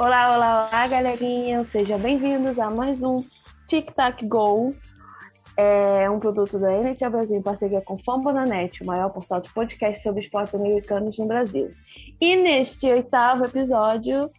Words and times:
Olá, 0.00 0.36
olá, 0.36 0.68
olá, 0.68 0.86
galerinha! 0.86 1.64
Sejam 1.64 1.98
bem-vindos 1.98 2.56
a 2.56 2.70
mais 2.70 3.02
um 3.02 3.20
Tic 3.66 3.90
Tac 3.90 4.24
Go. 4.24 4.72
É 5.56 6.08
um 6.08 6.20
produto 6.20 6.56
da 6.56 6.72
NHL 6.72 7.10
Brasil 7.10 7.36
em 7.36 7.42
parceria 7.42 7.80
com 7.80 7.98
Fambonanet, 7.98 8.80
o 8.80 8.86
maior 8.86 9.10
portal 9.10 9.40
de 9.40 9.52
podcast 9.52 10.00
sobre 10.00 10.20
esportes 10.20 10.54
americanos 10.54 11.18
no 11.18 11.26
Brasil. 11.26 11.68
E 12.20 12.36
neste 12.36 12.86
oitavo 12.86 13.44
episódio, 13.44 14.30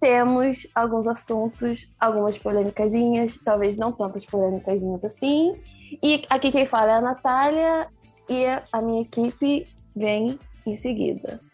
temos 0.00 0.66
alguns 0.74 1.06
assuntos, 1.06 1.86
algumas 2.00 2.38
polêmicasinhas, 2.38 3.38
talvez 3.44 3.76
não 3.76 3.92
tantas 3.92 4.24
polêmicasinhas 4.24 5.04
assim. 5.04 5.60
E 6.02 6.24
aqui 6.30 6.50
quem 6.50 6.64
fala 6.64 6.92
é 6.92 6.94
a 6.94 7.00
Natália 7.02 7.86
e 8.30 8.46
a 8.72 8.80
minha 8.80 9.02
equipe 9.02 9.66
vem 9.94 10.38
em 10.66 10.76
seguida. 10.78 11.49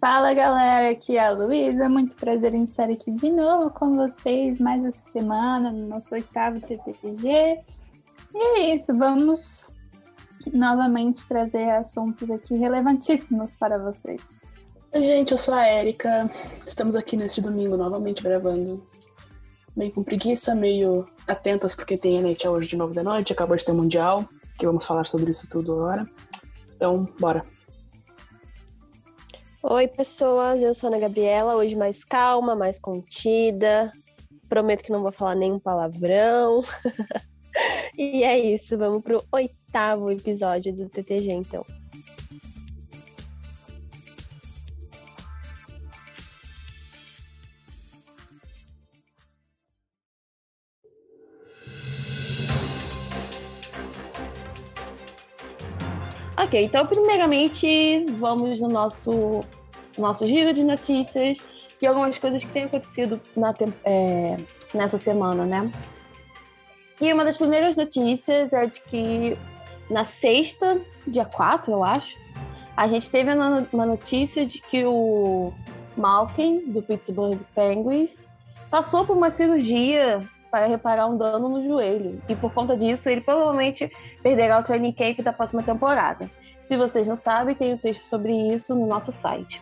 Fala 0.00 0.32
galera, 0.32 0.92
aqui 0.92 1.18
é 1.18 1.26
a 1.26 1.30
Luísa, 1.30 1.86
muito 1.86 2.16
prazer 2.16 2.54
em 2.54 2.64
estar 2.64 2.88
aqui 2.88 3.12
de 3.12 3.30
novo 3.30 3.70
com 3.70 3.96
vocês 3.96 4.58
mais 4.58 4.82
essa 4.82 5.02
semana 5.12 5.70
no 5.70 5.88
nosso 5.88 6.14
oitavo 6.14 6.58
TTG. 6.58 7.60
E 8.34 8.58
é 8.58 8.74
isso, 8.74 8.96
vamos 8.96 9.68
novamente 10.54 11.28
trazer 11.28 11.68
assuntos 11.72 12.30
aqui 12.30 12.56
relevantíssimos 12.56 13.54
para 13.56 13.76
vocês. 13.76 14.22
Oi, 14.90 15.04
gente, 15.04 15.32
eu 15.32 15.38
sou 15.38 15.52
a 15.52 15.70
Erika. 15.70 16.30
Estamos 16.66 16.96
aqui 16.96 17.14
neste 17.14 17.42
domingo 17.42 17.76
novamente 17.76 18.22
gravando. 18.22 18.82
Meio 19.76 19.92
com 19.92 20.02
preguiça, 20.02 20.54
meio 20.54 21.06
atentas 21.28 21.74
porque 21.74 21.98
tem 21.98 22.16
NHL 22.16 22.52
hoje 22.52 22.68
de 22.68 22.76
novo 22.76 22.94
da 22.94 23.02
noite, 23.02 23.34
acabou 23.34 23.54
de 23.54 23.66
ter 23.66 23.74
Mundial, 23.74 24.26
que 24.58 24.64
vamos 24.64 24.86
falar 24.86 25.04
sobre 25.04 25.30
isso 25.30 25.46
tudo 25.46 25.74
agora. 25.74 26.08
Então, 26.74 27.06
bora. 27.20 27.44
Oi, 29.62 29.86
pessoas, 29.86 30.62
eu 30.62 30.74
sou 30.74 30.88
Ana 30.88 30.98
Gabriela, 30.98 31.54
hoje 31.54 31.76
mais 31.76 32.02
calma, 32.02 32.56
mais 32.56 32.78
contida. 32.78 33.92
Prometo 34.48 34.82
que 34.82 34.90
não 34.90 35.02
vou 35.02 35.12
falar 35.12 35.34
nenhum 35.34 35.58
palavrão. 35.58 36.62
e 37.96 38.24
é 38.24 38.38
isso, 38.38 38.78
vamos 38.78 39.02
pro 39.02 39.22
oitavo 39.30 40.10
episódio 40.10 40.74
do 40.74 40.88
TTG, 40.88 41.32
então. 41.32 41.64
Ok, 56.50 56.60
então 56.64 56.84
primeiramente 56.84 58.04
vamos 58.18 58.60
no 58.60 58.66
nosso, 58.66 59.44
nosso 59.96 60.26
giro 60.26 60.52
de 60.52 60.64
notícias 60.64 61.38
e 61.80 61.86
algumas 61.86 62.18
coisas 62.18 62.44
que 62.44 62.50
têm 62.50 62.64
acontecido 62.64 63.20
na, 63.36 63.54
é, 63.84 64.36
nessa 64.74 64.98
semana, 64.98 65.46
né? 65.46 65.70
E 67.00 67.12
uma 67.12 67.24
das 67.24 67.36
primeiras 67.36 67.76
notícias 67.76 68.52
é 68.52 68.66
de 68.66 68.80
que 68.80 69.38
na 69.88 70.04
sexta, 70.04 70.80
dia 71.06 71.24
4, 71.24 71.70
eu 71.70 71.84
acho, 71.84 72.18
a 72.76 72.88
gente 72.88 73.08
teve 73.08 73.30
uma 73.72 73.86
notícia 73.86 74.44
de 74.44 74.58
que 74.58 74.84
o 74.84 75.52
Malkin, 75.96 76.72
do 76.72 76.82
Pittsburgh 76.82 77.38
Penguins, 77.54 78.26
passou 78.68 79.06
por 79.06 79.16
uma 79.16 79.30
cirurgia 79.30 80.20
para 80.50 80.66
reparar 80.66 81.06
um 81.06 81.16
dano 81.16 81.48
no 81.48 81.64
joelho. 81.64 82.20
E 82.28 82.34
por 82.34 82.52
conta 82.52 82.76
disso, 82.76 83.08
ele 83.08 83.20
provavelmente 83.20 83.88
perderá 84.20 84.58
o 84.58 84.64
training 84.64 84.92
camp 84.92 85.20
da 85.20 85.32
próxima 85.32 85.62
temporada. 85.62 86.28
Se 86.70 86.76
vocês 86.76 87.04
não 87.04 87.16
sabem, 87.16 87.52
tem 87.52 87.74
um 87.74 87.76
texto 87.76 88.04
sobre 88.04 88.32
isso 88.54 88.76
no 88.76 88.86
nosso 88.86 89.10
site. 89.10 89.60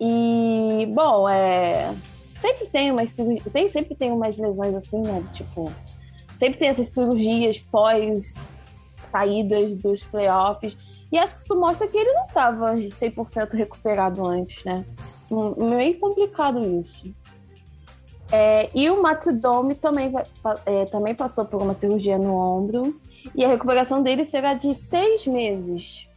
E, 0.00 0.86
bom, 0.94 1.28
é... 1.28 1.92
sempre 2.40 2.68
tem 2.68 2.92
umas 2.92 3.12
tem 3.52 3.68
sempre 3.68 3.96
tem 3.96 4.12
umas 4.12 4.38
lesões 4.38 4.72
assim, 4.72 5.02
né? 5.02 5.20
Tipo, 5.32 5.68
sempre 6.36 6.60
tem 6.60 6.68
essas 6.68 6.90
cirurgias 6.90 7.58
pós 7.58 8.34
saídas 9.06 9.74
dos 9.78 10.04
playoffs. 10.04 10.78
E 11.10 11.18
acho 11.18 11.34
que 11.34 11.42
isso 11.42 11.58
mostra 11.58 11.88
que 11.88 11.98
ele 11.98 12.12
não 12.12 12.26
estava 12.26 12.72
100% 12.72 13.54
recuperado 13.54 14.24
antes, 14.24 14.64
né? 14.64 14.84
Meio 15.28 15.98
complicado 15.98 16.60
isso. 16.80 17.12
É, 18.30 18.70
e 18.72 18.88
o 18.88 19.02
Matsudomi 19.02 19.74
também, 19.74 20.12
é, 20.66 20.84
também 20.84 21.16
passou 21.16 21.44
por 21.46 21.60
uma 21.60 21.74
cirurgia 21.74 22.16
no 22.16 22.36
ombro 22.36 22.94
e 23.34 23.44
a 23.44 23.48
recuperação 23.48 24.04
dele 24.04 24.24
será 24.24 24.54
de 24.54 24.72
seis 24.76 25.26
meses. 25.26 26.11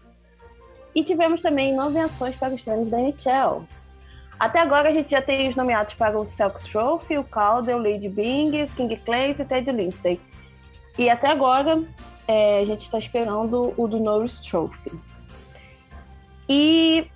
E 0.95 1.03
tivemos 1.03 1.41
também 1.41 1.75
nomeações 1.75 2.35
para 2.37 2.53
os 2.53 2.61
prêmios 2.61 2.89
da 2.89 2.99
NHL. 2.99 3.65
Até 4.39 4.59
agora 4.59 4.89
a 4.89 4.93
gente 4.93 5.11
já 5.11 5.21
tem 5.21 5.49
os 5.49 5.55
nomeados 5.55 5.93
para 5.93 6.19
o 6.19 6.25
Selk 6.25 6.63
Trophy, 6.69 7.17
o 7.17 7.23
Calder, 7.23 7.75
o 7.75 7.79
Lady 7.79 8.09
Bing, 8.09 8.63
o 8.63 8.67
King 8.69 8.95
Clay 8.97 9.35
e 9.37 9.41
o 9.41 9.45
Ted 9.45 9.71
Lindsay. 9.71 10.19
E 10.97 11.09
até 11.09 11.29
agora 11.29 11.83
é, 12.27 12.59
a 12.59 12.65
gente 12.65 12.81
está 12.81 12.97
esperando 12.97 13.73
o 13.77 13.87
do 13.87 13.99
Norris 13.99 14.39
Trophy. 14.39 14.91
E 16.47 17.07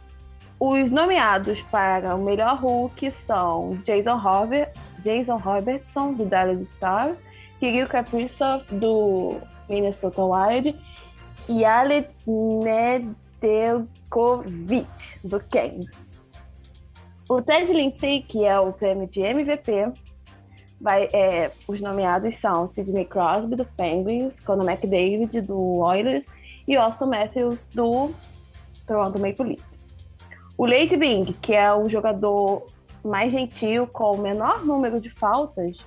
os 0.59 0.91
nomeados 0.91 1.61
para 1.63 2.15
o 2.15 2.21
melhor 2.21 2.57
Hulk 2.57 3.11
são 3.11 3.79
Jason 3.85 4.17
Robert, 4.17 4.73
Jason 4.99 5.37
Robertson, 5.37 6.13
do 6.13 6.25
Dallas 6.25 6.69
Star, 6.69 7.15
Kirill 7.59 7.87
Kaprizov, 7.87 8.63
do 8.71 9.37
Minnesota 9.69 10.21
Wild, 10.23 10.75
e 11.47 11.63
Alex 11.63 12.09
Nedeljkovic, 13.41 15.19
do 15.23 15.39
Kings. 15.39 16.19
O 17.29 17.41
Ted 17.41 17.71
Lindsay, 17.71 18.21
que 18.21 18.45
é 18.45 18.59
o 18.59 18.73
prêmio 18.73 19.07
de 19.07 19.21
MVP, 19.21 19.91
vai, 20.79 21.07
é, 21.13 21.51
os 21.67 21.79
nomeados 21.79 22.35
são 22.35 22.67
Sidney 22.67 23.05
Crosby, 23.05 23.55
do 23.55 23.65
Penguins, 23.65 24.39
Conor 24.39 24.67
McDavid, 24.69 25.41
do 25.41 25.77
Oilers, 25.77 26.25
e 26.67 26.75
Austin 26.75 27.05
Matthews, 27.05 27.65
do 27.73 28.11
Toronto 28.85 29.19
Maple 29.19 29.49
Leafs. 29.49 29.95
O 30.57 30.65
Lady 30.65 30.97
Bing, 30.97 31.33
que 31.41 31.53
é 31.53 31.73
o 31.73 31.87
jogador 31.87 32.67
mais 33.03 33.31
gentil, 33.31 33.87
com 33.87 34.11
o 34.11 34.17
menor 34.17 34.65
número 34.65 34.99
de 34.99 35.09
faltas, 35.09 35.77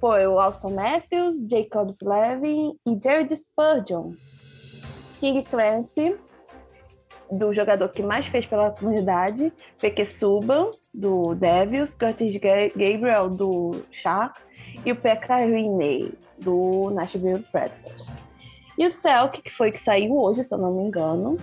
foi 0.00 0.26
o 0.26 0.40
Austin 0.40 0.74
Matthews, 0.74 1.36
Jacob 1.48 1.90
Slavin 1.90 2.76
e 2.84 2.98
Jared 3.02 3.34
Spurgeon. 3.36 4.14
King 5.20 5.44
Clancy, 5.44 6.16
do 7.32 7.52
jogador 7.52 7.88
que 7.88 8.02
mais 8.02 8.26
fez 8.26 8.46
pela 8.46 8.70
comunidade, 8.70 9.52
Peke 9.80 10.04
Subban, 10.04 10.70
do 10.92 11.34
Devils, 11.34 11.94
Curtis 11.94 12.38
Gabriel, 12.76 13.30
do 13.30 13.82
Shark, 13.90 14.38
e 14.84 14.92
o 14.92 14.96
Pekka 14.96 15.36
Rinne, 15.36 16.12
do 16.38 16.90
Nashville 16.90 17.44
Predators. 17.50 18.14
E 18.76 18.86
o 18.86 18.90
Selk, 18.90 19.40
que 19.42 19.50
foi 19.50 19.70
que 19.70 19.78
saiu 19.78 20.16
hoje, 20.16 20.44
se 20.44 20.54
eu 20.54 20.58
não 20.58 20.72
me 20.72 20.82
engano, 20.82 21.38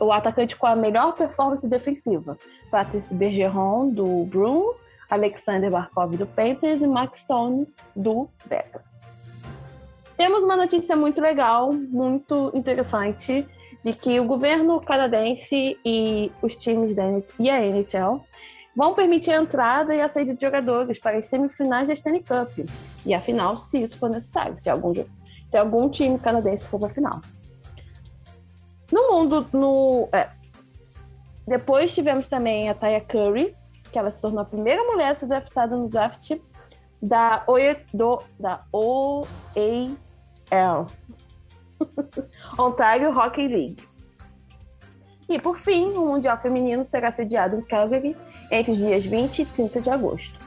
o 0.00 0.10
atacante 0.10 0.56
com 0.56 0.66
a 0.66 0.74
melhor 0.74 1.12
performance 1.12 1.68
defensiva. 1.68 2.38
Patrice 2.70 3.14
Bergeron, 3.14 3.90
do 3.90 4.24
Bruins, 4.24 4.76
Alexander 5.10 5.70
Barkov, 5.70 6.16
do 6.16 6.26
Panthers 6.26 6.82
e 6.82 6.86
Max 6.86 7.20
Stone, 7.20 7.66
do 7.94 8.28
Vegas. 8.46 9.04
Temos 10.16 10.44
uma 10.44 10.56
notícia 10.56 10.96
muito 10.96 11.20
legal, 11.20 11.72
muito 11.72 12.50
interessante, 12.54 13.46
de 13.84 13.92
que 13.92 14.18
o 14.18 14.24
governo 14.24 14.80
canadense 14.80 15.78
e 15.84 16.32
os 16.40 16.56
times 16.56 16.94
da 16.94 17.04
e 17.38 17.50
a 17.50 17.60
NHL 17.60 18.24
vão 18.74 18.94
permitir 18.94 19.30
a 19.30 19.42
entrada 19.42 19.94
e 19.94 20.00
a 20.00 20.08
saída 20.08 20.34
de 20.34 20.40
jogadores 20.40 20.98
para 20.98 21.18
as 21.18 21.26
semifinais 21.26 21.88
da 21.88 21.94
Stanley 21.94 22.24
Cup. 22.24 22.66
E 23.04 23.12
a 23.12 23.20
final, 23.20 23.58
se 23.58 23.82
isso 23.82 23.98
for 23.98 24.08
necessário, 24.08 24.58
se 24.58 24.70
algum, 24.70 24.94
se 24.94 25.56
algum 25.56 25.90
time 25.90 26.18
canadense 26.18 26.66
for 26.66 26.80
para 26.80 26.88
a 26.88 26.92
final. 26.92 27.20
No 28.90 29.12
mundo, 29.12 29.46
no. 29.52 30.08
É. 30.12 30.30
Depois 31.46 31.94
tivemos 31.94 32.26
também 32.26 32.70
a 32.70 32.74
Taya 32.74 33.02
Curry, 33.02 33.54
que 33.92 33.98
ela 33.98 34.10
se 34.10 34.18
tornou 34.18 34.40
a 34.40 34.46
primeira 34.46 34.82
mulher 34.84 35.10
a 35.10 35.16
ser 35.16 35.26
draftada 35.26 35.76
no 35.76 35.88
draft 35.90 36.32
da, 37.02 37.44
OE, 37.46 37.76
do, 37.92 38.22
da 38.40 38.64
Ontario 42.58 43.10
Hockey 43.10 43.48
League. 43.48 43.94
E, 45.28 45.40
por 45.40 45.58
fim, 45.58 45.92
o 45.92 46.06
Mundial 46.06 46.38
Feminino 46.40 46.84
será 46.84 47.12
sediado 47.12 47.56
em 47.56 47.62
Calgary 47.62 48.16
entre 48.50 48.72
os 48.72 48.78
dias 48.78 49.04
20 49.04 49.42
e 49.42 49.46
30 49.46 49.80
de 49.80 49.90
agosto. 49.90 50.43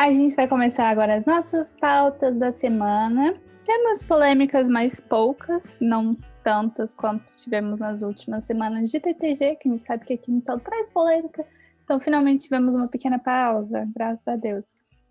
A 0.00 0.10
gente 0.14 0.34
vai 0.34 0.48
começar 0.48 0.88
agora 0.88 1.14
as 1.14 1.26
nossas 1.26 1.74
pautas 1.74 2.34
da 2.34 2.50
semana. 2.50 3.38
Temos 3.62 4.02
polêmicas 4.02 4.66
mais 4.66 4.98
poucas, 4.98 5.76
não 5.78 6.16
tantas 6.42 6.94
quanto 6.94 7.30
tivemos 7.36 7.80
nas 7.80 8.00
últimas 8.00 8.44
semanas 8.44 8.90
de 8.90 8.98
TTG, 8.98 9.56
que 9.56 9.68
a 9.68 9.72
gente 9.72 9.84
sabe 9.84 10.06
que 10.06 10.14
aqui 10.14 10.30
não 10.30 10.40
só 10.40 10.58
traz 10.58 10.88
polêmica. 10.88 11.46
Então, 11.84 12.00
finalmente 12.00 12.44
tivemos 12.44 12.74
uma 12.74 12.88
pequena 12.88 13.18
pausa, 13.18 13.86
graças 13.94 14.26
a 14.26 14.36
Deus. 14.36 14.64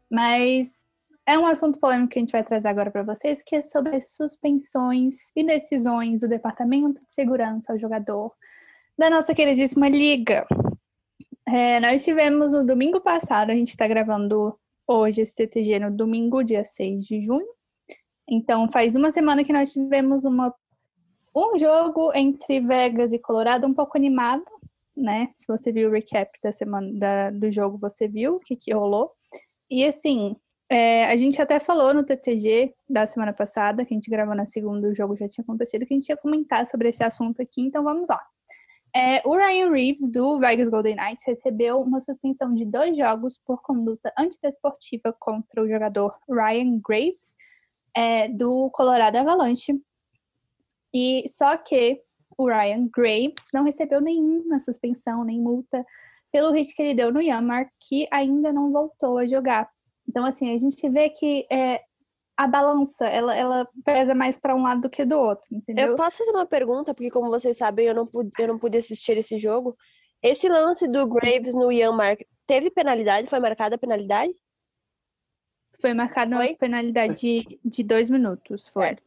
Mas 0.09 0.83
é 1.23 1.37
um 1.37 1.45
assunto 1.45 1.79
polêmico 1.79 2.09
que 2.09 2.17
a 2.17 2.21
gente 2.23 2.31
vai 2.31 2.43
trazer 2.43 2.69
agora 2.69 2.89
para 2.89 3.03
vocês, 3.03 3.43
que 3.43 3.57
é 3.57 3.61
sobre 3.61 4.01
suspensões 4.01 5.29
e 5.35 5.45
decisões 5.45 6.21
do 6.21 6.27
Departamento 6.27 6.99
de 7.05 7.13
Segurança 7.13 7.73
ao 7.73 7.77
jogador 7.77 8.33
da 8.97 9.07
nossa 9.07 9.35
queridíssima 9.35 9.87
Liga. 9.87 10.47
É, 11.47 11.79
nós 11.79 12.03
tivemos 12.03 12.53
no 12.53 12.65
domingo 12.65 12.99
passado, 12.99 13.51
a 13.51 13.55
gente 13.55 13.69
está 13.69 13.87
gravando 13.87 14.57
hoje 14.89 15.21
esse 15.21 15.35
TTG 15.35 15.79
no 15.79 15.91
domingo, 15.91 16.43
dia 16.43 16.63
6 16.63 17.05
de 17.05 17.21
junho. 17.21 17.47
Então, 18.27 18.69
faz 18.71 18.95
uma 18.95 19.11
semana 19.11 19.43
que 19.43 19.53
nós 19.53 19.71
tivemos 19.71 20.25
uma, 20.25 20.53
um 21.35 21.57
jogo 21.57 22.11
entre 22.15 22.59
Vegas 22.59 23.13
e 23.13 23.19
Colorado 23.19 23.67
um 23.67 23.73
pouco 23.73 23.97
animado, 23.97 24.45
né? 24.97 25.29
Se 25.33 25.47
você 25.47 25.71
viu 25.71 25.89
o 25.89 25.93
recap 25.93 26.31
da 26.43 26.51
semana 26.51 26.91
da, 26.93 27.29
do 27.29 27.51
jogo, 27.51 27.77
você 27.77 28.07
viu 28.07 28.35
o 28.35 28.39
que, 28.39 28.55
que 28.55 28.73
rolou. 28.73 29.11
E 29.69 29.85
assim, 29.85 30.35
é, 30.69 31.05
a 31.05 31.15
gente 31.15 31.39
até 31.41 31.59
falou 31.59 31.93
no 31.93 32.03
TTG 32.03 32.73
da 32.87 33.05
semana 33.05 33.33
passada, 33.33 33.85
que 33.85 33.93
a 33.93 33.97
gente 33.97 34.09
gravou 34.09 34.35
na 34.35 34.45
segunda, 34.45 34.87
o 34.87 34.95
jogo 34.95 35.15
já 35.15 35.27
tinha 35.27 35.43
acontecido, 35.43 35.85
que 35.85 35.93
a 35.93 35.97
gente 35.97 36.09
ia 36.09 36.17
comentar 36.17 36.65
sobre 36.65 36.89
esse 36.89 37.03
assunto 37.03 37.41
aqui, 37.41 37.61
então 37.61 37.83
vamos 37.83 38.09
lá. 38.09 38.21
É, 38.95 39.21
o 39.27 39.35
Ryan 39.35 39.71
Reeves, 39.71 40.09
do 40.11 40.39
Vegas 40.39 40.67
Golden 40.67 40.95
Knights, 40.95 41.23
recebeu 41.25 41.79
uma 41.81 42.01
suspensão 42.01 42.53
de 42.53 42.65
dois 42.65 42.97
jogos 42.97 43.39
por 43.45 43.61
conduta 43.61 44.11
antidesportiva 44.17 45.15
contra 45.19 45.61
o 45.61 45.67
jogador 45.67 46.15
Ryan 46.27 46.79
Graves, 46.83 47.35
é, 47.95 48.27
do 48.27 48.69
Colorado 48.71 49.17
Avalanche. 49.17 49.79
E 50.93 51.23
só 51.29 51.55
que 51.55 52.01
o 52.37 52.47
Ryan 52.47 52.89
Graves 52.91 53.35
não 53.53 53.63
recebeu 53.63 54.01
nenhuma 54.01 54.59
suspensão, 54.59 55.23
nem 55.23 55.39
multa, 55.39 55.85
pelo 56.31 56.51
hit 56.51 56.73
que 56.73 56.81
ele 56.81 56.95
deu 56.95 57.11
no 57.11 57.21
Yamar, 57.21 57.71
que 57.79 58.07
ainda 58.11 58.51
não 58.51 58.71
voltou 58.71 59.17
a 59.17 59.25
jogar. 59.27 59.69
Então, 60.07 60.25
assim, 60.25 60.53
a 60.53 60.57
gente 60.57 60.89
vê 60.89 61.09
que 61.09 61.45
é, 61.51 61.83
a 62.39 62.47
balança, 62.47 63.05
ela, 63.05 63.35
ela 63.35 63.67
pesa 63.83 64.15
mais 64.15 64.37
para 64.37 64.55
um 64.55 64.61
lado 64.61 64.83
do 64.83 64.89
que 64.89 65.03
do 65.03 65.19
outro, 65.19 65.53
entendeu? 65.53 65.87
Eu 65.87 65.95
posso 65.97 66.19
fazer 66.19 66.31
uma 66.31 66.45
pergunta, 66.45 66.93
porque 66.93 67.11
como 67.11 67.29
vocês 67.29 67.57
sabem, 67.57 67.85
eu 67.85 67.93
não 67.93 68.07
pude, 68.07 68.31
eu 68.39 68.47
não 68.47 68.57
pude 68.57 68.77
assistir 68.77 69.17
esse 69.17 69.37
jogo. 69.37 69.77
Esse 70.23 70.47
lance 70.47 70.87
do 70.87 71.05
Graves 71.05 71.53
no 71.53 71.69
Ian 71.69 71.91
Mark 71.91 72.21
teve 72.47 72.71
penalidade? 72.71 73.27
Foi 73.27 73.41
marcada 73.41 73.75
a 73.75 73.77
penalidade? 73.77 74.31
Foi 75.81 75.93
marcada 75.93 76.33
uma 76.33 76.55
penalidade 76.55 77.19
de, 77.19 77.59
de 77.65 77.83
dois 77.83 78.09
minutos, 78.09 78.69
foi. 78.69 78.97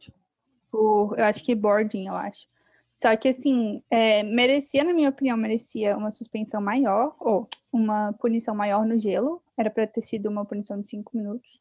Por, 0.69 1.15
eu 1.17 1.25
acho 1.25 1.43
que 1.43 1.55
boarding, 1.55 2.09
eu 2.09 2.15
acho. 2.15 2.47
Só 2.93 3.15
que, 3.17 3.29
assim, 3.29 3.81
é, 3.89 4.21
merecia, 4.21 4.83
na 4.83 4.93
minha 4.93 5.09
opinião, 5.09 5.35
merecia 5.35 5.97
uma 5.97 6.11
suspensão 6.11 6.61
maior, 6.61 7.15
ou 7.19 7.49
uma 7.71 8.13
punição 8.13 8.53
maior 8.53 8.85
no 8.85 8.99
gelo. 8.99 9.41
Era 9.57 9.71
para 9.71 9.87
ter 9.87 10.03
sido 10.03 10.29
uma 10.29 10.45
punição 10.45 10.79
de 10.79 10.87
cinco 10.87 11.17
minutos. 11.17 11.59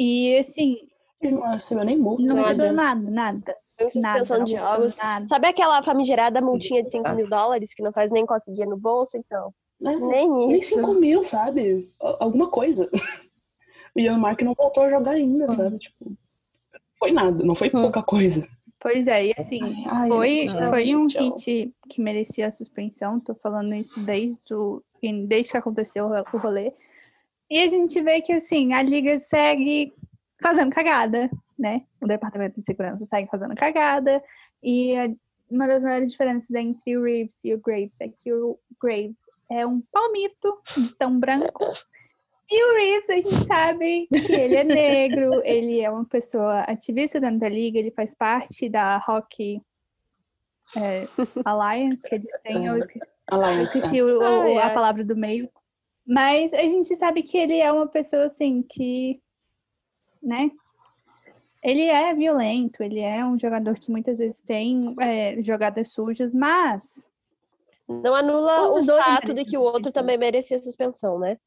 E 0.00 0.38
assim. 0.38 0.78
Ele 1.20 1.34
não 1.34 1.42
recebeu 1.42 1.84
nem 1.84 1.98
multa. 1.98 2.22
Não 2.22 2.36
recebeu 2.36 2.72
nada, 2.72 3.10
nada. 3.10 3.56
Suspensão 3.82 4.38
nada, 4.38 4.44
de 4.44 4.52
jogos. 4.52 4.96
Nada. 4.96 5.28
Sabe 5.28 5.48
aquela 5.48 5.82
famigerada 5.82 6.40
multinha 6.40 6.82
de 6.82 6.90
5 6.90 7.10
mil 7.14 7.28
dólares 7.28 7.74
que 7.74 7.82
não 7.82 7.92
faz 7.92 8.10
nem 8.10 8.24
conseguir 8.24 8.64
no 8.64 8.78
bolso? 8.78 9.18
Então. 9.18 9.52
É, 9.82 9.96
nem 9.96 10.30
nem 10.30 10.52
isso. 10.52 10.76
5 10.76 10.94
mil, 10.94 11.22
sabe? 11.22 11.92
Alguma 12.00 12.48
coisa. 12.48 12.90
O 13.92 13.98
Ian 13.98 14.18
Mark 14.18 14.40
não 14.42 14.54
voltou 14.54 14.84
a 14.84 14.88
jogar 14.90 15.10
ainda, 15.10 15.48
sabe? 15.50 15.76
Tipo, 15.76 16.12
foi 16.96 17.10
nada, 17.10 17.42
não 17.42 17.56
foi 17.56 17.68
pouca 17.68 18.00
coisa. 18.00 18.46
Pois 18.78 19.08
é, 19.08 19.26
e 19.26 19.34
assim, 19.36 19.60
Ai, 19.88 20.08
foi, 20.08 20.44
não, 20.44 20.70
foi 20.70 20.94
um 20.94 21.06
tchau. 21.08 21.22
hit 21.24 21.74
que 21.88 22.00
merecia 22.00 22.46
a 22.46 22.52
suspensão. 22.52 23.18
Tô 23.18 23.34
falando 23.34 23.74
isso 23.74 23.98
desde, 24.04 24.54
o, 24.54 24.80
desde 25.26 25.50
que 25.50 25.58
aconteceu 25.58 26.06
o 26.06 26.38
rolê. 26.38 26.72
E 27.50 27.60
a 27.62 27.68
gente 27.68 28.00
vê 28.00 28.20
que, 28.20 28.32
assim, 28.32 28.72
a 28.72 28.82
liga 28.82 29.18
segue 29.18 29.92
fazendo 30.40 30.70
cagada, 30.72 31.28
né? 31.58 31.82
O 32.00 32.06
departamento 32.06 32.58
de 32.60 32.64
segurança 32.64 33.04
segue 33.06 33.28
fazendo 33.28 33.54
cagada. 33.54 34.22
E 34.62 34.96
a- 34.96 35.10
uma 35.50 35.66
das 35.66 35.82
maiores 35.82 36.12
diferenças 36.12 36.50
entre 36.54 36.96
o 36.96 37.02
Reeves 37.02 37.36
e 37.44 37.52
o 37.52 37.58
Graves 37.60 38.00
é 38.00 38.08
que 38.08 38.32
o 38.32 38.56
Graves 38.80 39.18
é 39.50 39.66
um 39.66 39.80
palmito 39.92 40.56
de 40.76 40.94
tão 40.96 41.18
branco. 41.18 41.64
E 42.48 42.64
o 42.64 42.76
Reeves, 42.76 43.10
a 43.10 43.16
gente 43.16 43.46
sabe 43.46 44.08
que 44.08 44.32
ele 44.32 44.56
é 44.56 44.64
negro, 44.64 45.40
ele 45.44 45.80
é 45.80 45.90
uma 45.90 46.04
pessoa 46.04 46.60
ativista 46.60 47.18
dentro 47.20 47.38
da 47.40 47.48
liga, 47.48 47.78
ele 47.78 47.90
faz 47.90 48.14
parte 48.14 48.68
da 48.68 48.96
Hockey 49.08 49.60
é, 50.76 51.04
Alliance 51.44 52.02
que 52.08 52.14
eles 52.14 52.40
têm. 52.42 52.66
Eu 52.66 52.78
esque- 52.78 53.00
eu 53.00 53.42
Alliance, 53.42 53.78
esqueci 53.78 54.02
o- 54.02 54.18
o- 54.20 54.22
Ai, 54.22 54.56
a 54.58 54.66
ai. 54.66 54.74
palavra 54.74 55.04
do 55.04 55.16
meio. 55.16 55.48
Mas 56.10 56.52
a 56.52 56.62
gente 56.62 56.96
sabe 56.96 57.22
que 57.22 57.38
ele 57.38 57.58
é 57.58 57.70
uma 57.70 57.86
pessoa 57.86 58.24
assim 58.24 58.64
que, 58.68 59.22
né? 60.20 60.50
Ele 61.62 61.84
é 61.84 62.12
violento, 62.12 62.82
ele 62.82 62.98
é 62.98 63.24
um 63.24 63.38
jogador 63.38 63.78
que 63.78 63.92
muitas 63.92 64.18
vezes 64.18 64.40
tem 64.40 64.92
é, 65.00 65.40
jogadas 65.40 65.92
sujas, 65.92 66.34
mas 66.34 67.08
Não 67.86 68.12
anula 68.12 68.72
o 68.72 68.84
fato 68.84 69.32
de 69.32 69.44
que 69.44 69.56
o 69.56 69.60
outro 69.60 69.92
também 69.92 70.18
merecia 70.18 70.58
suspensão, 70.58 71.16
né? 71.16 71.38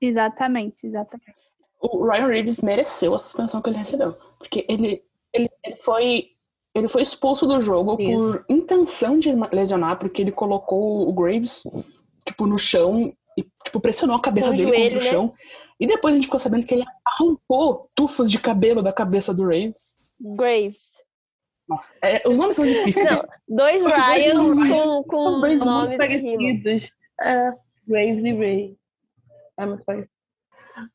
exatamente, 0.00 0.86
exatamente. 0.86 1.36
o 1.82 2.02
Ryan 2.08 2.28
Reeves 2.28 2.62
mereceu 2.62 3.14
a 3.14 3.18
suspensão 3.18 3.60
que 3.60 3.68
ele 3.68 3.76
recebeu. 3.76 4.16
Porque 4.38 4.64
ele, 4.66 5.04
ele, 5.30 5.50
ele 5.62 5.76
foi. 5.82 6.28
Ele 6.74 6.88
foi 6.88 7.02
expulso 7.02 7.46
do 7.46 7.60
jogo 7.60 8.00
Isso. 8.00 8.12
por 8.12 8.44
intenção 8.48 9.18
de 9.18 9.30
lesionar, 9.52 9.98
porque 9.98 10.22
ele 10.22 10.32
colocou 10.32 11.06
o 11.06 11.12
Graves, 11.12 11.64
tipo, 12.24 12.46
no 12.46 12.58
chão 12.58 13.12
e, 13.40 13.50
tipo, 13.64 13.80
pressionou 13.80 14.16
a 14.16 14.20
cabeça 14.22 14.48
Com 14.48 14.54
dele 14.54 14.68
joelho, 14.68 14.90
contra 14.94 14.98
o 15.00 15.04
né? 15.04 15.10
chão. 15.10 15.34
E 15.78 15.86
depois 15.86 16.12
a 16.12 16.16
gente 16.16 16.26
ficou 16.26 16.38
sabendo 16.40 16.66
que 16.66 16.74
ele 16.74 16.84
arrancou 17.06 17.90
tufos 17.94 18.30
de 18.30 18.38
cabelo 18.38 18.82
da 18.82 18.92
cabeça 18.92 19.32
do 19.32 19.46
Reeves. 19.46 20.12
Graves. 20.20 21.02
Nossa, 21.68 21.94
é, 22.02 22.28
os 22.28 22.36
nomes 22.36 22.56
são 22.56 22.66
difíceis. 22.66 23.06
Não, 23.08 23.56
dois 23.56 23.82
Os 23.86 23.92
Ryans 23.92 24.32
com, 24.34 25.04
com 25.04 25.24
Os 25.26 25.40
dois 25.40 25.60
nomes. 25.60 25.96
Parecidos. 25.96 26.90
É, 27.20 27.52
Graves 27.86 28.24
e 28.24 28.32
Ray. 28.32 28.76
É 29.58 29.66
muito 29.66 29.84
parecido. 29.84 30.10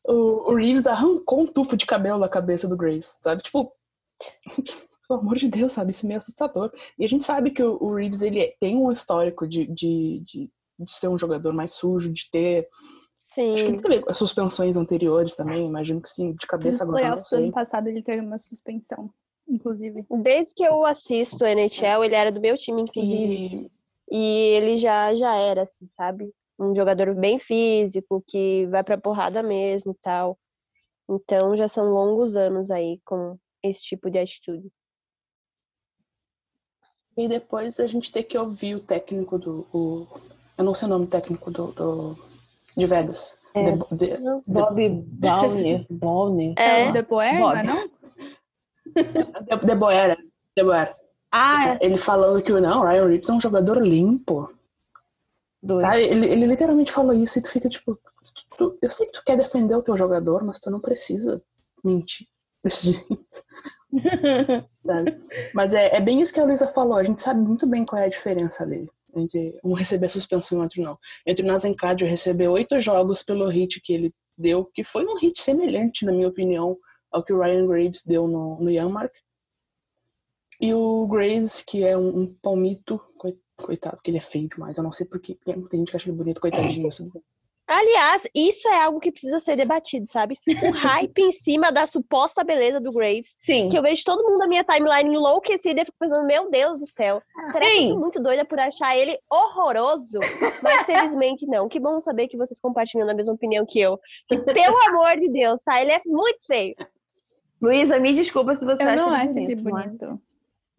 o, 0.08 0.52
o 0.52 0.56
Reeves 0.56 0.86
arrancou 0.86 1.42
um 1.42 1.48
tufo 1.48 1.76
de 1.78 1.86
cabelo 1.86 2.20
da 2.20 2.30
cabeça 2.30 2.68
do 2.68 2.76
Graves, 2.78 3.20
sabe? 3.24 3.42
Tipo, 3.42 3.72
pelo 5.08 5.20
amor 5.20 5.36
de 5.38 5.48
Deus, 5.48 5.74
sabe? 5.74 5.92
Isso 5.92 6.06
é 6.06 6.08
meio 6.08 6.18
assustador. 6.18 6.72
E 7.00 7.06
a 7.06 7.08
gente 7.10 7.24
sabe 7.24 7.52
que 7.52 7.64
o, 7.64 7.78
o 7.82 7.96
Reeves, 7.96 8.22
ele 8.22 8.40
é- 8.42 8.54
tem 8.60 8.76
um 8.76 8.92
histórico 8.92 9.48
de, 9.48 9.66
de, 9.66 10.20
de, 10.26 10.50
de 10.78 10.92
ser 10.92 11.08
um 11.08 11.18
jogador 11.18 11.54
mais 11.54 11.74
sujo, 11.74 12.12
de 12.12 12.30
ter... 12.30 12.68
Sim. 13.28 13.54
Acho 13.54 13.66
que 13.66 13.72
ele 13.72 13.82
teve 13.82 14.04
as 14.08 14.18
suspensões 14.18 14.78
anteriores 14.78 15.36
também, 15.36 15.66
imagino 15.66 16.02
que 16.02 16.10
sim, 16.10 16.34
de 16.34 16.48
cabeça 16.48 16.84
agora 16.84 17.02
playoffs 17.02 17.34
ano 17.34 17.52
passado 17.52 17.88
ele 17.88 18.02
teve 18.02 18.22
uma 18.22 18.38
suspensão, 18.38 19.10
inclusive. 19.48 20.06
Desde 20.10 20.56
que 20.56 20.64
eu 20.64 20.86
assisto 20.86 21.44
a 21.44 21.52
NHL, 21.52 22.04
ele 22.06 22.16
era 22.16 22.32
do 22.32 22.40
meu 22.40 22.56
time, 22.56 22.84
inclusive. 22.84 23.70
E 24.10 24.16
E 24.16 24.18
ele 24.18 24.76
já, 24.76 25.14
já 25.16 25.36
era, 25.36 25.64
assim, 25.64 25.88
sabe? 25.92 26.32
Um 26.58 26.76
jogador 26.76 27.14
bem 27.16 27.40
físico, 27.40 28.24
que 28.28 28.66
vai 28.68 28.84
pra 28.84 28.98
porrada 28.98 29.42
mesmo 29.42 29.92
e 29.92 29.96
tal. 30.02 30.38
Então 31.10 31.56
já 31.56 31.68
são 31.68 31.92
longos 31.92 32.36
anos 32.36 32.72
aí 32.72 33.00
com 33.04 33.38
esse 33.62 33.84
tipo 33.84 34.10
de 34.10 34.20
atitude. 34.20 34.72
E 37.18 37.28
depois 37.28 37.80
a 37.80 37.88
gente 37.88 38.12
tem 38.12 38.24
que 38.24 38.38
ouvir 38.38 38.76
o 38.76 38.80
técnico 38.80 39.38
do. 39.38 39.68
O, 39.74 40.08
eu 40.58 40.64
não 40.64 40.74
sei 40.74 40.88
o 40.88 40.90
nome 40.92 41.08
técnico 41.08 41.52
do. 41.52 41.68
do 41.72 42.16
de 42.78 42.86
Vegas. 42.86 43.34
É. 43.54 43.72
De- 43.72 43.78
de- 43.96 44.18
Bob 44.46 44.90
Bowner. 45.08 45.86
Bowner. 45.90 46.54
É, 46.60 46.90
o 46.90 46.94
De 46.94 47.02
Boer, 47.04 47.40
Bob. 47.40 47.64
não 47.68 47.78
é 48.96 49.56
de 49.58 49.76
Boera. 49.76 50.18
De 50.56 50.64
Boera. 50.64 50.96
Ah, 51.32 51.78
Ele 51.82 51.98
falando 51.98 52.42
que 52.42 52.52
não, 52.52 52.82
o 52.82 52.86
Ryan 52.86 53.08
Reeves 53.08 53.30
é 53.30 53.34
um 53.34 53.42
jogador 53.42 53.82
limpo. 53.86 54.50
dois. 55.62 55.82
Sabe? 55.82 56.04
Ele, 56.04 56.28
ele 56.28 56.46
literalmente 56.48 56.92
falou 56.92 57.14
isso 57.14 57.38
e 57.40 57.42
tu 57.42 57.50
fica 57.52 57.68
tipo. 57.68 57.96
tu- 57.96 58.58
tu- 58.58 58.78
eu 58.82 58.90
sei 58.90 59.08
que 59.08 59.14
tu 59.14 59.24
quer 59.26 59.36
defender 59.38 59.76
o 59.76 59.82
teu 59.82 59.98
jogador, 59.98 60.44
mas 60.44 60.60
tu 60.60 60.70
não 60.72 60.80
precisa 60.80 61.42
mentir 61.84 62.28
desse 62.64 62.92
jeito. 62.94 63.44
sabe? 64.86 65.18
Mas 65.54 65.74
é, 65.74 65.96
é 65.96 66.00
bem 66.02 66.22
isso 66.22 66.34
que 66.34 66.40
a 66.40 66.46
Luísa 66.46 66.68
falou. 66.68 66.96
A 66.98 67.04
gente 67.04 67.22
sabe 67.22 67.40
muito 67.42 67.66
bem 67.68 67.86
qual 67.86 68.02
é 68.02 68.06
a 68.06 68.10
diferença 68.10 68.64
ali. 68.64 68.90
Entre 69.16 69.58
um 69.64 69.74
receber 69.74 70.10
suspensão 70.10 70.60
e 70.60 70.62
outro 70.62 70.82
não. 70.82 70.98
Entre 71.26 71.44
o 71.44 71.48
Nazencadio 71.48 72.08
receber 72.08 72.48
oito 72.50 72.80
jogos 72.80 73.24
pelo 73.24 73.48
hit 73.50 73.80
que 73.82 73.94
ele 73.94 74.14
deu, 74.38 74.66
que 74.66 74.84
foi 74.84 75.06
um 75.06 75.18
hit 75.18 75.40
semelhante, 75.42 76.06
na 76.06 76.12
minha 76.12 76.28
opinião, 76.28 76.78
ao 77.12 77.24
que 77.24 77.32
o 77.34 77.40
Ryan 77.40 77.66
Graves 77.68 78.04
deu 78.06 78.28
no, 78.28 78.60
no 78.62 78.70
Yanmark. 78.70 79.14
E 80.60 80.74
o 80.74 81.08
Graves, 81.08 81.62
que 81.62 81.84
é 81.84 81.98
um, 81.98 82.20
um 82.22 82.34
palmito, 82.42 83.00
coi- 83.18 83.38
coitado, 83.56 83.98
porque 83.98 84.10
ele 84.12 84.18
é 84.18 84.22
feio 84.22 84.48
demais. 84.50 84.78
Eu 84.78 84.84
não 84.84 84.92
sei 84.92 85.06
porque 85.06 85.36
tem 85.46 85.62
tem 85.68 85.80
gente 85.80 85.92
que 85.92 85.98
acha 85.98 86.10
ele 86.10 86.18
bonito, 86.18 86.42
coitadinho. 86.42 86.88
assim. 86.88 87.10
Aliás, 87.68 88.28
isso 88.36 88.68
é 88.68 88.80
algo 88.84 89.00
que 89.00 89.12
precisa 89.12 89.40
ser 89.40 89.56
debatido, 89.56 90.06
sabe? 90.06 90.38
O 90.48 90.70
hype 90.72 91.18
em 91.20 91.32
cima 91.32 91.72
da 91.72 91.86
suposta 91.88 92.44
beleza 92.44 92.80
do 92.80 92.92
Graves. 92.92 93.36
Sim. 93.40 93.70
Que 93.70 93.78
eu 93.78 93.82
vejo 93.82 94.04
todo 94.06 94.24
mundo 94.24 94.38
na 94.38 94.48
minha 94.48 94.64
timeline 94.64 95.16
enlouquecida 95.16 95.82
e 95.82 95.86
fico 95.86 95.98
pensando, 96.00 96.26
meu 96.28 96.50
Deus 96.52 96.78
do 96.78 96.86
céu. 96.88 97.22
Será 97.52 97.66
que 97.66 97.78
eu 97.78 97.88
sou 97.88 98.00
muito 98.00 98.22
doida 98.22 98.46
por 98.46 98.60
achar 98.60 98.96
ele 98.96 99.18
horroroso? 99.32 100.20
Mas 100.62 100.86
felizmente 100.86 101.48
não. 101.48 101.68
Que 101.68 101.80
bom 101.80 102.00
saber 102.00 102.28
que 102.28 102.38
vocês 102.38 102.60
compartilham 102.60 103.10
a 103.10 103.14
mesma 103.14 103.34
opinião 103.34 103.66
que 103.66 103.80
eu. 103.80 104.00
Que, 104.28 104.38
pelo 104.38 104.78
amor 104.90 105.20
de 105.20 105.30
Deus, 105.30 105.60
tá? 105.66 105.82
Ele 105.82 105.92
é 105.92 106.02
muito 106.06 106.46
feio. 106.46 106.76
Luísa, 107.62 107.98
me 108.00 108.14
desculpa 108.14 108.56
se 108.56 108.64
você 108.64 108.84
Eu 108.84 108.88
acha 108.90 108.96
não 108.96 109.08
ele 109.08 109.28
acho 109.30 109.40
ele 109.40 109.56
mas- 109.56 109.86
bonito. 109.86 110.22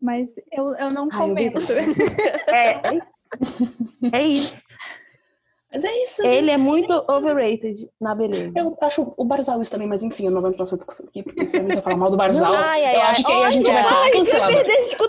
Mas 0.00 0.34
eu, 0.52 0.74
eu 0.76 0.90
não 0.90 1.08
Ai, 1.10 1.18
eu 1.18 1.26
comento. 1.28 1.60
É, 2.48 2.70
é 2.70 2.94
isso. 2.94 4.12
É 4.12 4.22
isso. 4.22 4.56
Mas 5.72 5.84
é 5.84 6.04
isso. 6.04 6.24
Ele 6.24 6.50
é 6.50 6.56
muito 6.56 6.92
overrated 7.08 7.88
na 8.00 8.14
beleza. 8.14 8.52
Eu 8.56 8.76
acho 8.80 9.12
o 9.16 9.24
Barzal 9.24 9.60
isso 9.60 9.70
também, 9.70 9.88
mas 9.88 10.02
enfim, 10.02 10.26
eu 10.26 10.30
não 10.30 10.40
vou 10.40 10.50
entrar 10.50 10.64
nessa 10.64 10.76
discussão 10.76 11.06
aqui, 11.08 11.22
porque 11.22 11.46
se 11.46 11.56
a 11.56 11.60
gente 11.60 11.82
falar 11.82 11.96
mal 11.96 12.10
do 12.10 12.16
Barzal, 12.16 12.54
Ai, 12.54 12.84
ai, 12.84 12.96
eu 12.96 13.00
ai. 13.00 13.10
acho 13.10 13.24
que 13.24 13.32
aí 13.32 13.42
a 13.44 13.50
gente 13.50 13.70
vai 13.70 13.82
ser 13.82 14.10
cancelado. 14.12 14.54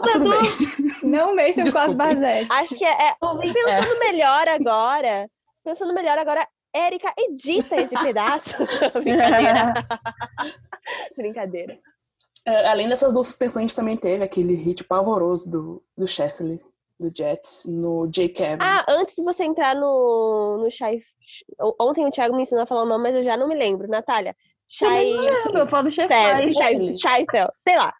Mas 0.01 0.11
tudo 0.13 0.29
bem. 0.29 1.11
Não 1.11 1.35
mexam 1.35 1.63
com 1.69 1.77
as 1.77 1.93
basetes. 1.93 2.47
Acho 2.51 2.75
que 2.75 2.85
é. 2.85 2.89
é- 2.89 3.15
pensando 3.19 3.99
melhor 3.99 4.47
agora. 4.49 5.29
Pensando 5.63 5.93
melhor 5.93 6.17
agora, 6.17 6.47
Érica, 6.73 7.13
edita 7.17 7.75
esse 7.79 7.95
pedaço. 8.03 8.55
Brincadeira. 9.03 9.73
Brincadeira. 11.15 11.79
É, 12.45 12.67
além 12.69 12.87
dessas 12.87 13.11
duas 13.13 13.27
suspensões, 13.27 13.57
a 13.57 13.67
gente 13.67 13.75
também 13.75 13.97
teve 13.97 14.23
aquele 14.23 14.55
hit 14.55 14.83
pavoroso 14.83 15.49
do, 15.49 15.83
do 15.97 16.07
Sheffield, 16.07 16.63
do 16.99 17.11
Jets, 17.15 17.65
no 17.65 18.07
Jake 18.07 18.41
Evans. 18.41 18.59
Ah, 18.61 18.83
antes 18.89 19.15
de 19.15 19.23
você 19.23 19.43
entrar 19.43 19.75
no, 19.75 20.57
no 20.59 20.69
Shai. 20.71 20.99
Ontem 21.79 22.05
o 22.05 22.09
Thiago 22.09 22.35
me 22.35 22.41
ensinou 22.41 22.63
a 22.63 22.67
falar 22.67 22.83
o 22.83 22.85
nome, 22.87 23.03
mas 23.03 23.15
eu 23.15 23.23
já 23.23 23.37
não 23.37 23.47
me 23.47 23.55
lembro. 23.55 23.87
Natália. 23.87 24.35
Shai. 24.67 25.11
Eu 25.53 25.67
falo 25.67 25.83
do 25.83 25.91
chefe. 25.91 26.13
Sério, 26.13 26.51
Shai- 26.99 27.25
sei 27.59 27.77
lá. 27.77 27.93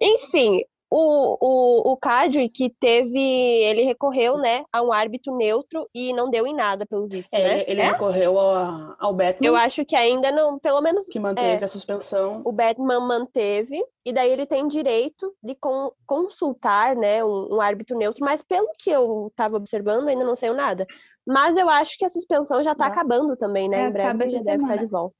Enfim, 0.00 0.62
o, 0.90 1.36
o, 1.40 1.92
o 1.92 1.96
Kadri 1.96 2.48
que 2.48 2.70
teve. 2.70 3.18
Ele 3.18 3.82
recorreu, 3.82 4.38
né, 4.38 4.64
a 4.72 4.82
um 4.82 4.92
árbitro 4.92 5.36
neutro 5.36 5.88
e 5.94 6.12
não 6.12 6.30
deu 6.30 6.46
em 6.46 6.54
nada, 6.54 6.86
pelo 6.86 7.06
visto, 7.06 7.34
É, 7.34 7.42
né? 7.42 7.60
ele, 7.62 7.72
ele 7.72 7.82
recorreu 7.82 8.38
ao, 8.38 8.94
ao 8.98 9.12
Batman, 9.12 9.46
Eu 9.46 9.56
acho 9.56 9.84
que 9.84 9.96
ainda 9.96 10.30
não, 10.30 10.58
pelo 10.58 10.80
menos 10.80 11.06
que 11.06 11.18
manteve 11.18 11.64
a 11.64 11.68
suspensão. 11.68 12.42
o 12.44 12.52
Batman 12.52 13.00
manteve, 13.00 13.82
e 14.04 14.12
daí 14.12 14.30
ele 14.30 14.46
tem 14.46 14.66
direito 14.68 15.34
de 15.42 15.54
con- 15.56 15.92
consultar 16.06 16.94
né, 16.94 17.24
um, 17.24 17.56
um 17.56 17.60
árbitro 17.60 17.96
neutro, 17.98 18.24
mas 18.24 18.40
pelo 18.42 18.68
que 18.78 18.90
eu 18.90 19.26
estava 19.30 19.56
observando, 19.56 20.08
ainda 20.08 20.24
não 20.24 20.36
saiu 20.36 20.54
nada. 20.54 20.86
Mas 21.26 21.56
eu 21.56 21.68
acho 21.68 21.98
que 21.98 22.04
a 22.04 22.08
suspensão 22.10 22.62
já 22.62 22.70
está 22.72 22.86
Já. 22.86 22.92
acabando 22.92 23.36
também, 23.36 23.68
né? 23.68 23.84
É, 23.84 23.88
em 23.88 23.92
breve 23.92 24.22
ele 24.24 24.30
já 24.32 24.42
deve 24.42 24.62
estar 24.62 24.76
de 24.76 24.86
volta. 24.86 25.16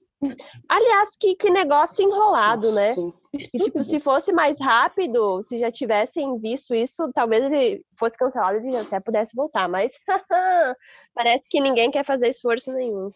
Aliás, 0.68 1.16
que, 1.18 1.36
que 1.36 1.50
negócio 1.50 2.04
enrolado, 2.04 2.68
Nossa, 2.68 2.80
né? 2.80 2.94
sim. 2.94 3.12
Que, 3.32 3.58
tipo, 3.58 3.82
se 3.84 4.00
fosse 4.00 4.32
mais 4.32 4.58
rápido, 4.58 5.42
se 5.42 5.58
já 5.58 5.70
tivessem 5.70 6.38
visto 6.38 6.74
isso, 6.74 7.10
talvez 7.12 7.44
ele 7.44 7.84
fosse 7.98 8.16
cancelado 8.16 8.66
e 8.66 8.76
até 8.76 8.98
pudesse 8.98 9.36
voltar, 9.36 9.68
mas 9.68 9.92
parece 11.14 11.48
que 11.48 11.60
ninguém 11.60 11.90
quer 11.90 12.04
fazer 12.04 12.28
esforço 12.28 12.72
nenhum. 12.72 13.10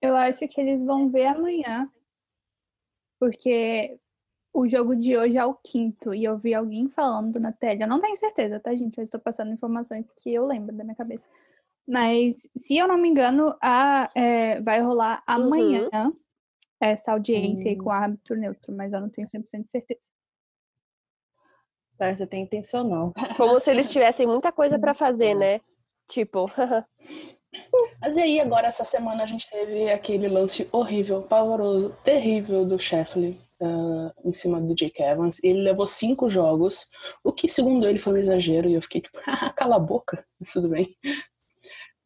Eu 0.00 0.16
acho 0.16 0.46
que 0.48 0.60
eles 0.60 0.82
vão 0.82 1.10
ver 1.10 1.26
amanhã. 1.26 1.88
Porque 3.18 3.98
o 4.52 4.66
jogo 4.66 4.96
de 4.96 5.16
hoje 5.16 5.38
é 5.38 5.44
o 5.44 5.54
quinto. 5.54 6.12
E 6.12 6.24
eu 6.24 6.36
vi 6.36 6.54
alguém 6.54 6.88
falando 6.88 7.38
na 7.38 7.52
tela. 7.52 7.84
Eu 7.84 7.88
não 7.88 8.00
tenho 8.00 8.16
certeza, 8.16 8.60
tá, 8.60 8.74
gente? 8.74 8.98
Eu 8.98 9.04
estou 9.04 9.20
passando 9.20 9.52
informações 9.52 10.04
que 10.16 10.34
eu 10.34 10.44
lembro 10.44 10.74
da 10.76 10.82
minha 10.84 10.96
cabeça. 10.96 11.28
Mas, 11.86 12.48
se 12.56 12.76
eu 12.76 12.86
não 12.86 12.96
me 12.96 13.08
engano, 13.08 13.56
a, 13.60 14.10
é, 14.14 14.60
vai 14.60 14.80
rolar 14.80 15.22
amanhã 15.26 15.88
essa 16.80 17.12
audiência 17.12 17.70
aí 17.70 17.76
Hum. 17.76 17.84
com 17.84 17.90
o 17.90 17.92
árbitro 17.92 18.36
neutro. 18.36 18.74
Mas 18.74 18.92
eu 18.92 19.00
não 19.00 19.08
tenho 19.10 19.28
100% 19.28 19.64
de 19.64 19.70
certeza. 19.70 20.08
Parece 21.98 22.22
até 22.22 22.36
intencional. 22.38 23.12
Como 23.36 23.60
se 23.60 23.70
eles 23.70 23.90
tivessem 23.92 24.26
muita 24.26 24.50
coisa 24.50 24.78
para 24.78 24.94
fazer, 24.94 25.34
né? 25.34 25.60
Tipo, 26.08 26.50
Mas 28.00 28.16
e 28.16 28.20
aí, 28.20 28.40
agora, 28.40 28.66
essa 28.66 28.82
semana, 28.84 29.22
a 29.22 29.26
gente 29.26 29.48
teve 29.48 29.90
aquele 29.90 30.26
lance 30.26 30.68
horrível, 30.72 31.22
pavoroso, 31.22 31.94
terrível 32.02 32.64
do 32.64 32.78
Sheffield 32.78 33.38
ah, 33.60 34.12
em 34.24 34.32
cima 34.32 34.60
do 34.60 34.74
Jake 34.74 35.02
Evans. 35.02 35.38
Ele 35.44 35.60
levou 35.60 35.86
cinco 35.86 36.28
jogos, 36.28 36.88
o 37.22 37.30
que, 37.32 37.48
segundo 37.48 37.86
ele, 37.86 37.98
foi 37.98 38.14
um 38.14 38.16
exagero. 38.16 38.68
E 38.68 38.74
eu 38.74 38.82
fiquei 38.82 39.00
tipo, 39.02 39.18
"Ah, 39.26 39.52
cala 39.52 39.76
a 39.76 39.78
boca, 39.78 40.24
mas 40.40 40.50
tudo 40.52 40.68
bem. 40.70 40.96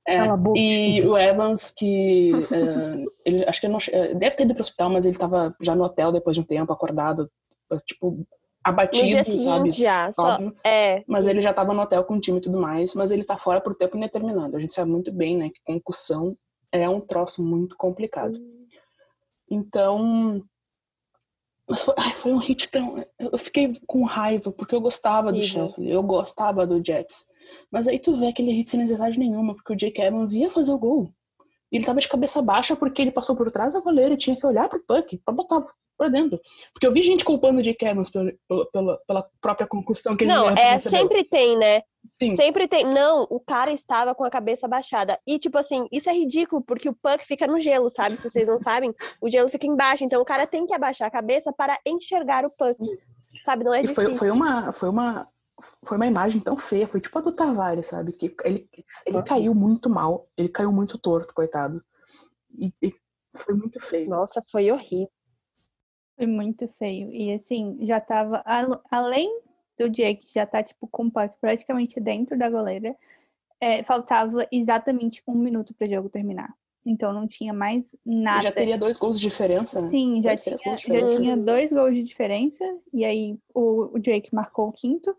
É, 0.06 0.36
boca, 0.36 0.58
e 0.58 1.02
o 1.04 1.18
Evans, 1.18 1.72
que 1.72 2.30
ah, 2.52 3.04
ele, 3.25 3.44
acho 3.44 3.60
que 3.60 3.66
ele 3.66 3.72
não, 3.72 3.80
eh, 3.90 4.14
deve 4.14 4.36
ter 4.36 4.44
ido 4.44 4.54
pro 4.54 4.60
hospital, 4.60 4.88
mas 4.88 5.04
ele 5.04 5.18
tava 5.18 5.54
já 5.60 5.75
no 5.75 5.82
hotel 5.82 6.12
depois 6.12 6.36
de 6.36 6.42
um 6.42 6.44
tempo, 6.44 6.72
acordado, 6.72 7.28
ah, 7.70 7.80
tipo, 7.84 8.12
no 8.12 8.26
abatido, 8.62 9.08
dia 9.08 9.25
sabe? 9.25 9.70
já. 9.70 10.12
Só, 10.12 10.34
Óbvio. 10.34 10.56
é, 10.64 11.02
Mas 11.08 11.26
ele 11.26 11.40
já 11.40 11.50
estava 11.50 11.75
no 11.75 11.82
hotel 11.82 12.04
com 12.04 12.14
o 12.14 12.20
time 12.20 12.38
e 12.38 12.40
tudo 12.40 12.60
mais, 12.60 12.94
mas 12.94 13.10
ele 13.10 13.25
tá 13.25 13.36
fora 13.36 13.60
por 13.60 13.75
tempo 13.75 13.96
indeterminado. 13.96 14.56
A 14.56 14.60
gente 14.60 14.75
sabe 14.75 14.90
muito 14.90 15.12
bem, 15.12 15.36
né, 15.36 15.50
que 15.50 15.60
concussão 15.64 16.36
é 16.70 16.88
um 16.88 17.00
troço 17.00 17.42
muito 17.42 17.76
complicado. 17.76 18.38
Então, 19.50 20.42
mas 21.68 21.82
foi, 21.82 21.94
ai, 21.98 22.12
foi 22.12 22.32
um 22.32 22.38
hit 22.38 22.70
tão, 22.70 23.04
eu 23.18 23.38
fiquei 23.38 23.72
com 23.86 24.04
raiva 24.04 24.52
porque 24.52 24.75
eu 24.75 24.80
gostava 24.80 25.32
do. 25.32 25.42
Sheffield, 25.42 25.90
eu 25.90 26.02
gostava 26.02 26.66
do 26.66 26.84
Jets. 26.84 27.26
Mas 27.70 27.86
aí 27.88 27.98
tu 27.98 28.16
vê 28.16 28.28
aquele 28.28 28.50
hit 28.52 28.70
sem 28.70 28.80
necessidade 28.80 29.18
nenhuma, 29.18 29.54
porque 29.54 29.72
o 29.72 29.76
Jake 29.76 30.00
Evans 30.00 30.32
ia 30.32 30.50
fazer 30.50 30.70
o 30.72 30.78
gol. 30.78 31.10
E 31.72 31.76
ele 31.76 31.84
tava 31.84 32.00
de 32.00 32.08
cabeça 32.08 32.40
baixa 32.40 32.76
porque 32.76 33.02
ele 33.02 33.10
passou 33.10 33.34
por 33.36 33.50
trás 33.50 33.74
da 33.74 33.80
goleira 33.80 34.14
e 34.14 34.16
tinha 34.16 34.36
que 34.36 34.46
olhar 34.46 34.68
pro 34.68 34.82
puck 34.86 35.18
pra 35.24 35.34
botar 35.34 35.64
pra 35.98 36.08
dentro. 36.08 36.38
Porque 36.72 36.86
eu 36.86 36.92
vi 36.92 37.02
gente 37.02 37.24
culpando 37.24 37.58
o 37.58 37.62
Jake 37.62 37.84
Evans 37.84 38.10
pela, 38.10 38.30
pela, 38.72 38.98
pela- 39.06 39.28
própria 39.40 39.66
concussão 39.66 40.14
que 40.16 40.24
ele 40.24 40.32
Não, 40.32 40.48
é, 40.50 40.76
sempre 40.78 41.24
tem, 41.24 41.58
né? 41.58 41.82
Sim. 42.08 42.36
Sempre 42.36 42.68
tem. 42.68 42.84
Não, 42.84 43.26
o 43.30 43.40
cara 43.40 43.72
estava 43.72 44.14
com 44.14 44.22
a 44.22 44.30
cabeça 44.30 44.68
baixada. 44.68 45.18
E, 45.26 45.38
tipo 45.40 45.58
assim, 45.58 45.88
isso 45.90 46.08
é 46.08 46.12
ridículo, 46.12 46.62
porque 46.62 46.88
o 46.88 46.94
puck 46.94 47.24
fica 47.26 47.46
no 47.48 47.58
gelo, 47.58 47.90
sabe? 47.90 48.16
Se 48.16 48.28
vocês 48.30 48.46
não 48.46 48.60
sabem, 48.60 48.94
o 49.20 49.28
gelo 49.28 49.48
fica 49.48 49.66
embaixo. 49.66 50.04
Então 50.04 50.20
o 50.22 50.24
cara 50.24 50.46
tem 50.46 50.66
que 50.66 50.74
abaixar 50.74 51.08
a 51.08 51.10
cabeça 51.10 51.52
para 51.52 51.76
enxergar 51.84 52.44
o 52.44 52.50
puck. 52.50 52.76
Sabe? 53.44 53.64
Não 53.64 53.74
é 53.74 53.78
E 53.80 53.82
difícil. 53.82 54.04
foi, 54.04 54.14
foi 54.16 54.30
uma 54.30 54.72
foi 54.72 54.88
uma 54.88 55.26
foi 55.84 55.96
uma 55.96 56.06
imagem 56.06 56.40
tão 56.40 56.56
feia, 56.56 56.86
foi 56.86 57.00
tipo 57.00 57.18
a 57.18 57.22
do 57.22 57.32
Tavares, 57.32 57.86
sabe? 57.86 58.12
Que 58.12 58.34
ele, 58.44 58.68
ele 59.06 59.22
caiu 59.22 59.54
muito 59.54 59.88
mal, 59.88 60.28
ele 60.36 60.48
caiu 60.48 60.70
muito 60.72 60.98
torto, 60.98 61.32
coitado. 61.34 61.82
E, 62.58 62.72
e 62.82 62.94
foi 63.36 63.54
muito 63.54 63.80
feio. 63.80 64.08
Nossa, 64.08 64.42
foi 64.50 64.70
horrível. 64.70 65.10
Foi 66.16 66.26
muito 66.26 66.68
feio. 66.78 67.12
E 67.12 67.32
assim, 67.32 67.78
já 67.82 68.00
tava. 68.00 68.42
al- 68.44 68.82
Além 68.90 69.40
do 69.78 69.88
Jake 69.90 70.26
já 70.32 70.46
tá, 70.46 70.62
tipo, 70.62 70.86
com 70.88 71.04
o 71.06 71.10
puck 71.10 71.36
praticamente 71.40 72.00
dentro 72.00 72.38
da 72.38 72.48
goleira, 72.48 72.96
é, 73.60 73.82
faltava 73.82 74.46
exatamente 74.50 75.22
um 75.26 75.34
minuto 75.34 75.75
para 75.75 75.86
o 75.86 75.90
jogo 75.90 76.08
terminar. 76.08 76.54
Então 76.84 77.12
não 77.12 77.26
tinha 77.26 77.52
mais 77.52 77.90
nada. 78.04 78.42
Já 78.42 78.52
teria 78.52 78.78
dois 78.78 78.96
gols 78.96 79.18
de 79.18 79.26
diferença, 79.28 79.80
né? 79.80 79.88
Sim, 79.88 80.22
já 80.22 80.30
Dois, 80.30 80.44
tinha, 80.44 80.56
já 80.78 81.04
tinha 81.06 81.36
dois 81.36 81.72
gols 81.72 81.96
de 81.96 82.02
diferença. 82.02 82.64
E 82.92 83.04
aí 83.04 83.38
o, 83.52 83.96
o 83.96 83.98
Jake 83.98 84.34
marcou 84.34 84.68
o 84.68 84.72
quinto. 84.72 85.14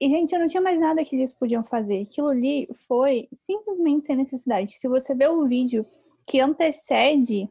E, 0.00 0.08
gente, 0.08 0.36
não 0.38 0.46
tinha 0.46 0.62
mais 0.62 0.80
nada 0.80 1.04
que 1.04 1.14
eles 1.14 1.32
podiam 1.32 1.62
fazer. 1.62 2.02
Aquilo 2.02 2.28
ali 2.28 2.66
foi 2.88 3.28
simplesmente 3.32 4.06
sem 4.06 4.16
necessidade. 4.16 4.72
Se 4.78 4.88
você 4.88 5.14
vê 5.14 5.28
o 5.28 5.46
vídeo 5.46 5.86
que 6.26 6.40
antecede 6.40 7.48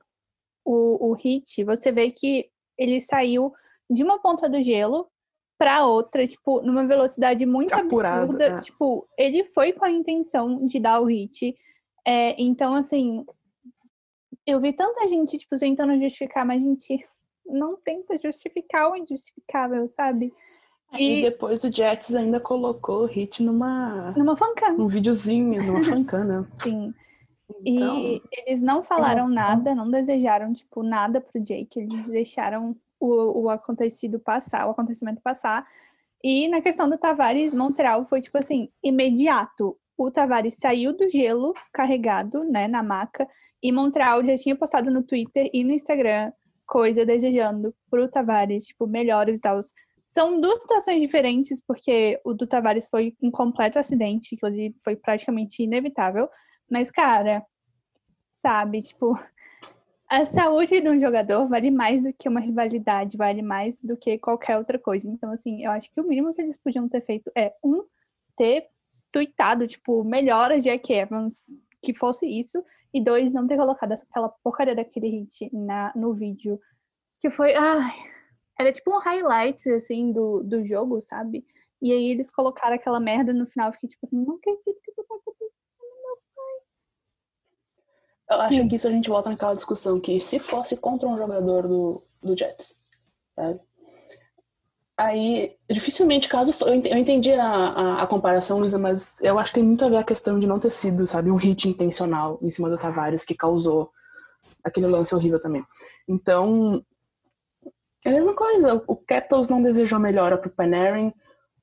o, 0.66 1.10
o 1.10 1.14
hit, 1.14 1.64
você 1.64 1.92
vê 1.92 2.10
que 2.10 2.50
ele 2.78 3.00
saiu 3.00 3.54
de 3.90 4.04
uma 4.04 4.20
ponta 4.20 4.50
do 4.50 4.62
gelo 4.62 5.08
para 5.60 5.86
outra, 5.86 6.26
tipo, 6.26 6.62
numa 6.62 6.88
velocidade 6.88 7.46
muito 7.46 7.74
Apurado, 7.74 8.24
absurda. 8.24 8.46
é. 8.46 8.62
Tipo, 8.62 9.08
ele 9.18 9.44
foi 9.46 9.74
com 9.74 9.86
a 9.86 9.92
intenção 9.92 10.66
de 10.66 10.80
dar 10.80 11.02
o 11.02 11.06
hit. 11.06 11.56
É, 12.08 12.42
então, 12.42 12.74
assim, 12.74 13.26
eu 14.48 14.60
vi 14.60 14.74
tanta 14.74 15.06
gente, 15.06 15.38
tipo, 15.38 15.58
tentando 15.58 16.02
justificar, 16.02 16.46
mas, 16.46 16.64
gente, 16.64 17.06
não 17.46 17.76
tenta 17.78 18.18
justificar 18.18 18.90
o 18.90 18.96
injustificável, 18.96 19.88
sabe? 19.90 20.34
E 20.94 21.20
E 21.20 21.22
depois 21.22 21.64
o 21.64 21.72
Jets 21.72 22.16
ainda 22.16 22.40
colocou 22.40 23.04
o 23.04 23.06
hit 23.06 23.44
numa 23.44 24.12
numa 24.18 24.36
fancam, 24.36 24.78
num 24.78 24.88
videozinho, 24.88 25.64
numa 25.64 25.84
fancana. 25.84 26.48
sim. 26.56 26.94
Então, 27.66 27.98
E 27.98 28.22
eles 28.32 28.62
não 28.62 28.84
falaram 28.84 29.24
Nossa. 29.24 29.34
nada, 29.34 29.76
não 29.76 29.90
desejaram, 29.90 30.54
tipo, 30.54 30.84
nada 30.84 31.20
pro 31.20 31.42
Jake. 31.42 31.80
Eles 31.80 32.06
deixaram 32.06 32.76
o, 33.00 33.44
o 33.44 33.50
acontecido 33.50 34.20
passar, 34.20 34.68
o 34.68 34.72
acontecimento 34.72 35.22
passar. 35.22 35.66
E 36.24 36.48
na 36.50 36.62
questão 36.62 36.90
do 36.90 36.98
Tavares, 36.98 37.54
Montreal 37.54 38.06
foi, 38.06 38.22
tipo 38.22 38.38
assim, 38.38 38.70
imediato. 38.84 39.78
O 39.98 40.12
Tavares 40.12 40.56
saiu 40.56 40.96
do 40.96 41.10
gelo 41.10 41.54
carregado, 41.74 42.44
né, 42.44 42.68
na 42.68 42.84
maca. 42.84 43.28
E 43.62 43.72
Montreal 43.72 44.24
já 44.26 44.36
tinha 44.38 44.56
postado 44.56 44.92
no 44.92 45.04
Twitter 45.04 45.50
e 45.54 45.64
no 45.64 45.72
Instagram 45.72 46.32
coisa 46.66 47.06
desejando 47.06 47.74
pro 47.90 48.10
Tavares, 48.10 48.68
tipo, 48.68 48.86
melhores 48.86 49.40
e 49.40 49.42
tal. 49.42 49.60
São 50.10 50.42
duas 50.42 50.60
situações 50.60 51.00
diferentes, 51.00 51.62
porque 51.66 52.20
o 52.26 52.34
do 52.34 52.48
Tavares 52.48 52.90
foi 52.90 53.16
um 53.22 53.30
completo 53.30 53.78
acidente, 53.78 54.36
que 54.36 54.74
foi 54.84 54.96
praticamente 54.96 55.62
inevitável. 55.62 56.28
Mas, 56.70 56.90
cara, 56.90 57.46
sabe? 58.36 58.82
Tipo, 58.82 59.20
a 60.10 60.26
saúde 60.26 60.82
de 60.82 60.90
um 60.90 61.00
jogador 61.00 61.48
vale 61.48 61.70
mais 61.70 62.02
do 62.02 62.12
que 62.12 62.28
uma 62.28 62.40
rivalidade, 62.40 63.16
vale 63.16 63.44
mais 63.44 63.80
do 63.82 63.96
que 63.96 64.18
qualquer 64.18 64.58
outra 64.58 64.80
coisa. 64.80 65.08
Então, 65.08 65.32
assim, 65.32 65.64
eu 65.64 65.70
acho 65.70 65.92
que 65.92 66.02
o 66.02 66.08
mínimo 66.08 66.34
que 66.34 66.42
eles 66.42 66.58
podiam 66.58 66.90
ter 66.90 67.06
feito 67.06 67.32
é, 67.38 67.54
um, 67.64 67.84
ter 68.36 68.68
tweetado, 69.12 69.68
tipo, 69.68 70.04
melhoras 70.04 70.64
de 70.64 70.72
Jack 70.72 70.92
Evans, 70.92 71.56
que 71.84 71.94
fosse 71.94 72.26
isso, 72.26 72.64
e 72.92 73.00
dois, 73.00 73.32
não 73.32 73.46
ter 73.46 73.58
colocado 73.58 73.92
aquela 73.92 74.30
porcaria 74.44 74.76
daquele 74.76 75.08
hit 75.08 75.50
na, 75.54 75.94
no 75.96 76.16
vídeo, 76.16 76.60
que 77.20 77.30
foi, 77.30 77.54
ai, 77.54 77.94
era 78.60 78.74
tipo 78.74 78.94
um 78.94 79.00
highlight, 79.00 79.70
assim, 79.72 80.12
do, 80.12 80.44
do 80.44 80.66
jogo, 80.66 81.02
sabe? 81.02 81.46
E 81.82 81.94
aí 81.94 82.12
eles 82.12 82.30
colocaram 82.30 82.76
aquela 82.76 83.00
merda 83.00 83.32
no 83.32 83.48
final, 83.48 83.72
fiquei 83.72 83.88
tipo 83.88 84.06
assim, 84.06 84.18
não 84.18 84.36
acredito 84.36 84.80
que 84.84 84.92
isso 84.92 85.04
tá 85.08 85.16
acontecendo. 85.16 85.50
Eu 88.30 88.42
acho 88.42 88.68
que 88.68 88.76
isso 88.76 88.88
a 88.88 88.92
gente 88.92 89.10
volta 89.10 89.30
naquela 89.30 89.56
discussão 89.56 90.00
que 90.00 90.20
se 90.20 90.38
fosse 90.38 90.78
contra 90.78 91.08
um 91.08 91.18
jogador 91.18 91.68
do, 91.68 92.04
do 92.22 92.38
Jets, 92.38 92.86
sabe? 93.34 93.60
Aí, 94.96 95.56
dificilmente, 95.70 96.28
caso. 96.28 96.54
Eu 96.66 96.98
entendi 96.98 97.32
a, 97.32 97.48
a, 97.48 98.04
a, 98.04 98.08
comparação, 98.08 98.60
Luísa, 98.60 98.78
mas 98.78 99.18
eu 99.22 99.40
acho 99.40 99.52
que 99.52 99.56
tem 99.56 99.64
muito 99.64 99.86
a 99.86 99.90
ver 99.90 99.96
a 99.96 100.04
questão 100.04 100.38
de 100.38 100.46
não 100.46 100.60
ter 100.60 100.72
sido, 100.72 101.08
sabe, 101.08 101.32
um 101.32 101.38
hit 101.38 101.70
intencional 101.70 102.38
em 102.42 102.52
cima 102.52 102.70
do 102.70 102.78
Tavares 102.78 103.24
que 103.24 103.34
causou 103.34 103.90
aquele 104.62 104.88
lance 104.88 105.16
horrível 105.16 105.42
também. 105.42 105.66
Então, 106.06 106.84
é 108.06 108.10
a 108.10 108.14
mesma 108.14 108.34
coisa. 108.34 108.84
O 108.88 108.96
Capitals 108.96 109.50
não 109.50 109.62
desejou 109.62 110.00
melhora 110.00 110.38
pro 110.38 110.50
Panarin, 110.50 111.14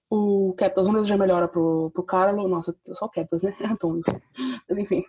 o 0.08 0.54
Capitals 0.56 0.86
não 0.86 0.94
desejou 0.94 1.18
melhora 1.18 1.48
pro, 1.48 1.90
pro 1.90 2.02
Carlo. 2.02 2.46
Nossa, 2.48 2.74
só 2.92 3.06
o 3.06 3.10
Capitals, 3.10 3.42
né? 3.42 3.54
Antônio. 3.70 4.02
Mas 4.68 4.78
enfim. 4.78 5.02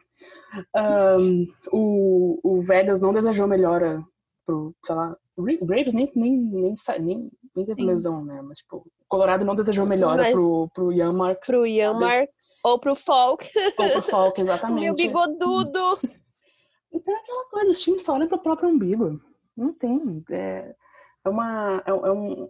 Um, 0.75 1.47
o, 1.71 2.39
o 2.43 2.61
Vegas 2.61 2.99
não 2.99 3.13
desejou 3.13 3.47
melhora 3.47 4.03
pro, 4.45 4.73
sei 4.85 4.95
lá, 4.95 5.15
o 5.35 5.65
Braves 5.65 5.93
nem, 5.93 6.11
nem, 6.15 6.35
nem, 6.35 6.75
nem, 6.99 7.31
nem 7.55 7.65
teve 7.65 7.81
Sim. 7.81 7.85
lesão, 7.85 8.25
né? 8.25 8.41
Mas, 8.41 8.59
tipo, 8.59 8.77
o 8.77 9.05
Colorado 9.07 9.45
não 9.45 9.55
desejou 9.55 9.85
melhora 9.85 10.23
Mas 10.23 10.31
pro, 10.31 10.67
pro 10.73 10.91
Yanmark. 10.91 11.45
Pro 11.45 11.67
Yanmark. 11.67 12.29
Ou 12.63 12.79
pro 12.79 12.95
Falk. 12.95 13.47
Ou 13.77 13.89
pro 13.91 14.01
Falk, 14.01 14.39
exatamente. 14.41 14.81
Meu 14.81 14.95
bigodudo. 14.95 15.99
Então 16.91 17.13
é 17.13 17.19
aquela 17.19 17.45
coisa, 17.49 17.71
os 17.71 17.79
times 17.79 18.03
só 18.03 18.15
olham 18.15 18.27
pro 18.27 18.39
próprio 18.39 18.69
umbigo. 18.69 19.19
Não 19.55 19.71
tem. 19.73 20.23
É, 20.31 20.75
é 21.27 21.29
uma. 21.29 21.83
É, 21.85 21.89
é 21.89 22.11
um. 22.11 22.49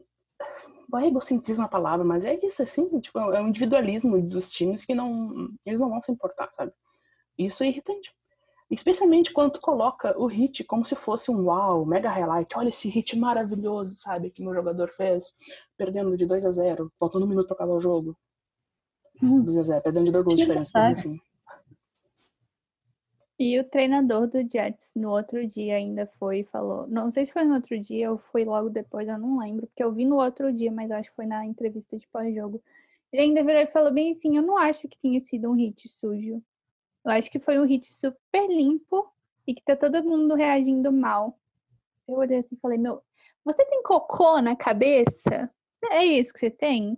Não 0.89 0.99
é 0.99 1.07
egocentrismo 1.07 1.65
a 1.65 1.67
palavra, 1.67 2.05
mas 2.05 2.23
é 2.23 2.39
isso, 2.45 2.63
assim, 2.63 2.87
tipo, 3.01 3.19
é 3.19 3.41
um 3.41 3.49
individualismo 3.49 4.21
dos 4.21 4.51
times 4.51 4.85
que 4.85 4.95
não. 4.95 5.49
Eles 5.65 5.79
não 5.79 5.89
vão 5.89 6.01
se 6.01 6.11
importar, 6.11 6.49
sabe? 6.53 6.71
Isso 7.37 7.63
é 7.63 7.67
irritante. 7.67 8.15
Especialmente 8.69 9.31
quando 9.31 9.53
tu 9.53 9.61
coloca 9.61 10.17
o 10.19 10.27
hit 10.27 10.63
como 10.65 10.85
se 10.85 10.95
fosse 10.95 11.31
um 11.31 11.45
uau, 11.45 11.85
mega 11.85 12.09
highlight. 12.09 12.57
Olha 12.57 12.69
esse 12.69 12.89
hit 12.89 13.17
maravilhoso, 13.17 13.95
sabe? 13.95 14.29
Que 14.29 14.43
meu 14.43 14.53
jogador 14.53 14.89
fez, 14.89 15.33
perdendo 15.77 16.17
de 16.17 16.25
2 16.25 16.45
a 16.45 16.51
0 16.51 16.91
faltando 16.99 17.25
um 17.25 17.29
minuto 17.29 17.47
para 17.47 17.55
acabar 17.55 17.73
o 17.73 17.79
jogo. 17.79 18.17
Hum. 19.21 19.41
2 19.41 19.57
a 19.57 19.63
0 19.63 19.81
perdendo 19.81 20.05
de 20.05 20.11
dois 20.11 20.25
gols 20.25 20.35
de 20.35 20.41
diferença, 20.41 20.71
mas 20.73 20.99
enfim. 20.99 21.19
E 23.39 23.59
o 23.59 23.63
treinador 23.63 24.27
do 24.27 24.39
Jets 24.41 24.93
no 24.95 25.11
outro 25.11 25.45
dia 25.45 25.75
ainda 25.75 26.07
foi 26.19 26.39
e 26.39 26.43
falou. 26.45 26.87
Não 26.87 27.11
sei 27.11 27.25
se 27.25 27.33
foi 27.33 27.43
no 27.43 27.53
outro 27.53 27.79
dia 27.79 28.11
ou 28.11 28.17
foi 28.17 28.43
logo 28.43 28.69
depois, 28.69 29.07
eu 29.07 29.17
não 29.17 29.39
lembro, 29.39 29.67
porque 29.67 29.83
eu 29.83 29.91
vi 29.91 30.05
no 30.05 30.15
outro 30.15 30.51
dia, 30.51 30.71
mas 30.71 30.89
acho 30.89 31.09
que 31.09 31.15
foi 31.15 31.27
na 31.27 31.45
entrevista 31.45 31.97
de 31.97 32.07
pós-jogo. 32.07 32.61
Ele 33.11 33.21
ainda 33.21 33.43
virou 33.43 33.61
e 33.61 33.67
falou 33.67 33.91
bem 33.91 34.11
assim: 34.11 34.37
Eu 34.37 34.43
não 34.43 34.57
acho 34.57 34.87
que 34.87 34.97
tenha 34.97 35.19
sido 35.19 35.49
um 35.49 35.53
hit 35.53 35.87
sujo. 35.87 36.41
Eu 37.05 37.11
acho 37.11 37.31
que 37.31 37.39
foi 37.39 37.57
um 37.59 37.63
hit 37.63 37.85
super 37.93 38.47
limpo 38.47 39.07
e 39.47 39.53
que 39.53 39.63
tá 39.63 39.75
todo 39.77 40.03
mundo 40.03 40.35
reagindo 40.35 40.91
mal. 40.91 41.39
Eu 42.05 42.15
olhei 42.15 42.37
assim 42.37 42.55
e 42.55 42.59
falei, 42.59 42.77
meu, 42.77 43.01
você 43.45 43.63
tem 43.65 43.81
cocô 43.81 44.41
na 44.41 44.55
cabeça? 44.55 45.49
É 45.89 46.03
isso 46.03 46.33
que 46.33 46.39
você 46.39 46.49
tem? 46.49 46.97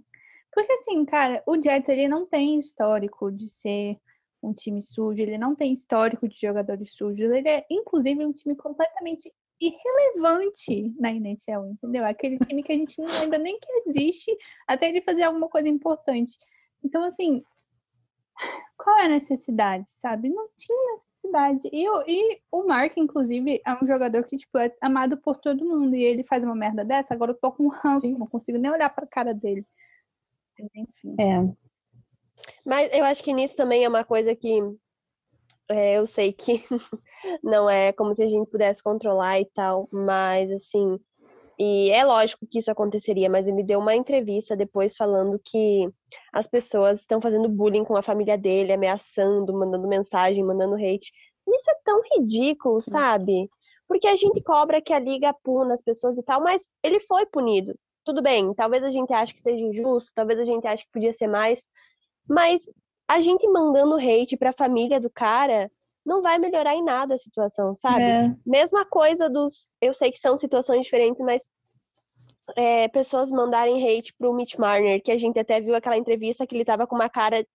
Porque 0.51 0.71
assim, 0.73 1.05
cara, 1.05 1.43
o 1.45 1.61
Jets 1.61 1.89
ele 1.89 2.07
não 2.07 2.25
tem 2.25 2.57
histórico 2.57 3.31
de 3.31 3.47
ser 3.47 3.99
um 4.41 4.53
time 4.53 4.81
sujo, 4.81 5.21
ele 5.21 5.37
não 5.37 5.55
tem 5.55 5.73
histórico 5.73 6.27
de 6.27 6.39
jogadores 6.39 6.93
sujos, 6.93 7.31
ele 7.31 7.49
é 7.49 7.65
inclusive 7.69 8.25
um 8.25 8.31
time 8.31 8.55
completamente 8.55 9.31
irrelevante 9.59 10.93
na 10.97 11.11
NHL, 11.11 11.71
entendeu? 11.71 12.05
Aquele 12.05 12.39
time 12.39 12.63
que 12.63 12.71
a 12.71 12.75
gente 12.75 13.01
não 13.01 13.07
lembra 13.19 13.37
nem 13.37 13.59
que 13.59 13.69
existe 13.87 14.35
até 14.65 14.87
ele 14.87 15.01
fazer 15.01 15.23
alguma 15.23 15.49
coisa 15.49 15.67
importante. 15.67 16.37
Então, 16.83 17.03
assim, 17.03 17.43
qual 18.77 18.97
é 18.99 19.05
a 19.05 19.09
necessidade, 19.09 19.89
sabe? 19.89 20.29
Não 20.29 20.47
tinha 20.55 20.77
necessidade. 20.95 21.69
E, 21.73 21.85
e 22.07 22.41
o 22.49 22.63
Mark, 22.63 22.93
inclusive, 22.97 23.61
é 23.65 23.83
um 23.83 23.85
jogador 23.85 24.23
que, 24.23 24.37
tipo, 24.37 24.57
é 24.57 24.73
amado 24.81 25.17
por 25.17 25.35
todo 25.37 25.65
mundo. 25.65 25.93
E 25.95 26.03
ele 26.03 26.23
faz 26.23 26.43
uma 26.43 26.55
merda 26.55 26.85
dessa, 26.85 27.13
agora 27.13 27.31
eu 27.31 27.37
tô 27.37 27.51
com 27.51 27.67
ranço, 27.67 28.09
Sim. 28.09 28.17
não 28.17 28.27
consigo 28.27 28.57
nem 28.57 28.71
olhar 28.71 28.89
pra 28.89 29.05
cara 29.05 29.33
dele. 29.33 29.65
Enfim. 30.75 31.15
É. 31.19 31.68
Mas 32.65 32.91
eu 32.93 33.03
acho 33.03 33.23
que 33.23 33.33
nisso 33.33 33.55
também 33.55 33.83
é 33.83 33.89
uma 33.89 34.03
coisa 34.03 34.35
que 34.35 34.59
é, 35.69 35.97
eu 35.97 36.05
sei 36.05 36.33
que 36.33 36.63
não 37.43 37.69
é 37.69 37.91
como 37.93 38.13
se 38.13 38.23
a 38.23 38.27
gente 38.27 38.49
pudesse 38.49 38.81
controlar 38.81 39.39
e 39.39 39.45
tal, 39.45 39.87
mas 39.91 40.51
assim, 40.51 40.99
e 41.59 41.91
é 41.91 42.05
lógico 42.05 42.47
que 42.49 42.59
isso 42.59 42.71
aconteceria, 42.71 43.29
mas 43.29 43.45
ele 43.45 43.57
me 43.57 43.63
deu 43.63 43.79
uma 43.79 43.93
entrevista 43.93 44.55
depois 44.55 44.95
falando 44.95 45.37
que 45.43 45.89
as 46.31 46.47
pessoas 46.47 47.01
estão 47.01 47.21
fazendo 47.21 47.49
bullying 47.49 47.83
com 47.83 47.97
a 47.97 48.01
família 48.01 48.37
dele, 48.37 48.71
ameaçando, 48.71 49.53
mandando 49.53 49.85
mensagem, 49.85 50.41
mandando 50.41 50.75
hate. 50.75 51.11
Isso 51.45 51.69
é 51.69 51.75
tão 51.83 52.01
ridículo, 52.13 52.79
Sim. 52.79 52.91
sabe? 52.91 53.49
Porque 53.89 54.07
a 54.07 54.15
gente 54.15 54.41
cobra 54.41 54.81
que 54.81 54.93
a 54.93 54.99
liga 54.99 55.35
puna 55.43 55.73
as 55.73 55.81
pessoas 55.81 56.17
e 56.17 56.23
tal, 56.23 56.41
mas 56.41 56.71
ele 56.81 56.99
foi 56.99 57.25
punido. 57.25 57.75
Tudo 58.05 58.21
bem, 58.21 58.53
talvez 58.53 58.81
a 58.85 58.89
gente 58.89 59.11
ache 59.11 59.33
que 59.33 59.41
seja 59.41 59.61
injusto, 59.61 60.11
talvez 60.15 60.39
a 60.39 60.45
gente 60.45 60.65
ache 60.65 60.85
que 60.85 60.91
podia 60.93 61.11
ser 61.11 61.27
mais, 61.27 61.67
mas 62.29 62.61
a 63.07 63.19
gente 63.19 63.47
mandando 63.49 63.95
hate 63.95 64.37
para 64.37 64.51
a 64.51 64.53
família 64.53 64.99
do 64.99 65.09
cara 65.09 65.71
não 66.05 66.21
vai 66.21 66.37
melhorar 66.37 66.75
em 66.75 66.83
nada 66.83 67.15
a 67.15 67.17
situação, 67.17 67.75
sabe? 67.75 68.03
É. 68.03 68.35
Mesma 68.45 68.85
coisa 68.85 69.29
dos. 69.29 69.71
Eu 69.81 69.93
sei 69.93 70.11
que 70.11 70.19
são 70.19 70.37
situações 70.37 70.83
diferentes, 70.83 71.19
mas 71.23 71.41
é, 72.55 72.87
pessoas 72.87 73.31
mandarem 73.31 73.83
hate 73.83 74.13
pro 74.17 74.33
Mitch 74.33 74.55
Marner, 74.55 75.01
que 75.01 75.11
a 75.11 75.17
gente 75.17 75.39
até 75.39 75.59
viu 75.59 75.75
aquela 75.75 75.97
entrevista 75.97 76.47
que 76.47 76.55
ele 76.55 76.65
tava 76.65 76.87
com 76.87 76.95
uma 76.95 77.09
cara 77.09 77.45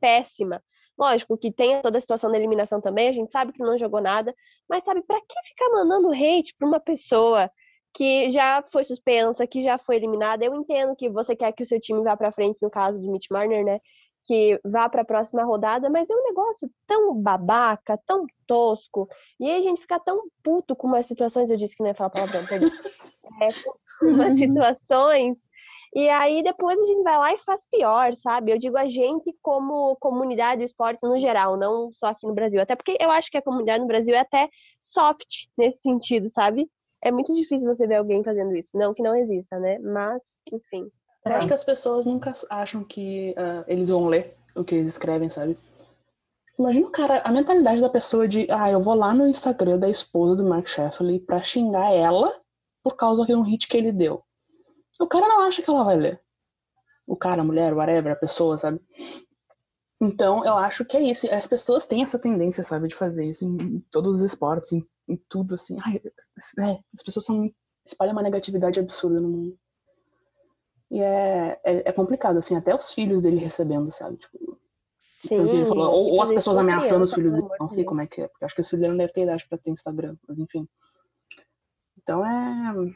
péssima. 0.00 0.62
Lógico 0.98 1.38
que 1.38 1.50
tem 1.50 1.80
toda 1.80 1.98
a 1.98 2.00
situação 2.00 2.30
da 2.30 2.36
eliminação 2.36 2.80
também, 2.80 3.08
a 3.08 3.12
gente 3.12 3.32
sabe 3.32 3.52
que 3.52 3.62
não 3.62 3.78
jogou 3.78 4.00
nada, 4.00 4.34
mas 4.68 4.84
sabe, 4.84 5.02
para 5.02 5.20
que 5.20 5.48
ficar 5.48 5.70
mandando 5.70 6.10
hate 6.10 6.54
pra 6.58 6.68
uma 6.68 6.80
pessoa 6.80 7.50
que 7.94 8.28
já 8.30 8.62
foi 8.62 8.84
suspensa, 8.84 9.46
que 9.46 9.60
já 9.62 9.78
foi 9.78 9.96
eliminada? 9.96 10.44
Eu 10.44 10.54
entendo 10.54 10.96
que 10.96 11.08
você 11.08 11.36
quer 11.36 11.52
que 11.52 11.62
o 11.62 11.66
seu 11.66 11.78
time 11.78 12.02
vá 12.02 12.16
para 12.16 12.32
frente, 12.32 12.58
no 12.62 12.70
caso 12.70 13.00
do 13.00 13.10
Mitch 13.10 13.30
Marner, 13.30 13.64
né? 13.64 13.80
Que 14.24 14.60
vá 14.64 14.88
para 14.88 15.02
a 15.02 15.04
próxima 15.04 15.44
rodada, 15.44 15.90
mas 15.90 16.08
é 16.08 16.14
um 16.14 16.24
negócio 16.24 16.70
tão 16.86 17.14
babaca, 17.14 17.98
tão 18.06 18.26
tosco, 18.46 19.08
e 19.40 19.50
aí 19.50 19.58
a 19.58 19.62
gente 19.62 19.80
fica 19.80 19.98
tão 19.98 20.22
puto 20.42 20.76
com 20.76 20.86
umas 20.86 21.06
situações, 21.06 21.50
eu 21.50 21.56
disse 21.56 21.76
que 21.76 21.82
não 21.82 21.90
ia 21.90 21.94
falar 21.94 22.10
palavrão, 22.10 22.44
perdão, 22.46 22.68
é, 23.42 23.48
com 23.98 24.06
umas 24.06 24.38
situações, 24.38 25.38
e 25.94 26.08
aí 26.08 26.42
depois 26.42 26.78
a 26.78 26.84
gente 26.84 27.02
vai 27.02 27.18
lá 27.18 27.34
e 27.34 27.38
faz 27.38 27.66
pior, 27.70 28.14
sabe? 28.14 28.50
Eu 28.50 28.58
digo 28.58 28.78
a 28.78 28.86
gente 28.86 29.34
como 29.42 29.94
comunidade 29.96 30.60
do 30.60 30.64
esporte 30.64 31.00
no 31.02 31.18
geral, 31.18 31.56
não 31.56 31.92
só 31.92 32.08
aqui 32.08 32.26
no 32.26 32.34
Brasil, 32.34 32.62
até 32.62 32.74
porque 32.74 32.96
eu 32.98 33.10
acho 33.10 33.30
que 33.30 33.36
a 33.36 33.42
comunidade 33.42 33.80
no 33.80 33.86
Brasil 33.86 34.14
é 34.14 34.20
até 34.20 34.48
soft 34.80 35.48
nesse 35.56 35.82
sentido, 35.82 36.30
sabe? 36.30 36.66
É 37.04 37.10
muito 37.10 37.34
difícil 37.34 37.72
você 37.72 37.86
ver 37.86 37.96
alguém 37.96 38.22
fazendo 38.22 38.56
isso, 38.56 38.70
não 38.74 38.94
que 38.94 39.02
não 39.02 39.14
exista, 39.14 39.58
né? 39.58 39.78
Mas, 39.80 40.40
enfim. 40.50 40.90
Eu 41.24 41.32
acho 41.34 41.46
que 41.46 41.54
as 41.54 41.64
pessoas 41.64 42.04
nunca 42.04 42.32
acham 42.50 42.82
que 42.82 43.34
uh, 43.38 43.64
eles 43.68 43.88
vão 43.88 44.06
ler 44.06 44.28
o 44.56 44.64
que 44.64 44.74
eles 44.74 44.88
escrevem, 44.88 45.28
sabe? 45.28 45.56
Imagina 46.58 46.86
o 46.86 46.90
cara, 46.90 47.22
a 47.24 47.32
mentalidade 47.32 47.80
da 47.80 47.88
pessoa 47.88 48.28
de, 48.28 48.46
ah, 48.50 48.70
eu 48.70 48.82
vou 48.82 48.94
lá 48.94 49.14
no 49.14 49.26
Instagram 49.26 49.78
da 49.78 49.88
esposa 49.88 50.36
do 50.36 50.44
Mark 50.44 50.68
Sheffield 50.68 51.20
pra 51.20 51.42
xingar 51.42 51.92
ela 51.92 52.32
por 52.82 52.96
causa 52.96 53.24
de 53.24 53.34
um 53.34 53.42
hit 53.42 53.68
que 53.68 53.76
ele 53.76 53.92
deu. 53.92 54.22
O 55.00 55.06
cara 55.06 55.26
não 55.28 55.42
acha 55.42 55.62
que 55.62 55.70
ela 55.70 55.84
vai 55.84 55.96
ler. 55.96 56.20
O 57.06 57.16
cara, 57.16 57.42
a 57.42 57.44
mulher, 57.44 57.72
whatever, 57.72 58.12
a 58.12 58.16
pessoa, 58.16 58.58
sabe? 58.58 58.80
Então, 60.00 60.44
eu 60.44 60.54
acho 60.56 60.84
que 60.84 60.96
é 60.96 61.02
isso. 61.02 61.32
As 61.32 61.46
pessoas 61.46 61.86
têm 61.86 62.02
essa 62.02 62.18
tendência, 62.18 62.62
sabe, 62.62 62.88
de 62.88 62.94
fazer 62.94 63.26
isso 63.26 63.44
em 63.44 63.80
todos 63.90 64.16
os 64.16 64.22
esportes, 64.22 64.72
em, 64.72 64.86
em 65.08 65.16
tudo, 65.28 65.54
assim. 65.54 65.76
Ai, 65.80 66.00
é, 66.58 66.78
as 66.94 67.02
pessoas 67.04 67.24
são, 67.24 67.50
espalham 67.86 68.12
uma 68.12 68.22
negatividade 68.22 68.80
absurda 68.80 69.20
no 69.20 69.28
mundo. 69.28 69.58
E 70.92 71.00
é, 71.00 71.58
é, 71.64 71.88
é, 71.88 71.92
complicado, 71.92 72.36
assim, 72.36 72.54
até 72.54 72.74
os 72.74 72.92
filhos 72.92 73.22
dele 73.22 73.38
recebendo, 73.38 73.90
sabe? 73.90 74.18
Tipo, 74.18 74.58
Sim, 74.98 75.40
ele 75.40 75.64
falou, 75.64 75.90
ou, 75.90 76.10
ou 76.12 76.22
as 76.22 76.30
pessoas 76.30 76.58
ameaçando 76.58 76.96
criança, 76.96 77.02
os 77.04 77.14
filhos 77.14 77.34
dele, 77.34 77.48
não 77.58 77.66
sei 77.66 77.78
Deus. 77.78 77.88
como 77.88 78.00
é 78.02 78.06
que 78.06 78.20
é, 78.20 78.28
porque 78.28 78.44
acho 78.44 78.54
que 78.54 78.60
os 78.60 78.68
filhos 78.68 78.82
dele 78.82 78.90
não 78.90 78.98
devem 78.98 79.12
ter 79.14 79.22
idade 79.22 79.48
pra 79.48 79.56
ter 79.56 79.70
Instagram, 79.70 80.16
mas 80.28 80.38
enfim. 80.38 80.68
Então 81.96 82.26
é. 82.26 82.94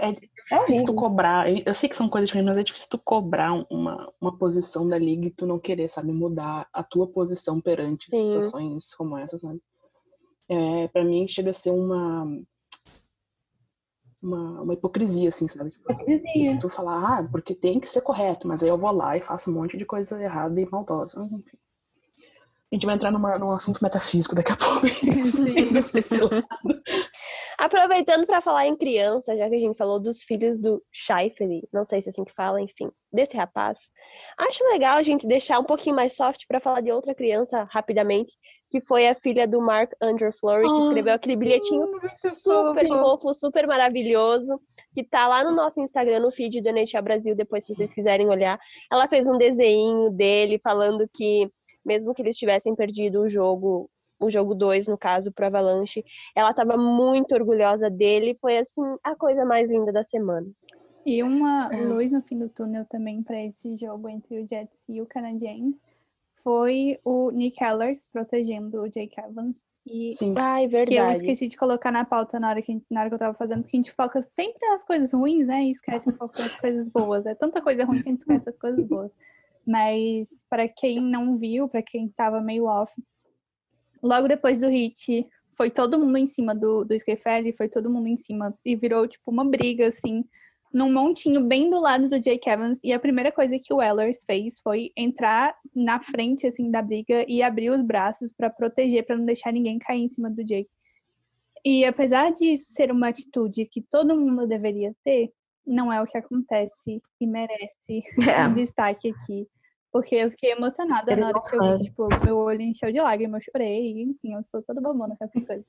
É, 0.00 0.56
é 0.56 0.60
difícil 0.60 0.86
tu 0.86 0.94
cobrar. 0.94 1.50
Eu 1.50 1.74
sei 1.74 1.86
que 1.86 1.96
são 1.96 2.08
coisas 2.08 2.28
diferentes, 2.28 2.48
mas 2.48 2.56
é 2.56 2.64
difícil 2.64 2.88
tu 2.88 2.98
cobrar 2.98 3.52
uma, 3.70 4.10
uma 4.18 4.38
posição 4.38 4.88
da 4.88 4.96
liga 4.96 5.26
e 5.26 5.30
tu 5.30 5.44
não 5.44 5.58
querer, 5.58 5.90
sabe, 5.90 6.12
mudar 6.12 6.66
a 6.72 6.82
tua 6.82 7.06
posição 7.06 7.60
perante 7.60 8.08
Sim. 8.10 8.30
situações 8.30 8.94
como 8.94 9.18
essa, 9.18 9.36
sabe? 9.36 9.60
É, 10.48 10.88
pra 10.88 11.04
mim 11.04 11.28
chega 11.28 11.50
a 11.50 11.52
ser 11.52 11.72
uma. 11.72 12.26
Uma, 14.24 14.62
uma 14.62 14.72
hipocrisia, 14.72 15.28
assim, 15.28 15.46
sabe? 15.46 15.70
Tipo, 15.70 15.92
Hipocrisia. 15.92 16.58
tu 16.58 16.70
falar, 16.70 17.18
ah, 17.18 17.28
porque 17.30 17.54
tem 17.54 17.78
que 17.78 17.86
ser 17.86 18.00
correto, 18.00 18.48
mas 18.48 18.62
aí 18.62 18.70
eu 18.70 18.78
vou 18.78 18.90
lá 18.90 19.18
e 19.18 19.20
faço 19.20 19.50
um 19.50 19.54
monte 19.54 19.76
de 19.76 19.84
coisa 19.84 20.18
errada 20.18 20.58
e 20.58 20.66
maldosa. 20.70 21.20
Mas 21.20 21.30
enfim. 21.30 21.58
A 22.72 22.74
gente 22.74 22.86
vai 22.86 22.94
entrar 22.94 23.10
numa, 23.10 23.38
num 23.38 23.52
assunto 23.52 23.82
metafísico 23.82 24.34
daqui 24.34 24.52
a 24.52 24.56
pouco. 24.56 24.86
Aproveitando 27.58 28.26
para 28.26 28.40
falar 28.40 28.66
em 28.66 28.76
criança, 28.76 29.36
já 29.36 29.48
que 29.48 29.54
a 29.54 29.58
gente 29.58 29.76
falou 29.76 30.00
dos 30.00 30.22
filhos 30.22 30.60
do 30.60 30.82
Scheifele, 30.92 31.68
não 31.72 31.84
sei 31.84 32.00
se 32.00 32.08
é 32.08 32.10
assim 32.10 32.24
que 32.24 32.34
fala, 32.34 32.60
enfim, 32.60 32.90
desse 33.12 33.36
rapaz, 33.36 33.78
acho 34.38 34.64
legal 34.64 34.96
a 34.96 35.02
gente 35.02 35.26
deixar 35.26 35.58
um 35.58 35.64
pouquinho 35.64 35.94
mais 35.94 36.16
soft 36.16 36.46
para 36.48 36.60
falar 36.60 36.80
de 36.80 36.90
outra 36.90 37.14
criança 37.14 37.64
rapidamente, 37.70 38.32
que 38.70 38.80
foi 38.80 39.06
a 39.06 39.14
filha 39.14 39.46
do 39.46 39.60
Mark 39.60 39.92
Andrew 40.00 40.32
Fleury, 40.32 40.64
que 40.64 40.68
Ah, 40.68 40.82
escreveu 40.82 41.14
aquele 41.14 41.36
bilhetinho 41.36 41.86
super 42.12 42.86
fofo, 42.88 43.32
super 43.32 43.66
maravilhoso, 43.66 44.60
que 44.92 45.04
tá 45.04 45.28
lá 45.28 45.44
no 45.44 45.52
nosso 45.52 45.80
Instagram, 45.80 46.20
no 46.20 46.32
feed 46.32 46.60
do 46.60 46.68
NHL 46.68 47.02
Brasil, 47.02 47.36
depois 47.36 47.64
se 47.64 47.72
vocês 47.72 47.94
quiserem 47.94 48.28
olhar. 48.28 48.58
Ela 48.90 49.06
fez 49.06 49.28
um 49.28 49.38
desenho 49.38 50.10
dele 50.10 50.58
falando 50.58 51.08
que, 51.14 51.48
mesmo 51.84 52.12
que 52.12 52.22
eles 52.22 52.36
tivessem 52.36 52.74
perdido 52.74 53.20
o 53.20 53.28
jogo, 53.28 53.88
o 54.18 54.30
jogo 54.30 54.54
2, 54.54 54.86
no 54.88 54.96
caso, 54.96 55.32
pro 55.32 55.46
Avalanche, 55.46 56.04
ela 56.34 56.50
estava 56.50 56.76
muito 56.76 57.34
orgulhosa 57.34 57.90
dele, 57.90 58.34
foi 58.34 58.58
assim, 58.58 58.82
a 59.02 59.14
coisa 59.14 59.44
mais 59.44 59.70
linda 59.70 59.92
da 59.92 60.02
semana. 60.02 60.46
E 61.04 61.22
uma 61.22 61.68
É. 61.72 61.82
luz 61.82 62.10
no 62.10 62.22
fim 62.22 62.38
do 62.38 62.48
túnel 62.48 62.86
também 62.86 63.22
para 63.22 63.42
esse 63.42 63.76
jogo 63.76 64.08
entre 64.08 64.40
o 64.40 64.48
Jets 64.48 64.82
e 64.88 65.02
o 65.02 65.06
Canadiens 65.06 65.84
foi 66.42 66.98
o 67.04 67.30
Nick 67.30 67.62
Ehlers 67.62 68.06
protegendo 68.12 68.82
o 68.82 68.88
Jake 68.88 69.18
Evans. 69.20 69.66
E 69.86 70.12
Sim. 70.12 70.32
Ai, 70.36 70.66
que 70.66 70.74
eu 70.74 70.78
verdade. 70.78 71.16
esqueci 71.16 71.46
de 71.46 71.56
colocar 71.58 71.90
na 71.90 72.04
pauta 72.06 72.40
na 72.40 72.48
hora, 72.48 72.62
que, 72.62 72.80
na 72.90 73.00
hora 73.00 73.10
que 73.10 73.14
eu 73.14 73.18
tava 73.18 73.34
fazendo, 73.34 73.62
porque 73.62 73.76
a 73.76 73.80
gente 73.80 73.92
foca 73.92 74.22
sempre 74.22 74.66
nas 74.68 74.82
coisas 74.84 75.12
ruins, 75.12 75.46
né? 75.46 75.64
E 75.64 75.70
esquece 75.70 76.08
um 76.08 76.12
pouco 76.12 76.36
das 76.36 76.54
coisas 76.56 76.88
boas. 76.88 77.26
É 77.26 77.34
tanta 77.34 77.60
coisa 77.60 77.84
ruim 77.84 78.02
que 78.02 78.08
a 78.08 78.10
gente 78.10 78.18
esquece 78.20 78.46
das 78.46 78.58
coisas 78.58 78.86
boas. 78.86 79.10
Mas 79.66 80.44
para 80.48 80.66
quem 80.68 81.00
não 81.00 81.36
viu, 81.36 81.68
para 81.68 81.82
quem 81.82 82.08
tava 82.08 82.40
meio 82.40 82.64
off, 82.64 82.92
logo 84.04 84.28
depois 84.28 84.60
do 84.60 84.68
hit, 84.68 85.26
foi 85.56 85.70
todo 85.70 85.98
mundo 85.98 86.18
em 86.18 86.26
cima 86.26 86.54
do, 86.54 86.84
do 86.84 86.94
Skyfell, 86.94 87.52
foi 87.56 87.68
todo 87.68 87.90
mundo 87.90 88.08
em 88.08 88.16
cima 88.16 88.56
e 88.64 88.76
virou 88.76 89.08
tipo 89.08 89.30
uma 89.30 89.44
briga 89.44 89.88
assim, 89.88 90.24
num 90.72 90.92
montinho 90.92 91.40
bem 91.40 91.70
do 91.70 91.80
lado 91.80 92.08
do 92.08 92.20
Jake 92.20 92.48
Evans. 92.48 92.78
E 92.82 92.92
a 92.92 92.98
primeira 92.98 93.32
coisa 93.32 93.58
que 93.58 93.72
o 93.72 93.80
Ellers 93.80 94.24
fez 94.24 94.58
foi 94.60 94.90
entrar 94.96 95.56
na 95.74 96.00
frente 96.00 96.46
assim 96.46 96.70
da 96.70 96.82
briga 96.82 97.24
e 97.28 97.42
abrir 97.42 97.70
os 97.70 97.80
braços 97.80 98.32
para 98.32 98.50
proteger, 98.50 99.06
para 99.06 99.16
não 99.16 99.24
deixar 99.24 99.52
ninguém 99.52 99.78
cair 99.78 100.02
em 100.02 100.08
cima 100.08 100.28
do 100.28 100.44
Jake. 100.44 100.68
E 101.64 101.84
apesar 101.84 102.30
disso 102.30 102.72
ser 102.72 102.90
uma 102.92 103.08
atitude 103.08 103.64
que 103.64 103.80
todo 103.80 104.18
mundo 104.18 104.46
deveria 104.46 104.94
ter, 105.02 105.32
não 105.66 105.90
é 105.90 106.02
o 106.02 106.06
que 106.06 106.18
acontece 106.18 107.00
e 107.18 107.26
merece 107.26 108.04
É. 108.28 108.46
um 108.46 108.52
destaque 108.52 109.10
aqui. 109.10 109.48
Porque 109.94 110.16
eu 110.16 110.28
fiquei 110.32 110.50
emocionada 110.50 111.14
na 111.14 111.28
hora 111.28 111.40
que 111.40 111.54
eu 111.54 111.78
vi, 111.78 111.84
tipo, 111.84 112.08
meu 112.24 112.36
olho 112.38 112.60
encheu 112.62 112.90
de 112.90 113.00
lágrimas, 113.00 113.46
eu 113.46 113.52
chorei, 113.52 114.02
enfim, 114.02 114.34
eu 114.34 114.42
sou 114.42 114.60
toda 114.60 114.80
bobona 114.80 115.14
com 115.16 115.24
essas 115.24 115.44
coisas. 115.46 115.64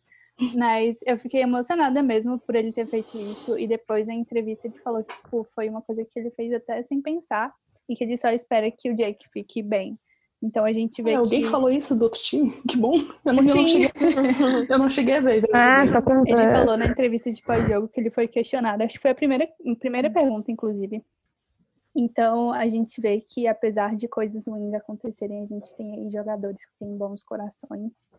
Mas 0.56 0.98
eu 1.06 1.16
fiquei 1.20 1.44
emocionada 1.44 2.02
mesmo 2.02 2.40
por 2.40 2.56
ele 2.56 2.72
ter 2.72 2.88
feito 2.88 3.16
isso. 3.20 3.56
E 3.56 3.68
depois, 3.68 4.08
na 4.08 4.16
entrevista, 4.16 4.66
ele 4.66 4.80
falou 4.80 5.04
que 5.04 5.14
tipo, 5.14 5.48
foi 5.54 5.70
uma 5.70 5.84
coisa 5.84 6.04
que 6.04 6.20
ele 6.20 6.32
fez 6.32 6.52
até 6.52 6.82
sem 6.82 7.04
pensar. 7.04 7.54
E 7.88 7.96
que 7.96 8.04
ele 8.04 8.18
só 8.18 8.30
espera 8.30 8.72
que 8.72 8.90
o 8.90 8.96
Jake 8.96 9.30
fique 9.32 9.62
bem. 9.62 9.96
Então 10.42 10.66
a 10.66 10.72
gente 10.72 11.04
vê 11.04 11.12
É, 11.12 11.16
alguém 11.18 11.44
que... 11.44 11.48
falou 11.48 11.70
isso 11.70 11.96
do 11.96 12.06
outro 12.06 12.20
time? 12.20 12.52
Que 12.68 12.78
bom. 12.78 12.96
Eu 13.24 13.32
não, 13.32 13.44
eu 13.44 13.56
não 13.56 13.68
cheguei, 13.68 13.92
eu 14.68 14.80
não 14.80 14.90
cheguei 14.90 15.18
a 15.18 15.22
ver. 15.22 15.44
Ah, 15.54 15.86
pra... 15.86 16.24
Ele 16.26 16.52
falou 16.52 16.76
na 16.76 16.88
entrevista 16.88 17.32
de 17.32 17.44
pós-jogo 17.44 17.88
que 17.90 18.00
ele 18.00 18.10
foi 18.10 18.28
questionado. 18.28 18.82
Acho 18.82 18.96
que 18.96 19.02
foi 19.04 19.12
a 19.12 19.16
primeira, 19.16 19.44
a 19.44 19.76
primeira 19.76 20.10
pergunta, 20.10 20.52
inclusive. 20.52 21.04
Então, 21.96 22.52
a 22.52 22.68
gente 22.68 23.00
vê 23.00 23.22
que, 23.22 23.48
apesar 23.48 23.96
de 23.96 24.08
coisas 24.08 24.46
ruins 24.48 24.74
acontecerem, 24.74 25.42
a 25.44 25.46
gente 25.46 25.74
tem 25.76 25.94
aí 25.96 26.12
jogadores 26.12 26.66
que 26.66 26.74
têm 26.78 26.98
bons 26.98 27.24
corações 27.24 28.12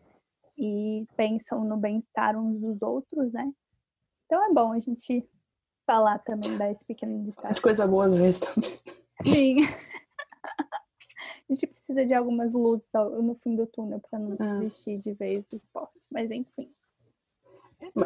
e 0.57 1.05
pensam 1.15 1.63
no 1.63 1.77
bem-estar 1.77 2.35
uns 2.35 2.59
dos 2.59 2.81
outros, 2.81 3.33
né? 3.33 3.53
Então, 4.25 4.43
é 4.43 4.51
bom 4.51 4.71
a 4.71 4.79
gente 4.79 5.23
falar 5.85 6.17
também, 6.19 6.57
dar 6.57 6.71
esse 6.71 6.83
pequeno 6.83 7.23
destaque. 7.23 7.53
De 7.55 7.61
coisa 7.61 7.85
boa 7.87 8.07
às 8.07 8.15
vezes 8.17 8.39
também. 8.39 8.77
Sim. 9.23 9.55
A 11.49 11.53
gente 11.53 11.65
precisa 11.67 12.05
de 12.05 12.13
algumas 12.13 12.51
luzes 12.51 12.89
no 12.93 13.33
fim 13.35 13.55
do 13.55 13.65
túnel 13.67 14.01
para 14.01 14.19
não 14.19 14.35
Ah. 14.37 14.59
desistir 14.59 14.97
de 14.97 15.13
vez 15.13 15.45
do 15.45 15.55
esporte. 15.55 16.05
Mas, 16.11 16.29
enfim. 16.29 16.69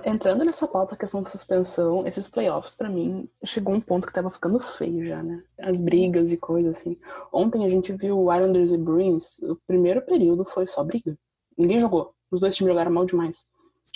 Entrando 0.06 0.44
nessa 0.44 0.68
pauta, 0.68 0.96
a 0.96 0.98
questão 0.98 1.24
da 1.24 1.30
suspensão, 1.30 2.06
esses 2.06 2.28
playoffs, 2.28 2.76
pra 2.76 2.90
mim, 2.90 3.30
chegou 3.46 3.74
um 3.74 3.82
ponto 3.82 4.06
que 4.08 4.14
tava 4.14 4.30
ficando 4.30 4.60
feio 4.60 5.06
já, 5.06 5.24
né? 5.24 5.44
As 5.60 5.80
brigas 5.80 6.32
e 6.32 6.38
coisas 6.38 6.78
assim. 6.78 6.98
Ontem 7.32 7.66
a 7.66 7.70
gente 7.70 7.94
viu 7.94 8.18
o 8.18 8.34
Islanders 8.34 8.72
e 8.72 8.78
Bruins, 8.78 9.40
o 9.40 9.56
primeiro 9.68 10.02
período 10.02 10.44
foi 10.46 10.68
só 10.68 10.84
briga. 10.84 11.18
Ninguém 11.58 11.80
jogou. 11.80 12.14
Os 12.30 12.40
dois 12.40 12.56
times 12.56 12.72
jogaram 12.72 12.92
mal 12.92 13.06
demais. 13.06 13.44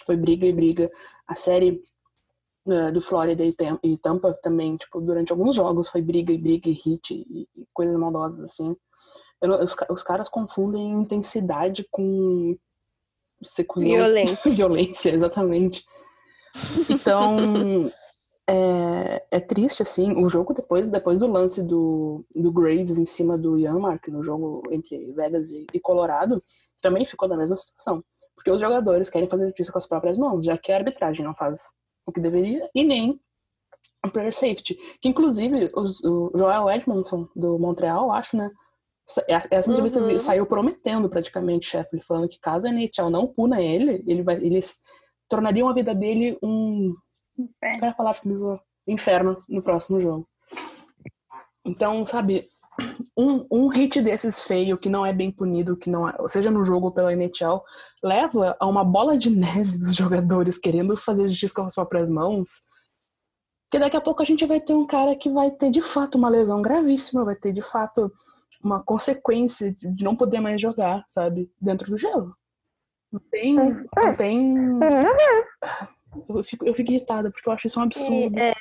Foi 0.06 0.16
briga 0.16 0.46
e 0.46 0.54
briga. 0.54 0.90
A 1.28 1.36
série 1.36 1.82
eh, 2.68 2.92
do 2.92 3.02
Florida 3.02 3.44
e 3.44 3.54
Tam- 3.54 3.80
Tampa 4.02 4.34
também, 4.42 4.76
tipo, 4.78 5.00
durante 5.02 5.32
alguns 5.32 5.56
jogos 5.56 5.90
foi 5.90 6.02
briga 6.02 6.32
e 6.34 6.38
briga 6.38 6.70
e 6.70 6.74
hit 6.74 7.14
e, 7.14 7.48
e 7.56 7.68
coisas 7.74 7.96
maldosas 7.98 8.40
assim. 8.42 8.76
Os, 9.42 9.76
os 9.90 10.04
caras 10.04 10.30
confundem 10.30 10.92
intensidade 10.94 11.86
com 11.92 12.58
secusão. 13.44 13.90
Violência. 13.90 14.52
Violência, 14.54 15.10
exatamente. 15.10 15.84
Então, 16.90 17.38
é, 18.48 19.24
é 19.32 19.40
triste, 19.40 19.82
assim, 19.82 20.12
o 20.24 20.28
jogo 20.30 20.54
depois, 20.54 20.88
depois 20.88 21.20
do 21.20 21.28
lance 21.28 21.62
do, 21.64 22.26
do 22.36 22.52
Graves 22.52 22.98
em 22.98 23.06
cima 23.06 23.38
do 23.38 23.58
Yanmark, 23.58 24.08
no 24.10 24.24
jogo 24.24 24.64
entre 24.72 25.12
Vegas 25.14 25.52
e, 25.52 25.66
e 25.74 25.80
Colorado, 25.80 26.42
também 26.82 27.06
ficou 27.06 27.28
da 27.28 27.38
mesma 27.38 27.58
situação. 27.58 28.04
Porque 28.36 28.52
os 28.52 28.62
jogadores 28.62 29.10
querem 29.10 29.28
fazer 29.28 29.46
justiça 29.46 29.72
com 29.72 29.78
as 29.78 29.88
próprias 29.88 30.18
mãos, 30.18 30.46
já 30.46 30.58
que 30.58 30.72
a 30.72 30.78
arbitragem 30.78 31.26
não 31.26 31.34
faz 31.34 31.72
o 32.06 32.12
que 32.12 32.20
deveria 32.20 32.70
e 32.76 32.84
nem 32.84 33.20
o 34.06 34.12
player 34.12 34.34
safety. 34.34 34.76
Que, 35.02 35.10
inclusive, 35.10 35.72
os- 35.76 36.04
o 36.04 36.32
Joel 36.36 36.70
Edmondson, 36.70 37.28
do 37.36 37.58
Montreal, 37.58 38.12
acho, 38.12 38.38
né? 38.38 38.52
Essa 39.28 39.48
essa 39.52 39.70
entrevista 39.72 40.00
Uhum. 40.02 40.18
saiu 40.18 40.46
prometendo 40.46 41.08
praticamente, 41.10 41.68
chefe, 41.68 42.02
falando 42.02 42.28
que 42.28 42.40
caso 42.40 42.68
a 42.68 42.72
NHL 42.72 43.10
não 43.12 43.28
puna 43.28 43.62
ele, 43.62 44.04
ele 44.08 44.24
vai, 44.24 44.36
eles 44.38 44.82
tornariam 45.30 45.70
a 45.70 45.74
vida 45.74 45.94
dele 45.94 46.38
um. 46.42 46.94
Inferno. 47.38 47.80
Qual 47.80 47.90
é 47.90 47.92
a 47.92 47.96
palavra 47.96 48.22
que 48.22 48.28
ele 48.28 48.36
usou? 48.36 48.60
Inferno 48.88 49.44
no 49.48 49.62
próximo 49.62 50.00
jogo. 50.02 50.28
Então, 51.66 52.06
sabe, 52.08 52.48
um, 53.18 53.46
um 53.52 53.68
hit 53.68 54.02
desses 54.02 54.44
feio, 54.44 54.78
que 54.78 54.90
não 54.90 55.06
é 55.06 55.14
bem 55.14 55.32
punido, 55.32 55.78
que 55.78 55.90
não 55.90 56.08
é- 56.08 56.16
seja 56.28 56.52
no 56.52 56.64
jogo 56.64 56.88
ou 56.88 56.92
pela 56.92 57.12
NHL, 57.14 57.62
leva 58.04 58.56
a 58.60 58.68
uma 58.68 58.84
bola 58.84 59.18
de 59.18 59.30
neve 59.30 59.78
dos 59.78 59.96
jogadores 59.96 60.58
querendo 60.58 60.96
fazer 60.98 61.28
justiça 61.28 61.56
com 61.56 61.64
as 61.64 61.76
próprias 61.76 62.10
mãos. 62.10 62.50
Que 63.72 63.80
daqui 63.80 63.98
a 63.98 64.02
pouco 64.02 64.22
a 64.22 64.26
gente 64.26 64.46
vai 64.46 64.60
ter 64.60 64.74
um 64.74 64.86
cara 64.86 65.16
que 65.16 65.30
vai 65.30 65.52
ter 65.52 65.72
de 65.72 65.82
fato 65.82 66.18
uma 66.18 66.30
lesão 66.30 66.62
gravíssima, 66.62 67.26
vai 67.26 67.36
ter 67.36 67.52
de 67.52 67.62
fato 67.62 68.12
uma 68.66 68.84
consequência 68.84 69.76
de 69.80 70.04
não 70.04 70.16
poder 70.16 70.40
mais 70.40 70.60
jogar, 70.60 71.06
sabe? 71.08 71.52
Dentro 71.62 71.90
do 71.90 71.98
gelo. 71.98 72.36
Não 73.12 73.22
tem. 73.32 73.56
Não 73.56 74.16
tem. 74.18 74.56
Eu 76.28 76.44
fico, 76.44 76.66
eu 76.66 76.74
fico 76.74 76.92
irritada, 76.92 77.30
porque 77.30 77.48
eu 77.48 77.54
acho 77.54 77.68
isso 77.68 77.80
um 77.80 77.84
absurdo. 77.84 78.38
E, 78.38 78.42
é, 78.42 78.54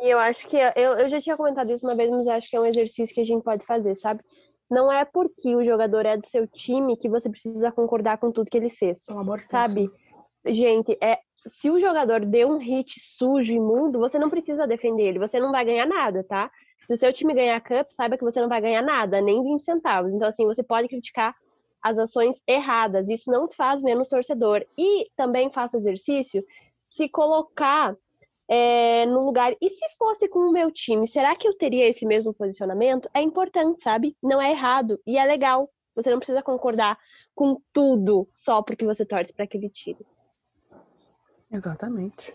e 0.00 0.10
eu 0.10 0.18
acho 0.18 0.46
que 0.46 0.56
eu, 0.56 0.92
eu 0.92 1.08
já 1.08 1.20
tinha 1.20 1.36
comentado 1.36 1.70
isso 1.70 1.86
uma 1.86 1.94
vez, 1.94 2.10
mas 2.10 2.26
eu 2.26 2.32
acho 2.32 2.48
que 2.48 2.56
é 2.56 2.60
um 2.60 2.66
exercício 2.66 3.14
que 3.14 3.20
a 3.20 3.24
gente 3.24 3.42
pode 3.42 3.66
fazer, 3.66 3.96
sabe? 3.96 4.22
Não 4.70 4.92
é 4.92 5.04
porque 5.04 5.54
o 5.54 5.64
jogador 5.64 6.06
é 6.06 6.16
do 6.16 6.26
seu 6.26 6.46
time 6.46 6.96
que 6.96 7.08
você 7.08 7.28
precisa 7.28 7.72
concordar 7.72 8.18
com 8.18 8.30
tudo 8.30 8.50
que 8.50 8.56
ele 8.56 8.70
fez, 8.70 9.04
Pelo 9.06 9.20
amor 9.20 9.38
de 9.38 9.48
Deus. 9.48 9.50
sabe? 9.50 9.90
Gente, 10.46 10.96
é 11.02 11.18
se 11.46 11.70
o 11.70 11.78
jogador 11.80 12.24
deu 12.24 12.48
um 12.48 12.58
hit 12.58 13.00
sujo, 13.00 13.52
imundo, 13.52 13.98
você 13.98 14.18
não 14.18 14.28
precisa 14.28 14.66
defender 14.66 15.04
ele, 15.04 15.18
você 15.18 15.40
não 15.40 15.50
vai 15.50 15.64
ganhar 15.64 15.86
nada, 15.86 16.22
tá? 16.24 16.50
Se 16.84 16.94
o 16.94 16.96
seu 16.96 17.12
time 17.12 17.34
ganhar 17.34 17.56
a 17.56 17.60
Cup, 17.60 17.90
saiba 17.90 18.16
que 18.16 18.24
você 18.24 18.40
não 18.40 18.48
vai 18.48 18.60
ganhar 18.60 18.82
nada, 18.82 19.20
nem 19.20 19.42
20 19.42 19.62
centavos. 19.62 20.12
Então, 20.12 20.28
assim, 20.28 20.46
você 20.46 20.62
pode 20.62 20.88
criticar 20.88 21.34
as 21.82 21.98
ações 21.98 22.42
erradas. 22.46 23.08
Isso 23.08 23.30
não 23.30 23.48
faz 23.50 23.82
menos 23.82 24.08
torcedor. 24.08 24.64
E 24.76 25.10
também 25.16 25.50
faça 25.50 25.76
exercício 25.76 26.44
se 26.88 27.08
colocar 27.08 27.96
é, 28.48 29.04
no 29.06 29.24
lugar. 29.24 29.54
E 29.60 29.70
se 29.70 29.88
fosse 29.98 30.28
com 30.28 30.40
o 30.40 30.52
meu 30.52 30.70
time, 30.70 31.06
será 31.06 31.36
que 31.36 31.46
eu 31.46 31.56
teria 31.56 31.88
esse 31.88 32.06
mesmo 32.06 32.32
posicionamento? 32.32 33.08
É 33.12 33.20
importante, 33.20 33.82
sabe? 33.82 34.16
Não 34.22 34.40
é 34.40 34.50
errado. 34.50 35.00
E 35.06 35.18
é 35.18 35.24
legal. 35.24 35.70
Você 35.94 36.10
não 36.10 36.18
precisa 36.18 36.42
concordar 36.42 36.98
com 37.34 37.60
tudo 37.72 38.28
só 38.32 38.62
porque 38.62 38.84
você 38.84 39.04
torce 39.04 39.32
para 39.32 39.44
aquele 39.44 39.68
time. 39.68 40.00
Exatamente. 41.50 42.34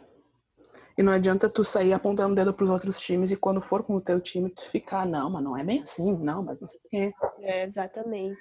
E 0.97 1.03
não 1.03 1.13
adianta 1.13 1.49
tu 1.49 1.63
sair 1.63 1.93
apontando 1.93 2.33
o 2.33 2.35
dedo 2.35 2.53
pros 2.53 2.69
outros 2.69 2.99
times 2.99 3.31
e 3.31 3.37
quando 3.37 3.61
for 3.61 3.83
com 3.83 3.95
o 3.95 4.01
teu 4.01 4.21
time, 4.21 4.49
tu 4.49 4.69
ficar, 4.69 5.05
não, 5.05 5.29
mas 5.29 5.43
não 5.43 5.57
é 5.57 5.63
bem 5.63 5.81
assim, 5.81 6.17
não, 6.17 6.43
mas 6.43 6.59
não 6.59 6.67
sei 6.67 6.79
o 6.79 6.89
quê. 6.89 7.13
É, 7.39 7.65
exatamente. 7.65 8.37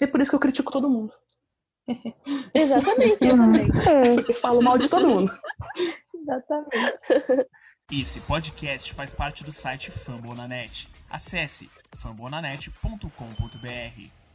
É 0.00 0.06
por 0.06 0.20
isso 0.20 0.30
que 0.30 0.34
eu 0.34 0.40
critico 0.40 0.72
todo 0.72 0.90
mundo. 0.90 1.12
Exatamente, 2.52 3.24
exatamente. 3.24 3.70
Eu 4.28 4.34
falo 4.34 4.60
mal 4.60 4.76
de 4.76 4.90
todo 4.90 5.06
mundo. 5.06 5.32
Exatamente. 6.12 7.48
Esse 7.92 8.20
podcast 8.22 8.92
faz 8.92 9.14
parte 9.14 9.44
do 9.44 9.52
site 9.52 9.92
Fambonanet. 9.92 10.88
Acesse 11.08 11.70
fambonanet.com.br. 11.94 14.25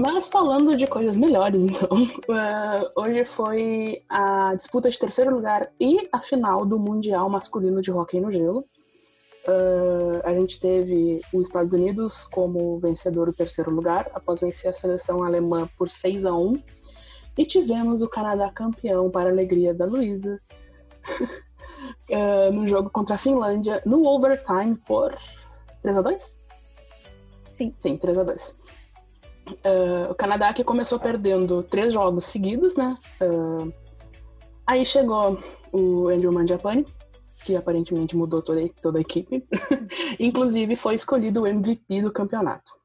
Mas 0.00 0.28
falando 0.28 0.76
de 0.76 0.86
coisas 0.86 1.16
melhores, 1.16 1.64
então, 1.64 1.88
eh, 1.90 2.90
hoje 2.94 3.24
foi 3.24 4.04
a 4.08 4.54
disputa 4.54 4.88
de 4.88 4.96
terceiro 4.96 5.34
lugar 5.34 5.72
e 5.80 6.08
a 6.12 6.20
final 6.20 6.64
do 6.64 6.78
Mundial 6.78 7.28
Masculino 7.28 7.82
de 7.82 7.90
Hóquei 7.90 8.20
no 8.20 8.30
Gelo. 8.30 8.64
Eh, 9.44 10.22
a 10.22 10.32
gente 10.32 10.60
teve 10.60 11.20
os 11.32 11.48
Estados 11.48 11.74
Unidos 11.74 12.22
como 12.22 12.78
vencedor 12.78 13.26
do 13.26 13.32
terceiro 13.32 13.72
lugar, 13.72 14.08
após 14.14 14.40
vencer 14.40 14.70
a 14.70 14.74
seleção 14.74 15.24
alemã 15.24 15.68
por 15.76 15.90
6 15.90 16.26
a 16.26 16.32
1 16.32 16.62
E 17.36 17.44
tivemos 17.44 18.00
o 18.00 18.08
Canadá 18.08 18.52
campeão, 18.52 19.10
para 19.10 19.30
a 19.30 19.32
alegria 19.32 19.74
da 19.74 19.84
Luísa, 19.84 20.40
eh, 22.08 22.50
no 22.54 22.68
jogo 22.68 22.88
contra 22.88 23.16
a 23.16 23.18
Finlândia, 23.18 23.82
no 23.84 24.06
overtime 24.06 24.76
por 24.86 25.12
3 25.82 25.98
a 25.98 26.02
2 26.02 26.40
Sim. 27.52 27.74
Sim, 27.76 27.96
3 27.96 28.18
a 28.18 28.22
2 28.22 28.77
Uh, 29.64 30.10
o 30.10 30.14
Canadá 30.14 30.52
que 30.52 30.64
começou 30.64 30.98
perdendo 30.98 31.62
três 31.62 31.92
jogos 31.92 32.26
seguidos, 32.26 32.76
né? 32.76 32.96
Uh, 33.20 33.72
aí 34.66 34.84
chegou 34.84 35.42
o 35.72 36.08
Andrew 36.08 36.32
Mangiapane, 36.32 36.84
que 37.44 37.56
aparentemente 37.56 38.16
mudou 38.16 38.42
toda, 38.42 38.68
toda 38.82 38.98
a 38.98 39.00
equipe. 39.00 39.46
Inclusive 40.18 40.76
foi 40.76 40.94
escolhido 40.94 41.42
o 41.42 41.46
MVP 41.46 42.02
do 42.02 42.12
campeonato. 42.12 42.78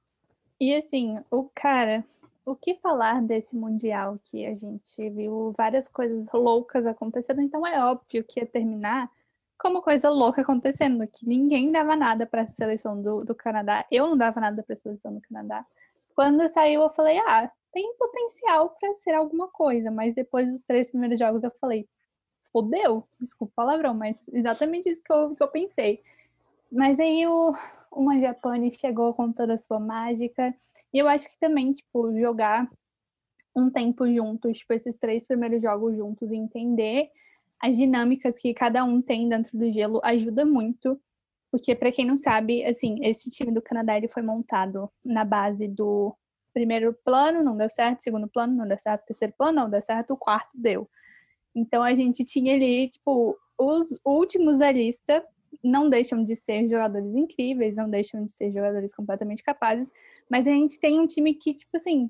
E 0.60 0.74
assim, 0.76 1.20
o 1.30 1.50
cara, 1.54 2.06
o 2.46 2.56
que 2.56 2.76
falar 2.76 3.22
desse 3.22 3.56
Mundial 3.56 4.18
que 4.24 4.46
a 4.46 4.56
gente 4.56 5.10
viu 5.10 5.54
várias 5.58 5.88
coisas 5.88 6.26
loucas 6.34 6.86
acontecendo, 6.86 7.42
então 7.42 7.66
é 7.66 7.84
óbvio 7.84 8.24
que 8.24 8.40
ia 8.40 8.46
terminar 8.46 9.10
como 9.58 9.82
coisa 9.82 10.10
louca 10.10 10.42
acontecendo, 10.42 11.08
que 11.08 11.28
ninguém 11.28 11.72
dava 11.72 11.96
nada 11.96 12.26
para 12.26 12.42
a 12.42 12.48
seleção 12.48 13.02
do, 13.02 13.24
do 13.24 13.34
Canadá. 13.34 13.86
Eu 13.90 14.08
não 14.08 14.18
dava 14.18 14.42
nada 14.42 14.62
para 14.62 14.74
a 14.74 14.76
seleção 14.76 15.14
do 15.14 15.22
Canadá. 15.22 15.66
Quando 16.16 16.48
saiu, 16.48 16.82
eu 16.82 16.90
falei, 16.90 17.18
ah, 17.20 17.52
tem 17.72 17.96
potencial 17.96 18.76
para 18.80 18.94
ser 18.94 19.14
alguma 19.14 19.48
coisa, 19.48 19.90
mas 19.90 20.14
depois 20.14 20.50
dos 20.52 20.64
três 20.64 20.90
primeiros 20.90 21.18
jogos 21.18 21.44
eu 21.44 21.52
falei, 21.60 21.88
fodeu, 22.52 23.08
desculpa 23.20 23.52
o 23.52 23.56
palavrão, 23.56 23.94
mas 23.94 24.28
exatamente 24.30 24.90
isso 24.90 25.02
que 25.04 25.12
eu, 25.12 25.36
que 25.36 25.42
eu 25.42 25.48
pensei. 25.48 26.02
Mas 26.72 27.00
aí 27.00 27.26
o, 27.26 27.54
o 27.92 28.08
chegou 28.80 29.14
com 29.14 29.32
toda 29.32 29.54
a 29.56 29.58
sua 29.58 29.80
mágica, 29.80 30.56
e 30.94 31.00
eu 31.00 31.08
acho 31.08 31.28
que 31.28 31.40
também, 31.40 31.74
tipo, 31.74 32.16
jogar 32.20 32.70
um 33.56 33.70
tempo 33.70 34.10
juntos, 34.12 34.60
tipo, 34.60 34.74
esses 34.74 34.98
três 34.98 35.26
primeiros 35.26 35.62
jogos 35.62 35.96
juntos, 35.96 36.32
entender 36.32 37.10
as 37.60 37.78
dinâmicas 37.78 38.40
que 38.40 38.54
cada 38.54 38.84
um 38.84 39.02
tem 39.02 39.28
dentro 39.28 39.58
do 39.58 39.70
gelo 39.72 40.00
ajuda 40.04 40.46
muito. 40.46 41.00
Porque, 41.54 41.76
para 41.76 41.92
quem 41.92 42.04
não 42.04 42.18
sabe, 42.18 42.66
assim, 42.66 42.98
esse 43.04 43.30
time 43.30 43.52
do 43.52 43.62
Canadá 43.62 43.96
ele 43.96 44.08
foi 44.08 44.24
montado 44.24 44.90
na 45.06 45.24
base 45.24 45.68
do 45.68 46.12
primeiro 46.52 46.98
plano, 47.06 47.44
não 47.44 47.56
deu 47.56 47.70
certo, 47.70 48.02
segundo 48.02 48.28
plano, 48.28 48.56
não 48.56 48.68
deu 48.68 48.80
certo, 48.80 49.06
terceiro 49.06 49.36
plano, 49.38 49.60
não 49.60 49.70
deu 49.70 49.80
certo, 49.80 50.14
o 50.14 50.18
quarto 50.18 50.50
deu. 50.56 50.90
Então 51.54 51.84
a 51.84 51.94
gente 51.94 52.26
tinha 52.26 52.56
ali, 52.56 52.90
tipo, 52.90 53.38
os 53.56 53.96
últimos 54.04 54.58
da 54.58 54.72
lista 54.72 55.24
não 55.64 55.92
deixam 55.92 56.24
de 56.24 56.36
ser 56.36 56.68
jogadores 56.68 57.14
incríveis, 57.14 57.76
não 57.76 57.88
deixam 57.88 58.26
de 58.26 58.32
ser 58.32 58.52
jogadores 58.52 58.92
completamente 58.92 59.44
capazes, 59.44 59.92
mas 60.28 60.48
a 60.48 60.52
gente 60.52 60.80
tem 60.80 61.00
um 61.00 61.06
time 61.06 61.36
que, 61.36 61.54
tipo 61.54 61.78
assim, 61.78 62.10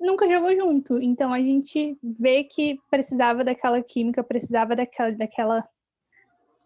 nunca 0.00 0.26
jogou 0.26 0.56
junto. 0.56 0.98
Então 0.98 1.30
a 1.30 1.42
gente 1.42 1.98
vê 2.02 2.42
que 2.42 2.80
precisava 2.90 3.44
daquela 3.44 3.82
química, 3.82 4.24
precisava 4.24 4.74
daquela, 4.74 5.12
daquela 5.12 5.68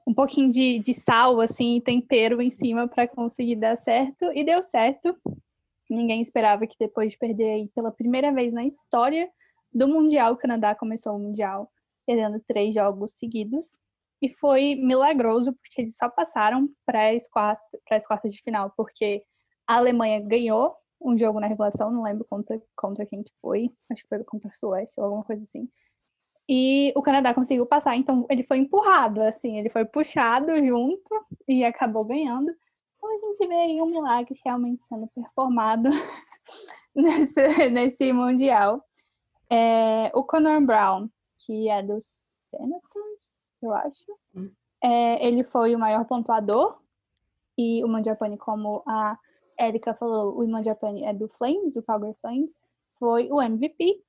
um 0.07 0.15
pouquinho 0.15 0.51
de, 0.51 0.79
de 0.79 0.95
sal, 0.95 1.41
assim, 1.41 1.81
tempero 1.81 2.41
em 2.43 2.51
cima 2.51 2.88
para 2.88 3.07
conseguir 3.07 3.57
dar 3.57 3.77
certo. 3.77 4.25
E 4.35 4.45
deu 4.45 4.62
certo. 4.62 5.17
Ninguém 5.88 6.21
esperava 6.21 6.67
que 6.67 6.77
depois 6.79 7.12
de 7.12 7.19
perder 7.19 7.51
aí 7.51 7.69
pela 7.75 7.91
primeira 7.91 8.33
vez 8.33 8.53
na 8.53 8.65
história 8.65 9.31
do 9.73 9.88
Mundial, 9.88 10.33
o 10.33 10.37
Canadá 10.37 10.75
começou 10.75 11.15
o 11.15 11.19
Mundial 11.19 11.71
perdendo 12.07 12.43
três 12.47 12.75
jogos 12.75 13.15
seguidos. 13.15 13.79
E 14.21 14.29
foi 14.29 14.77
milagroso, 14.77 15.53
porque 15.53 15.83
eles 15.83 15.97
só 15.97 16.09
passaram 16.09 16.69
para 16.87 17.11
as 17.11 17.29
quartas, 17.29 17.81
as 17.91 18.07
quartas 18.07 18.33
de 18.33 18.41
final, 18.43 18.73
porque 18.77 19.25
a 19.67 19.77
Alemanha 19.77 20.21
ganhou 20.21 20.77
um 21.01 21.19
jogo 21.19 21.41
na 21.41 21.49
regulação, 21.49 21.91
não 21.91 22.05
lembro 22.05 22.25
contra, 22.29 22.61
contra 22.77 23.05
quem 23.05 23.23
que 23.23 23.33
foi, 23.41 23.69
acho 23.91 24.03
que 24.03 24.09
foi 24.09 24.23
contra 24.23 24.49
a 24.49 24.53
Suécia 24.53 25.01
ou 25.01 25.07
alguma 25.07 25.25
coisa 25.25 25.43
assim. 25.43 25.69
E 26.49 26.93
o 26.97 27.03
Canadá 27.03 27.33
conseguiu 27.33 27.65
passar, 27.65 27.97
então 27.97 28.27
ele 28.29 28.43
foi 28.43 28.59
empurrado, 28.59 29.23
assim, 29.23 29.59
ele 29.59 29.69
foi 29.69 29.85
puxado 29.85 30.55
junto 30.65 31.25
e 31.47 31.65
acabou 31.65 32.05
ganhando. 32.05 32.53
Então 32.97 33.11
a 33.11 33.19
gente 33.19 33.47
vê 33.47 33.55
aí 33.55 33.83
um 33.83 33.87
milagre 33.87 34.39
realmente 34.45 34.85
sendo 34.85 35.07
performado 35.09 35.89
nesse, 36.95 37.71
nesse 37.71 38.13
Mundial. 38.13 38.85
É, 39.51 40.11
o 40.15 40.25
Conor 40.25 40.61
Brown, 40.61 41.09
que 41.39 41.69
é 41.69 41.83
dos 41.83 42.05
Senators, 42.51 43.53
eu 43.63 43.73
acho, 43.73 44.19
hum. 44.35 44.51
é, 44.83 45.27
ele 45.27 45.45
foi 45.45 45.75
o 45.75 45.79
maior 45.79 46.05
pontuador. 46.05 46.81
E 47.57 47.85
o 47.85 47.89
Mandiapane, 47.89 48.39
como 48.39 48.83
a 48.87 49.19
Erika 49.59 49.95
falou, 49.95 50.41
o 50.41 50.49
Mandiapane 50.49 51.05
é 51.05 51.13
do 51.13 51.29
Flames, 51.29 51.75
do 51.75 51.83
Calgary 51.83 52.15
Flames, 52.21 52.57
foi 52.99 53.29
o 53.31 53.41
MVP. 53.41 54.03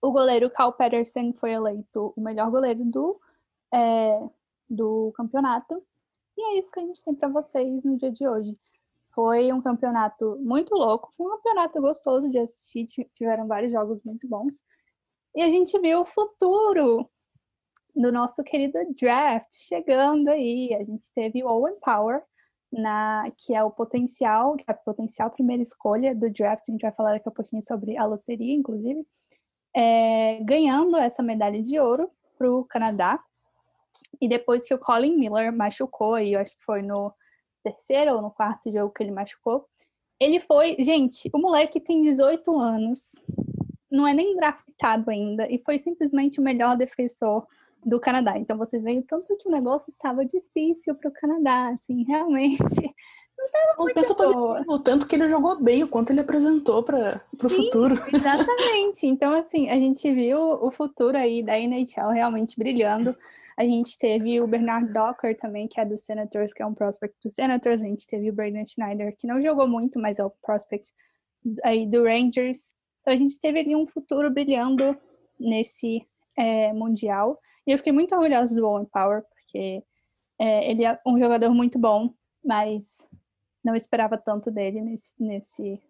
O 0.00 0.12
goleiro 0.12 0.50
Cal 0.50 0.72
Peterson 0.72 1.32
foi 1.34 1.52
eleito 1.52 2.12
o 2.16 2.20
melhor 2.20 2.50
goleiro 2.50 2.84
do, 2.84 3.20
é, 3.72 4.20
do 4.68 5.12
campeonato. 5.16 5.82
E 6.36 6.42
é 6.42 6.58
isso 6.58 6.70
que 6.70 6.80
a 6.80 6.82
gente 6.82 7.02
tem 7.02 7.14
para 7.14 7.28
vocês 7.28 7.82
no 7.82 7.96
dia 7.96 8.10
de 8.10 8.28
hoje. 8.28 8.56
Foi 9.14 9.50
um 9.52 9.62
campeonato 9.62 10.38
muito 10.40 10.74
louco, 10.74 11.08
foi 11.12 11.26
um 11.26 11.36
campeonato 11.36 11.80
gostoso 11.80 12.28
de 12.28 12.38
assistir, 12.38 12.86
tiveram 13.14 13.46
vários 13.46 13.72
jogos 13.72 14.02
muito 14.04 14.28
bons. 14.28 14.62
E 15.34 15.42
a 15.42 15.48
gente 15.48 15.78
viu 15.80 16.00
o 16.00 16.06
futuro 16.06 17.08
do 17.94 18.12
nosso 18.12 18.44
querido 18.44 18.78
draft 18.94 19.48
chegando 19.52 20.28
aí. 20.28 20.74
A 20.74 20.84
gente 20.84 21.10
teve 21.14 21.42
o 21.42 21.48
Owen 21.48 21.76
Power, 21.80 22.22
na, 22.70 23.30
que 23.38 23.54
é 23.54 23.64
o 23.64 23.70
potencial, 23.70 24.54
que 24.56 24.64
é 24.68 24.72
a 24.72 24.74
potencial 24.74 25.30
primeira 25.30 25.62
escolha 25.62 26.14
do 26.14 26.30
draft. 26.30 26.68
A 26.68 26.72
gente 26.72 26.82
vai 26.82 26.92
falar 26.92 27.12
daqui 27.12 27.28
a 27.28 27.32
pouquinho 27.32 27.62
sobre 27.62 27.96
a 27.96 28.04
loteria, 28.04 28.54
inclusive 28.54 29.06
é, 29.76 30.38
ganhando 30.42 30.96
essa 30.96 31.22
medalha 31.22 31.60
de 31.60 31.78
ouro 31.78 32.10
para 32.38 32.50
o 32.50 32.64
Canadá. 32.64 33.22
E 34.18 34.26
depois 34.26 34.64
que 34.64 34.72
o 34.72 34.78
Colin 34.78 35.14
Miller 35.14 35.52
machucou, 35.52 36.18
e 36.18 36.32
eu 36.32 36.40
acho 36.40 36.56
que 36.56 36.64
foi 36.64 36.80
no 36.80 37.12
terceiro 37.62 38.14
ou 38.14 38.22
no 38.22 38.30
quarto 38.30 38.72
jogo 38.72 38.92
que 38.94 39.02
ele 39.02 39.10
machucou, 39.10 39.66
ele 40.18 40.40
foi. 40.40 40.76
Gente, 40.78 41.28
o 41.30 41.38
moleque 41.38 41.78
tem 41.78 42.00
18 42.00 42.58
anos, 42.58 43.20
não 43.90 44.08
é 44.08 44.14
nem 44.14 44.34
draftado 44.34 45.10
ainda, 45.10 45.46
e 45.50 45.58
foi 45.58 45.76
simplesmente 45.76 46.40
o 46.40 46.42
melhor 46.42 46.74
defensor 46.74 47.46
do 47.84 48.00
Canadá. 48.00 48.38
Então 48.38 48.56
vocês 48.56 48.82
veem 48.82 49.02
tanto 49.02 49.36
que 49.36 49.46
o 49.46 49.52
negócio 49.52 49.90
estava 49.90 50.24
difícil 50.24 50.94
para 50.94 51.10
o 51.10 51.12
Canadá, 51.12 51.68
assim, 51.68 52.02
realmente 52.08 52.62
não 53.78 53.86
pensa 53.86 54.14
boa. 54.14 54.64
o 54.66 54.78
tanto 54.78 55.06
que 55.06 55.14
ele 55.14 55.28
jogou 55.28 55.60
bem, 55.60 55.82
o 55.82 55.88
quanto 55.88 56.10
ele 56.10 56.20
apresentou 56.20 56.82
para 56.82 57.22
o 57.32 57.48
futuro. 57.48 57.94
Exatamente. 58.12 59.06
Então, 59.06 59.32
assim, 59.32 59.68
a 59.68 59.76
gente 59.76 60.12
viu 60.12 60.38
o 60.38 60.70
futuro 60.70 61.16
aí 61.16 61.42
da 61.42 61.58
NHL 61.58 62.10
realmente 62.12 62.58
brilhando. 62.58 63.16
A 63.56 63.64
gente 63.64 63.98
teve 63.98 64.40
o 64.40 64.46
Bernard 64.46 64.92
Docker 64.92 65.36
também, 65.36 65.66
que 65.66 65.80
é 65.80 65.84
do 65.84 65.96
Senators, 65.96 66.52
que 66.52 66.62
é 66.62 66.66
um 66.66 66.74
prospect 66.74 67.16
do 67.24 67.30
Senators. 67.30 67.82
A 67.82 67.86
gente 67.86 68.06
teve 68.06 68.30
o 68.30 68.32
Brandon 68.32 68.66
Schneider, 68.66 69.14
que 69.16 69.26
não 69.26 69.40
jogou 69.40 69.68
muito, 69.68 69.98
mas 69.98 70.18
é 70.18 70.24
o 70.24 70.32
prospect 70.42 70.92
aí 71.64 71.86
do 71.86 72.04
Rangers. 72.04 72.72
Então, 73.00 73.14
a 73.14 73.16
gente 73.16 73.38
teve 73.38 73.60
ali 73.60 73.76
um 73.76 73.86
futuro 73.86 74.30
brilhando 74.30 74.96
nesse 75.38 76.06
é, 76.36 76.72
Mundial. 76.72 77.38
E 77.66 77.72
eu 77.72 77.78
fiquei 77.78 77.92
muito 77.92 78.14
orgulhosa 78.14 78.54
do 78.54 78.66
Owen 78.66 78.86
Power, 78.86 79.22
porque 79.22 79.82
é, 80.38 80.70
ele 80.70 80.84
é 80.84 80.98
um 81.06 81.18
jogador 81.18 81.50
muito 81.50 81.78
bom, 81.78 82.12
mas 82.44 83.06
não 83.66 83.74
esperava 83.74 84.16
tanto 84.16 84.48
dele 84.48 84.80
nesse, 84.80 85.12
nesse 85.18 85.82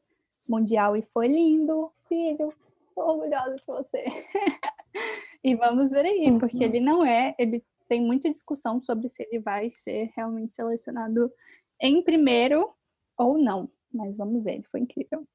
Mundial 0.48 0.96
e 0.96 1.02
foi 1.12 1.28
lindo, 1.28 1.92
filho. 2.08 2.50
Tô 2.94 3.02
orgulhosa 3.02 3.54
de 3.54 3.62
você. 3.66 4.04
e 5.44 5.54
vamos 5.54 5.90
ver 5.90 6.06
aí, 6.06 6.38
porque 6.38 6.64
ele 6.64 6.80
não 6.80 7.04
é, 7.04 7.34
ele 7.38 7.62
tem 7.86 8.00
muita 8.00 8.30
discussão 8.30 8.80
sobre 8.82 9.10
se 9.10 9.22
ele 9.24 9.40
vai 9.40 9.70
ser 9.74 10.10
realmente 10.16 10.54
selecionado 10.54 11.30
em 11.78 12.02
primeiro 12.02 12.70
ou 13.18 13.36
não. 13.36 13.68
Mas 13.92 14.16
vamos 14.16 14.42
ver, 14.42 14.62
foi 14.70 14.80
incrível. 14.80 15.26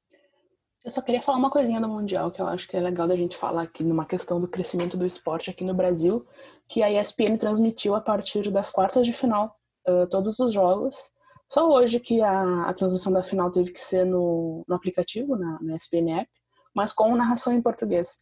Eu 0.84 0.90
só 0.90 1.00
queria 1.00 1.22
falar 1.22 1.38
uma 1.38 1.50
coisinha 1.50 1.80
do 1.80 1.88
Mundial 1.88 2.32
que 2.32 2.42
eu 2.42 2.46
acho 2.48 2.66
que 2.66 2.76
é 2.76 2.80
legal 2.80 3.06
da 3.06 3.14
gente 3.14 3.36
falar 3.36 3.62
aqui 3.62 3.84
numa 3.84 4.04
questão 4.04 4.40
do 4.40 4.48
crescimento 4.48 4.96
do 4.96 5.06
esporte 5.06 5.48
aqui 5.48 5.62
no 5.62 5.74
Brasil, 5.74 6.20
que 6.68 6.82
a 6.82 6.90
ESPN 6.90 7.36
transmitiu 7.38 7.94
a 7.94 8.00
partir 8.00 8.50
das 8.50 8.68
quartas 8.68 9.06
de 9.06 9.12
final 9.12 9.56
uh, 9.86 10.08
todos 10.08 10.40
os 10.40 10.52
jogos. 10.52 11.12
Só 11.52 11.68
hoje 11.68 12.00
que 12.00 12.22
a, 12.22 12.62
a, 12.62 12.72
transmissão 12.72 13.12
da 13.12 13.22
final 13.22 13.50
teve 13.50 13.72
que 13.72 13.80
ser 13.80 14.06
no, 14.06 14.64
no 14.66 14.74
aplicativo, 14.74 15.36
na, 15.36 15.60
na 15.60 15.76
ESPN 15.76 16.20
App, 16.20 16.30
mas 16.74 16.94
com 16.94 17.14
narração 17.14 17.52
em 17.52 17.60
português. 17.60 18.20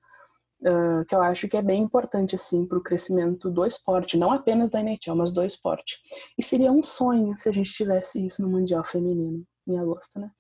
Uh, 0.61 1.07
que 1.07 1.15
eu 1.15 1.23
acho 1.23 1.49
que 1.49 1.57
é 1.57 1.63
bem 1.63 1.83
importante 1.83 2.35
assim 2.35 2.67
para 2.67 2.77
o 2.77 2.83
crescimento 2.83 3.49
do 3.49 3.65
esporte, 3.65 4.19
não 4.19 4.31
apenas 4.31 4.71
da 4.71 4.81
NHL, 4.81 5.15
mas 5.15 5.33
do 5.33 5.45
esporte. 5.45 5.99
E 6.37 6.43
seria 6.43 6.73
um 6.73 6.83
sonho 6.83 7.33
se 7.39 7.49
a 7.49 7.53
gente 7.53 7.73
tivesse 7.73 8.27
isso 8.27 8.43
no 8.43 8.49
Mundial 8.49 8.85
Feminino 8.85 9.45
em 9.67 9.79
agosto, 9.79 10.19
né? 10.19 10.31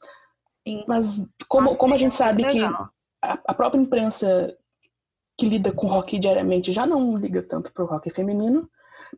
Sim. 0.66 0.84
Mas 0.86 1.32
como, 1.48 1.66
Nossa, 1.66 1.78
como 1.78 1.94
a 1.94 1.96
gente 1.96 2.14
sabe 2.14 2.46
que 2.48 2.60
a, 2.60 2.90
a, 3.22 3.54
própria 3.54 3.80
imprensa 3.80 4.54
que 5.38 5.46
lida 5.46 5.72
com 5.72 5.86
hockey 5.86 6.18
diariamente 6.18 6.72
já 6.72 6.84
não 6.84 7.16
liga 7.16 7.42
tanto 7.42 7.72
pro 7.72 7.86
hockey 7.86 8.10
feminino, 8.10 8.68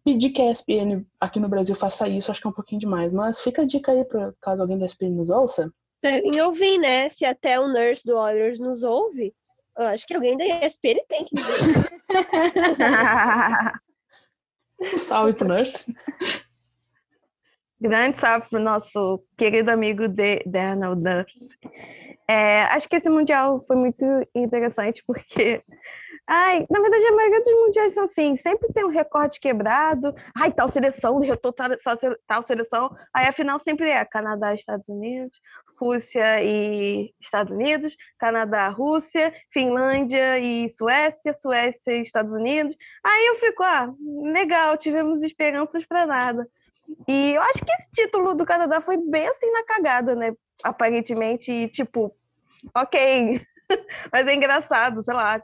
pedir 0.05 0.31
que 0.31 0.43
a 0.43 0.51
ESPN 0.51 1.05
aqui 1.21 1.41
no 1.41 1.49
Brasil 1.49 1.75
faça 1.75 2.09
isso 2.09 2.31
acho 2.31 2.41
que 2.41 2.47
é 2.47 2.51
um 2.51 2.55
pouquinho 2.55 2.81
demais. 2.81 3.13
Mas 3.13 3.41
fica 3.41 3.63
a 3.63 3.67
dica 3.67 3.93
aí 3.93 4.05
para 4.05 4.33
caso 4.41 4.63
alguém 4.63 4.79
da 4.79 4.87
ESPN 4.87 5.11
nos 5.11 5.31
ouça. 5.31 5.73
Devem 6.03 6.41
ouvir, 6.41 6.79
né? 6.79 7.11
Se 7.11 7.25
até 7.25 7.61
o 7.61 7.69
nurse 7.69 8.05
do 8.05 8.15
Warriors 8.15 8.59
nos 8.59 8.83
ouve, 8.83 9.33
eu 9.79 9.87
acho 9.87 10.07
que 10.07 10.15
alguém 10.15 10.37
da 10.37 10.45
ESPN 10.45 11.01
tem 11.09 11.25
que 11.25 11.37
dizer. 11.37 11.93
Salve 14.99 15.35
pro 15.35 15.47
nurse. 15.47 15.95
Grande 17.81 18.19
salve 18.19 18.49
para 18.49 18.61
o 18.61 18.63
nosso 18.63 19.25
querido 19.37 19.71
amigo 19.71 20.07
de 20.07 20.43
Daniel 20.47 20.95
Duffs. 20.95 21.57
É, 22.29 22.63
acho 22.65 22.89
que 22.89 22.95
esse 22.95 23.09
Mundial 23.09 23.65
foi 23.67 23.75
muito 23.75 24.05
interessante 24.35 25.03
porque, 25.05 25.61
ai, 26.27 26.67
na 26.71 26.81
verdade, 26.81 27.05
a 27.07 27.13
maioria 27.13 27.43
dos 27.43 27.53
mundiais 27.53 27.95
são 27.95 28.05
assim, 28.05 28.37
sempre 28.37 28.73
tem 28.73 28.85
um 28.85 28.89
recorde 28.89 29.41
quebrado, 29.41 30.15
ai, 30.35 30.53
tal 30.53 30.69
seleção 30.69 31.19
derrotou 31.21 31.53
tal, 31.53 31.69
tal 32.27 32.47
seleção, 32.47 32.95
aí 33.15 33.27
a 33.27 33.33
final 33.33 33.59
sempre 33.59 33.91
é 33.91 34.05
Canadá, 34.05 34.55
Estados 34.55 34.89
Unidos, 34.89 35.37
Rússia 35.83 36.43
e 36.43 37.13
Estados 37.21 37.53
Unidos, 37.53 37.97
Canadá, 38.17 38.69
Rússia, 38.69 39.35
Finlândia 39.53 40.39
e 40.39 40.69
Suécia, 40.69 41.35
Suécia 41.35 41.97
e 41.97 42.03
Estados 42.03 42.33
Unidos. 42.33 42.77
Aí 43.05 43.27
eu 43.27 43.37
fico, 43.37 43.65
ah, 43.65 43.93
legal, 44.23 44.77
tivemos 44.77 45.23
esperanças 45.23 45.85
para 45.85 46.07
nada. 46.07 46.49
E 47.09 47.33
eu 47.35 47.43
acho 47.43 47.65
que 47.65 47.73
esse 47.73 47.91
título 47.91 48.35
do 48.35 48.47
Canadá 48.47 48.81
foi 48.81 48.97
bem 48.97 49.27
assim 49.27 49.51
na 49.51 49.65
cagada, 49.65 50.15
né? 50.15 50.33
Aparentemente, 50.63 51.51
e, 51.51 51.69
tipo, 51.69 52.15
ok. 52.77 53.45
Mas 54.13 54.27
é 54.27 54.35
engraçado, 54.35 55.03
sei 55.03 55.15
lá. 55.15 55.43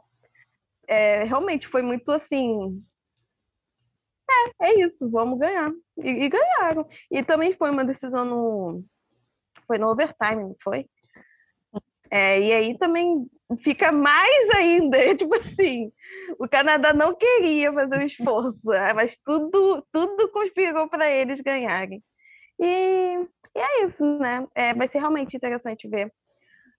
É, 0.88 1.22
realmente 1.24 1.68
foi 1.68 1.82
muito 1.82 2.10
assim. 2.10 2.82
É, 4.60 4.70
é 4.70 4.80
isso, 4.80 5.10
vamos 5.10 5.38
ganhar. 5.38 5.70
E, 5.98 6.08
e, 6.08 6.28
ganharam. 6.28 6.88
E 7.10 7.22
também 7.22 7.52
foi 7.52 7.70
uma 7.70 7.84
decisão 7.84 8.24
no. 8.24 8.84
Foi 9.66 9.78
no 9.78 9.88
overtime, 9.88 10.42
não 10.44 10.56
foi? 10.62 10.88
É, 12.10 12.40
e 12.40 12.52
aí 12.52 12.78
também 12.78 13.28
fica 13.60 13.92
mais 13.92 14.50
ainda, 14.56 14.96
tipo 15.14 15.34
assim, 15.34 15.92
o 16.38 16.48
Canadá 16.48 16.94
não 16.94 17.14
queria 17.14 17.72
fazer 17.72 17.98
o 17.98 18.02
esforço, 18.02 18.62
mas 18.96 19.18
tudo, 19.18 19.86
tudo 19.92 20.30
conspirou 20.30 20.88
para 20.88 21.10
eles 21.10 21.40
ganharem. 21.40 22.02
E, 22.58 23.18
e, 23.54 23.60
é 23.60 23.84
isso, 23.84 24.04
né? 24.18 24.46
É, 24.54 24.74
vai 24.74 24.88
ser 24.88 24.98
realmente 24.98 25.36
interessante 25.36 25.88
ver 25.88 26.12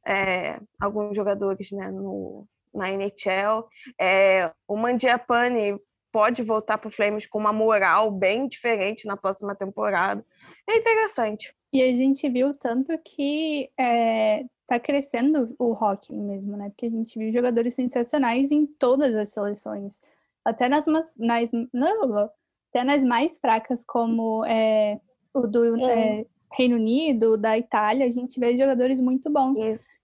é, 0.05 0.59
alguns 0.79 1.15
jogadores 1.15 1.71
né, 1.71 1.91
no, 1.91 2.47
na 2.73 2.89
NHL. 2.89 3.67
É, 3.99 4.51
o 4.67 4.75
Mandiapane 4.75 5.79
pode 6.11 6.41
voltar 6.41 6.77
para 6.77 6.87
o 6.87 6.91
Flames 6.91 7.25
com 7.25 7.37
uma 7.37 7.53
moral 7.53 8.11
bem 8.11 8.47
diferente 8.47 9.05
na 9.05 9.15
próxima 9.15 9.55
temporada. 9.55 10.25
É 10.67 10.77
interessante. 10.77 11.53
E 11.71 11.81
a 11.81 11.93
gente 11.93 12.27
viu 12.29 12.51
tanto 12.51 12.97
que 12.99 13.69
é, 13.79 14.45
tá 14.67 14.79
crescendo 14.79 15.55
o 15.59 15.71
hockey 15.71 16.13
mesmo, 16.13 16.57
né? 16.57 16.69
Porque 16.69 16.87
a 16.87 16.89
gente 16.89 17.17
viu 17.17 17.31
jogadores 17.31 17.73
sensacionais 17.73 18.51
em 18.51 18.65
todas 18.65 19.15
as 19.15 19.29
seleções. 19.29 20.01
Até 20.43 20.67
nas, 20.67 20.85
nas, 21.17 21.51
não, 21.73 22.29
até 22.69 22.83
nas 22.83 23.03
mais 23.03 23.37
fracas, 23.37 23.83
como 23.83 24.43
é, 24.45 24.99
o 25.33 25.45
do 25.45 25.75
é. 25.85 26.21
É, 26.21 26.25
Reino 26.51 26.75
Unido, 26.75 27.37
da 27.37 27.57
Itália, 27.57 28.05
a 28.05 28.11
gente 28.11 28.39
vê 28.39 28.57
jogadores 28.57 28.99
muito 28.99 29.29
bons. 29.29 29.59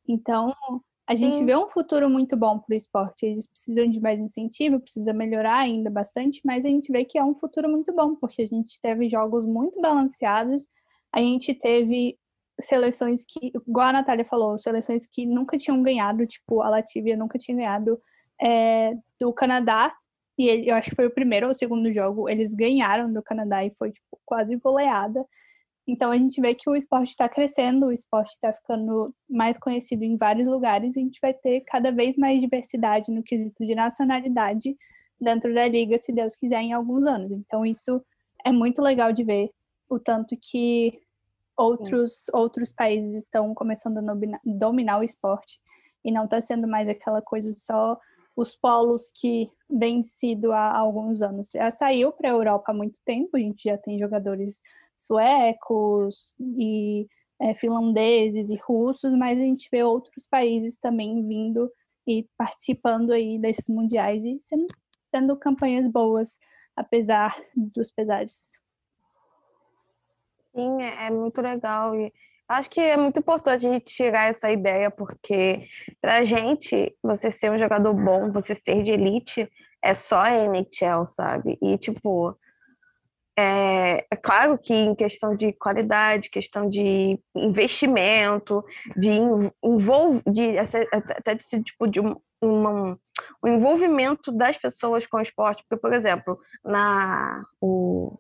Então, 0.08 0.54
a 1.08 1.14
gente 1.14 1.38
Sim. 1.38 1.46
vê 1.46 1.56
um 1.56 1.68
futuro 1.68 2.10
muito 2.10 2.36
bom 2.36 2.58
para 2.58 2.74
o 2.74 2.76
esporte. 2.76 3.26
Eles 3.26 3.48
precisam 3.48 3.88
de 3.88 4.00
mais 4.02 4.20
incentivo, 4.20 4.80
precisa 4.80 5.14
melhorar 5.14 5.60
ainda 5.60 5.90
bastante, 5.90 6.42
mas 6.44 6.66
a 6.66 6.68
gente 6.68 6.92
vê 6.92 7.06
que 7.06 7.18
é 7.18 7.24
um 7.24 7.36
futuro 7.36 7.70
muito 7.70 7.94
bom, 7.94 8.16
porque 8.16 8.42
a 8.42 8.48
gente 8.48 8.80
teve 8.82 9.08
jogos 9.08 9.46
muito 9.46 9.80
balanceados, 9.80 10.68
a 11.14 11.20
gente 11.20 11.54
teve 11.54 12.18
seleções 12.60 13.24
que, 13.28 13.52
igual 13.68 13.88
a 13.88 13.94
Natália 13.94 14.26
falou, 14.26 14.58
seleções 14.58 15.06
que 15.06 15.26
nunca 15.26 15.58
tinham 15.58 15.82
ganhado, 15.84 16.26
tipo, 16.26 16.62
a 16.62 16.70
Latvia 16.70 17.16
nunca 17.16 17.38
tinha 17.38 17.56
ganhado 17.56 18.00
é, 18.42 18.94
do 19.20 19.32
Canadá, 19.32 19.94
e 20.38 20.48
ele, 20.48 20.70
eu 20.70 20.76
acho 20.76 20.90
que 20.90 20.96
foi 20.96 21.06
o 21.06 21.14
primeiro 21.14 21.46
ou 21.46 21.52
o 21.52 21.56
segundo 21.56 21.92
jogo, 21.92 22.28
eles 22.28 22.54
ganharam 22.54 23.12
do 23.12 23.22
Canadá 23.22 23.64
e 23.64 23.74
foi, 23.78 23.92
tipo, 23.92 24.20
quase 24.26 24.56
goleada. 24.58 25.26
Então 25.88 26.12
a 26.12 26.18
gente 26.18 26.42
vê 26.42 26.56
que 26.56 26.70
o 26.70 26.76
esporte 26.76 27.10
está 27.10 27.30
crescendo, 27.30 27.88
o 27.88 27.92
esporte 27.92 28.32
está 28.32 28.52
ficando 28.52 29.14
mais 29.30 29.60
conhecido 29.60 30.04
em 30.04 30.18
vários 30.18 30.48
lugares, 30.48 30.96
e 30.96 31.00
a 31.00 31.04
gente 31.04 31.20
vai 31.22 31.34
ter 31.34 31.62
cada 31.62 31.92
vez 31.92 32.18
mais 32.18 32.42
diversidade 32.42 33.12
no 33.12 33.22
quesito 33.22 33.66
de 33.66 33.76
nacionalidade 33.76 34.76
dentro 35.22 35.54
da 35.54 35.68
liga, 35.68 35.98
se 35.98 36.12
Deus 36.12 36.36
quiser, 36.36 36.62
em 36.62 36.74
alguns 36.74 37.06
anos. 37.06 37.32
Então 37.32 37.66
isso 37.66 38.02
é 38.44 38.52
muito 38.52 38.82
legal 38.82 39.14
de 39.14 39.24
ver, 39.24 39.52
o 39.90 40.00
tanto 40.00 40.36
que 40.42 41.00
outros, 41.58 42.26
outros 42.34 42.72
países 42.72 43.14
estão 43.14 43.54
começando 43.54 44.00
a 44.00 44.16
dominar 44.44 45.00
o 45.00 45.04
esporte 45.04 45.60
e 46.04 46.12
não 46.12 46.26
está 46.26 46.42
sendo 46.42 46.68
mais 46.68 46.90
aquela 46.90 47.22
coisa 47.22 47.52
só 47.54 47.98
os 48.36 48.56
polos 48.56 49.12
que 49.16 49.50
vem 49.70 50.04
sido 50.04 50.52
há 50.52 50.78
alguns 50.78 51.22
anos. 51.22 51.52
Já 51.52 51.72
saiu 51.72 52.12
para 52.12 52.30
a 52.30 52.34
Europa 52.34 52.72
há 52.72 52.74
muito 52.74 53.00
tempo, 53.06 53.38
a 53.38 53.40
gente 53.40 53.64
já 53.70 53.78
tem 53.78 53.98
jogadores 53.98 54.62
suecos 54.98 56.36
e 56.40 57.08
é, 57.42 57.54
finlandeses 57.54 58.50
e 58.50 58.56
russos, 58.56 59.14
mas 59.14 59.38
a 59.38 59.42
gente 59.42 59.68
vê 59.72 59.84
outros 59.84 60.26
países 60.26 60.78
também 60.78 61.28
vindo 61.28 61.72
e 62.08 62.28
participando 62.38 63.12
aí 63.12 63.40
desses 63.40 63.68
mundiais 63.68 64.24
e 64.24 64.38
sendo, 64.42 64.68
tendo 65.12 65.38
campanhas 65.38 65.88
boas, 65.88 66.38
apesar 66.76 67.36
dos 67.56 67.92
pesares. 67.92 68.62
Sim, 70.56 70.82
é, 70.82 71.08
é 71.08 71.10
muito 71.10 71.42
legal. 71.42 71.96
E 71.96 72.14
acho 72.48 72.70
que 72.70 72.80
é 72.80 72.96
muito 72.96 73.20
importante 73.20 73.68
a 73.68 73.74
gente 73.74 73.86
tirar 73.86 74.30
essa 74.30 74.50
ideia, 74.50 74.90
porque 74.90 75.68
pra 76.00 76.24
gente, 76.24 76.96
você 77.04 77.32
ser 77.32 77.52
um 77.52 77.60
jogador 77.60 77.94
bom, 77.94 78.32
você 78.32 78.56
ser 78.56 78.84
de 78.84 78.92
elite, 78.92 79.52
é 79.82 79.94
só 79.94 80.22
a 80.22 80.32
NHL, 80.32 81.06
sabe? 81.06 81.58
E, 81.62 81.78
tipo, 81.78 82.38
é, 83.38 84.06
é, 84.10 84.16
claro 84.16 84.58
que 84.58 84.74
em 84.74 84.96
questão 84.96 85.36
de 85.36 85.52
qualidade, 85.54 86.30
questão 86.30 86.70
de 86.70 87.20
investimento, 87.36 88.64
de, 88.96 89.10
envolve, 89.64 90.22
de 90.26 90.58
até 90.58 91.36
de, 91.36 91.64
tipo, 91.64 91.86
de 91.86 92.00
um, 92.00 92.16
uma, 92.42 92.98
um 93.44 93.48
envolvimento 93.48 94.32
das 94.32 94.58
pessoas 94.58 95.06
com 95.06 95.18
o 95.18 95.22
esporte, 95.22 95.64
porque, 95.68 95.82
por 95.82 95.94
exemplo, 95.94 96.40
na, 96.64 97.44
o, 97.60 98.18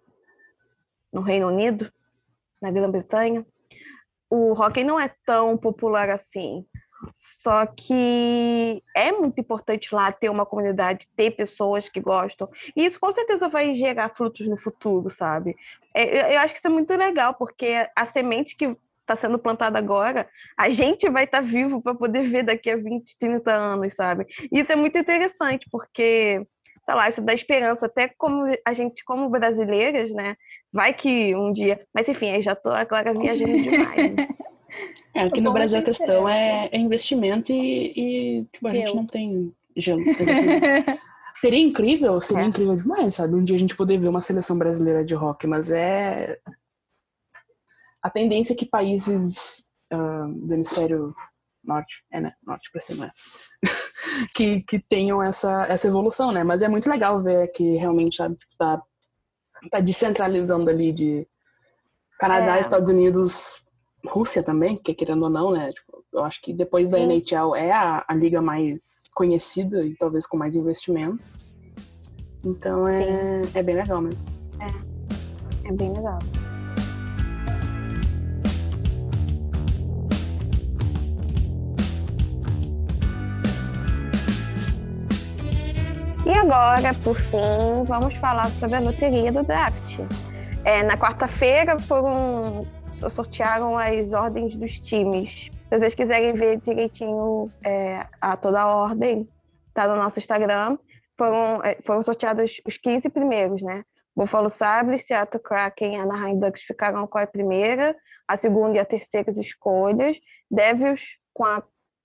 no 1.13 1.21
Reino 1.21 1.47
Unido, 1.47 1.91
na 2.61 2.69
Grã-Bretanha, 2.69 3.45
o 4.29 4.51
hockey 4.51 4.83
não 4.83 4.99
é 4.99 5.13
tão 5.25 5.57
popular 5.57 6.09
assim. 6.09 6.65
Só 7.13 7.65
que 7.65 8.81
é 8.95 9.11
muito 9.11 9.39
importante 9.39 9.93
lá 9.93 10.11
ter 10.11 10.29
uma 10.29 10.45
comunidade, 10.45 11.07
ter 11.15 11.31
pessoas 11.31 11.89
que 11.89 11.99
gostam. 11.99 12.49
E 12.75 12.85
isso 12.85 12.99
com 12.99 13.11
certeza 13.11 13.47
vai 13.49 13.75
gerar 13.75 14.15
frutos 14.15 14.47
no 14.47 14.57
futuro, 14.57 15.09
sabe? 15.09 15.55
É, 15.93 16.35
eu 16.35 16.39
acho 16.39 16.53
que 16.53 16.59
isso 16.59 16.67
é 16.67 16.71
muito 16.71 16.93
legal, 16.95 17.33
porque 17.33 17.87
a 17.95 18.05
semente 18.05 18.55
que 18.55 18.75
está 19.01 19.15
sendo 19.15 19.37
plantada 19.37 19.77
agora, 19.77 20.27
a 20.57 20.69
gente 20.69 21.07
vai 21.09 21.25
estar 21.25 21.41
tá 21.41 21.43
vivo 21.43 21.81
para 21.81 21.93
poder 21.93 22.23
ver 22.23 22.43
daqui 22.43 22.71
a 22.71 22.75
20, 22.75 23.17
30 23.17 23.53
anos, 23.53 23.93
sabe? 23.93 24.25
E 24.51 24.59
isso 24.59 24.71
é 24.71 24.75
muito 24.75 24.97
interessante, 24.97 25.67
porque 25.71 26.45
sei 26.85 26.95
lá, 26.95 27.09
isso 27.09 27.21
dá 27.21 27.33
esperança, 27.33 27.87
até 27.87 28.07
como 28.07 28.45
a 28.63 28.73
gente, 28.73 29.03
como 29.03 29.29
brasileiras, 29.29 30.11
né? 30.11 30.35
Vai 30.71 30.93
que 30.93 31.35
um 31.35 31.51
dia. 31.51 31.81
Mas 31.93 32.07
enfim, 32.07 32.29
aí 32.29 32.41
já 32.41 32.55
tô 32.55 32.69
agora 32.69 33.13
viajando 33.13 33.53
demais. 33.61 34.13
Né? 34.75 34.93
É, 35.13 35.21
aqui 35.21 35.41
no 35.41 35.53
Brasil 35.53 35.79
a 35.79 35.83
questão 35.83 36.27
é, 36.27 36.69
é, 36.71 36.77
investimento 36.77 37.51
e, 37.51 37.93
e 38.39 38.45
tipo, 38.51 38.67
a 38.67 38.71
gente 38.71 38.95
não 38.95 39.05
tem 39.05 39.53
gelo. 39.75 40.01
seria 41.35 41.59
incrível, 41.59 42.19
seria 42.21 42.43
é. 42.43 42.47
incrível 42.47 42.75
demais, 42.75 43.15
sabe? 43.15 43.35
Um 43.35 43.43
dia 43.43 43.55
a 43.55 43.59
gente 43.59 43.75
poder 43.75 43.97
ver 43.97 44.07
uma 44.07 44.21
seleção 44.21 44.57
brasileira 44.57 45.03
de 45.03 45.13
rock, 45.13 45.47
mas 45.47 45.71
é. 45.71 46.39
A 48.01 48.09
tendência 48.09 48.53
é 48.53 48.55
que 48.55 48.65
países 48.65 49.65
ah, 49.91 50.27
do 50.29 50.53
hemisfério 50.53 51.15
norte, 51.63 52.03
é, 52.11 52.21
né? 52.21 52.33
Norte 52.45 52.69
pra 52.71 52.81
cima. 52.81 53.11
que, 54.35 54.61
que 54.63 54.79
tenham 54.79 55.21
essa, 55.21 55.65
essa 55.67 55.87
evolução, 55.87 56.31
né? 56.31 56.43
Mas 56.43 56.61
é 56.61 56.67
muito 56.67 56.89
legal 56.89 57.21
ver 57.21 57.47
que 57.49 57.75
realmente 57.75 58.17
sabe, 58.17 58.35
tipo, 58.35 58.55
tá, 58.57 58.81
tá 59.71 59.79
descentralizando 59.79 60.69
ali 60.69 60.91
de 60.91 61.27
Canadá, 62.19 62.57
É. 62.57 62.61
Estados 62.61 62.89
Unidos, 62.89 63.64
Rússia 64.07 64.43
também, 64.43 64.77
que 64.77 64.93
querendo 64.93 65.23
ou 65.23 65.29
não, 65.29 65.51
né? 65.51 65.71
Tipo, 65.71 66.03
eu 66.13 66.23
acho 66.23 66.41
que 66.41 66.53
depois 66.53 66.89
da 66.89 66.97
Sim. 66.97 67.03
NHL 67.03 67.55
é 67.55 67.71
a, 67.71 68.05
a 68.07 68.13
liga 68.13 68.41
mais 68.41 69.03
conhecida 69.13 69.85
e 69.85 69.95
talvez 69.95 70.25
com 70.25 70.37
mais 70.37 70.55
investimento. 70.55 71.31
Então 72.43 72.87
é, 72.87 73.41
é 73.53 73.63
bem 73.63 73.75
legal 73.75 74.01
mesmo. 74.01 74.25
É 75.65 75.71
bem 75.71 75.91
legal. 75.91 76.19
E 86.25 86.31
agora, 86.31 86.93
por 87.03 87.19
fim, 87.19 87.83
vamos 87.87 88.15
falar 88.15 88.49
sobre 88.51 88.77
a 88.77 88.79
loteria 88.79 89.31
do 89.31 89.43
draft. 89.43 89.99
É, 90.63 90.81
na 90.81 90.97
quarta-feira 90.97 91.77
foram 91.77 92.65
sortearam 93.09 93.77
as 93.77 94.13
ordens 94.13 94.55
dos 94.55 94.79
times. 94.79 95.51
Se 95.69 95.79
vocês 95.79 95.95
quiserem 95.95 96.33
ver 96.33 96.59
direitinho 96.61 97.49
é, 97.63 98.05
a 98.21 98.37
toda 98.37 98.61
a 98.61 98.75
ordem, 98.75 99.27
tá 99.73 99.87
no 99.87 99.95
nosso 99.95 100.19
Instagram. 100.19 100.77
Foram, 101.17 101.63
é, 101.63 101.77
foram 101.83 102.01
sorteados 102.01 102.61
os 102.65 102.77
15 102.77 103.09
primeiros, 103.09 103.61
né? 103.61 103.83
Buffalo 104.15 104.49
Sabres, 104.49 105.05
Seattle 105.05 105.41
Kraken 105.41 105.95
e 105.95 105.97
Anaheim 105.97 106.39
Ducks 106.39 106.61
ficaram 106.61 107.05
com 107.05 107.17
a 107.17 107.27
primeira, 107.27 107.95
a 108.27 108.37
segunda 108.37 108.77
e 108.77 108.79
a 108.79 108.85
terceira 108.85 109.29
escolhas. 109.31 110.17
Devils 110.49 111.17
com 111.33 111.43
a 111.43 111.63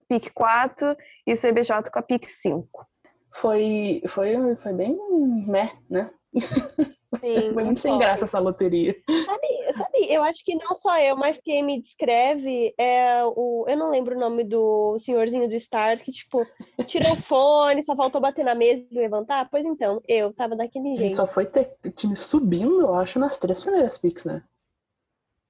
pick 0.09 0.31
4 0.35 0.97
e 1.27 1.33
o 1.33 1.37
CBJ 1.37 1.91
com 1.93 1.99
a 1.99 2.03
pick 2.03 2.29
5. 2.29 2.87
Foi, 3.33 4.03
foi, 4.09 4.57
foi 4.57 4.73
bem 4.73 4.99
meh, 5.47 5.71
né? 5.89 6.11
Sim, 7.23 7.53
foi 7.53 7.65
muito 7.65 7.81
sem 7.81 7.99
graça 7.99 8.25
essa 8.25 8.39
loteria. 8.39 8.95
Sabe, 9.09 9.73
sabe, 9.77 10.07
eu 10.09 10.23
acho 10.23 10.45
que 10.45 10.55
não 10.55 10.75
só 10.75 10.97
eu, 11.01 11.17
mas 11.17 11.41
quem 11.43 11.63
me 11.63 11.81
descreve 11.81 12.73
é 12.79 13.25
o. 13.25 13.65
Eu 13.69 13.77
não 13.77 13.91
lembro 13.91 14.17
o 14.17 14.21
nome 14.21 14.45
do 14.45 14.97
senhorzinho 14.99 15.49
do 15.49 15.55
Stars, 15.57 16.03
que, 16.03 16.13
tipo, 16.13 16.47
tirou 16.87 17.13
o 17.13 17.17
fone, 17.21 17.83
só 17.83 17.97
faltou 17.97 18.21
bater 18.21 18.45
na 18.45 18.55
mesa 18.55 18.85
e 18.91 18.95
levantar. 18.95 19.49
Pois 19.51 19.67
então, 19.67 20.01
eu 20.07 20.33
tava 20.33 20.55
daquele 20.55 20.97
jeito. 20.97 21.15
só 21.15 21.27
foi 21.27 21.47
ter 21.47 21.75
time 21.97 22.15
subindo, 22.15 22.81
eu 22.81 22.95
acho, 22.95 23.19
nas 23.19 23.37
três 23.37 23.61
primeiras 23.61 23.99
picks, 23.99 24.25
né? 24.25 24.43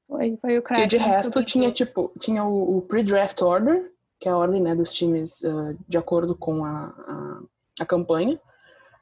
Foi, 0.08 0.36
foi 0.38 0.58
o 0.58 0.62
Porque 0.62 0.74
Kraken. 0.74 0.88
de 0.88 0.96
resto 0.96 1.44
tinha, 1.44 1.70
tipo, 1.70 2.10
tinha 2.18 2.42
o, 2.42 2.78
o 2.78 2.82
pre-draft 2.82 3.40
order, 3.42 3.92
que 4.18 4.28
é 4.28 4.32
a 4.32 4.36
ordem 4.36 4.60
né, 4.60 4.74
dos 4.74 4.92
times 4.92 5.44
ah, 5.44 5.74
de 5.86 5.98
acordo 5.98 6.34
com 6.34 6.64
a, 6.64 6.86
a, 6.86 7.40
a 7.80 7.86
campanha. 7.86 8.38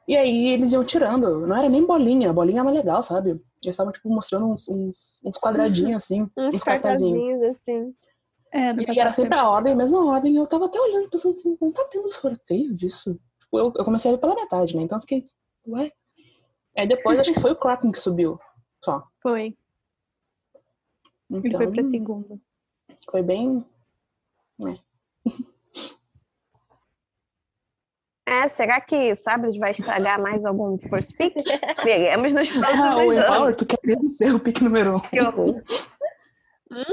E 0.09 0.17
aí 0.17 0.47
eles 0.47 0.71
iam 0.71 0.83
tirando. 0.83 1.45
Não 1.45 1.55
era 1.55 1.69
nem 1.69 1.85
bolinha, 1.85 2.31
a 2.31 2.33
bolinha 2.33 2.61
era 2.61 2.71
legal, 2.71 3.03
sabe? 3.03 3.29
Eles 3.29 3.43
estavam, 3.75 3.93
tipo, 3.93 4.09
mostrando 4.09 4.47
uns, 4.47 4.67
uns, 4.67 5.21
uns 5.23 5.37
quadradinhos 5.37 5.97
assim, 6.03 6.23
Uns 6.35 6.55
uns 6.55 6.63
cartazinhos. 6.63 7.21
cartazinhos, 7.21 7.55
assim. 7.55 7.95
É, 8.51 8.91
E 8.91 8.99
era 8.99 9.13
sempre 9.13 9.37
a 9.37 9.47
ordem, 9.47 9.73
a 9.73 9.75
mesma 9.75 10.03
ordem. 10.03 10.35
Eu 10.35 10.47
tava 10.47 10.65
até 10.65 10.79
olhando, 10.79 11.07
pensando 11.11 11.33
assim, 11.33 11.55
não 11.61 11.71
tá 11.71 11.85
tendo 11.91 12.11
sorteio 12.11 12.73
disso? 12.73 13.19
Tipo, 13.39 13.59
eu, 13.59 13.73
eu 13.77 13.85
comecei 13.85 14.09
a 14.09 14.15
ver 14.15 14.19
pela 14.19 14.33
metade, 14.33 14.75
né? 14.75 14.81
Então 14.81 14.97
eu 14.97 15.01
fiquei, 15.01 15.25
ué? 15.67 15.91
Aí 16.75 16.87
depois 16.87 17.19
acho 17.19 17.31
que 17.31 17.39
foi 17.39 17.51
o 17.51 17.55
Kraken 17.55 17.91
que 17.91 17.99
subiu. 17.99 18.39
Só. 18.83 19.03
Foi. 19.21 19.55
Ele 21.29 21.41
Então, 21.47 21.61
foi 21.61 21.71
pra 21.71 21.83
segunda. 21.83 22.39
foi 23.11 23.21
bem. 23.21 23.63
É, 24.61 24.79
será 28.49 28.79
que 28.81 29.15
Sabres 29.15 29.57
vai 29.57 29.71
estragar 29.71 30.21
mais 30.21 30.45
algum 30.45 30.77
first 30.77 31.15
pick? 31.17 31.33
Veremos 31.83 32.33
nos 32.33 32.49
próximos 32.49 32.79
Ah, 32.79 32.97
o 32.97 33.09
anos. 33.09 33.23
Empower, 33.23 33.55
tu 33.55 33.65
quer 33.65 33.79
mesmo 33.83 34.09
ser 34.09 34.35
o 34.35 34.39
pick 34.39 34.61
número 34.61 34.95
um. 34.95 34.99
Que 34.99 35.19
horror. 35.21 35.61
Eu 36.69 36.85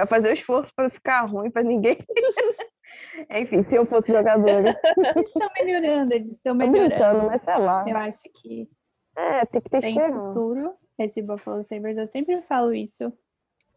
ia 0.00 0.06
fazer 0.06 0.30
o 0.30 0.32
esforço 0.32 0.72
para 0.74 0.90
ficar 0.90 1.24
ruim 1.24 1.50
para 1.50 1.62
ninguém. 1.62 1.98
Enfim, 3.30 3.64
se 3.64 3.74
eu 3.74 3.86
fosse 3.86 4.12
jogadora. 4.12 4.78
Eles 5.14 5.28
estão 5.28 5.48
melhorando, 5.58 6.14
eles 6.14 6.32
estão 6.32 6.54
melhorando. 6.54 6.88
brincando, 6.90 7.26
mas 7.26 7.42
sei 7.42 7.58
lá. 7.58 7.84
Eu 7.88 7.96
acho 7.96 8.22
que 8.34 8.68
É, 9.16 9.44
tem 9.46 9.60
que 9.60 9.70
ter 9.70 9.80
tem 9.80 9.96
esperança. 9.96 10.32
futuro 10.32 10.74
esse 10.98 11.26
Buffalo 11.26 11.64
Sabres. 11.64 11.96
Eu 11.98 12.06
sempre 12.06 12.40
falo 12.42 12.72
isso. 12.74 13.12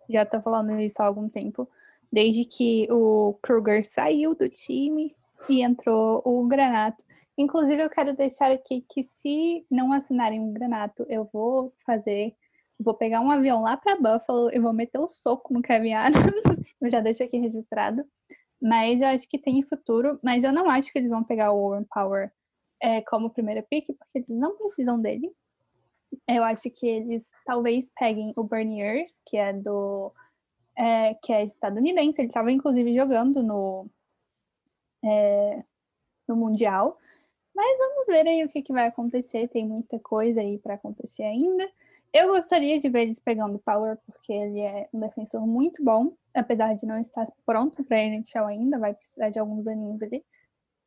Já 0.09 0.26
tô 0.26 0.41
falando 0.41 0.80
isso 0.80 1.01
há 1.01 1.05
algum 1.05 1.30
tempo. 1.30 1.67
Desde 2.11 2.43
que 2.45 2.88
o 2.91 3.38
Kruger 3.41 3.86
saiu 3.86 4.36
do 4.36 4.49
time 4.49 5.15
e 5.50 5.62
entrou 5.62 6.22
o 6.26 6.48
Granato. 6.48 7.04
Inclusive, 7.38 7.82
eu 7.82 7.89
quero 7.89 8.16
deixar 8.16 8.52
aqui 8.52 8.86
que 8.89 9.04
se 9.04 9.66
não 9.70 9.92
assinarem 9.92 10.39
um 10.39 10.54
Granato, 10.54 11.06
eu 11.10 11.30
vou 11.32 11.74
fazer. 11.86 12.36
Vou 12.80 12.94
pegar 12.94 13.22
um 13.22 13.32
avião 13.32 13.62
lá 13.62 13.78
para 13.78 13.96
Buffalo 13.96 14.50
e 14.54 14.60
vou 14.60 14.74
meter 14.74 15.00
o 15.00 15.08
soco 15.08 15.54
no 15.54 15.62
Adams. 15.62 16.44
eu 16.82 16.89
já 16.89 17.00
deixo 17.00 17.24
aqui 17.24 17.38
registrado. 17.38 18.04
Mas 18.62 19.02
eu 19.02 19.08
acho 19.08 19.28
que 19.28 19.39
tem 19.39 19.64
futuro. 19.64 20.20
Mas 20.24 20.44
eu 20.44 20.52
não 20.52 20.70
acho 20.70 20.92
que 20.92 21.00
eles 21.00 21.12
vão 21.12 21.24
pegar 21.24 21.52
o 21.52 21.58
Owen 21.58 21.86
Power 21.94 22.32
é, 22.82 23.02
como 23.02 23.30
primeira 23.30 23.64
pick, 23.64 23.88
porque 23.98 24.20
eles 24.20 24.30
não 24.30 24.58
precisam 24.58 25.00
dele. 25.00 25.32
Eu 26.28 26.44
acho 26.44 26.70
que 26.70 26.86
eles 26.86 27.24
talvez 27.46 27.92
peguem 27.98 28.34
o 28.36 28.44
Berniers, 28.44 29.14
que 29.26 29.38
é 29.38 29.54
do. 29.54 30.12
é, 30.78 31.14
que 31.24 31.32
é 31.32 31.44
estadunidense. 31.44 32.22
Ele 32.22 32.28
estava 32.28 32.52
inclusive 32.52 32.94
jogando 32.94 33.42
no, 33.42 33.89
é, 35.04 35.64
no 36.28 36.36
Mundial. 36.36 36.97
Mas 37.56 37.78
vamos 37.80 38.08
ver 38.08 38.28
aí 38.28 38.43
o 38.43 38.49
que, 38.49 38.62
que 38.62 38.74
vai 38.74 38.88
acontecer. 38.88 39.47
Tem 39.49 39.66
muita 39.68 39.99
coisa 39.99 40.41
aí 40.41 40.58
para 40.58 40.76
acontecer 40.76 41.24
ainda. 41.24 41.70
Eu 42.14 42.28
gostaria 42.30 42.78
de 42.78 42.89
ver 42.89 43.04
eles 43.04 43.20
pegando 43.20 43.56
o 43.56 43.60
Power, 43.60 43.97
porque 44.06 44.34
ele 44.34 44.60
é 44.60 44.89
um 44.93 44.99
defensor 44.99 45.45
muito 45.47 45.82
bom, 45.84 46.14
apesar 46.34 46.76
de 46.76 46.86
não 46.86 46.99
estar 46.99 47.26
pronto 47.45 47.84
para 47.86 48.04
NHL 48.04 48.45
ainda, 48.47 48.78
vai 48.78 48.93
precisar 48.93 49.30
de 49.30 49.39
alguns 49.39 49.66
aninhos 49.66 50.02
ali. 50.04 50.24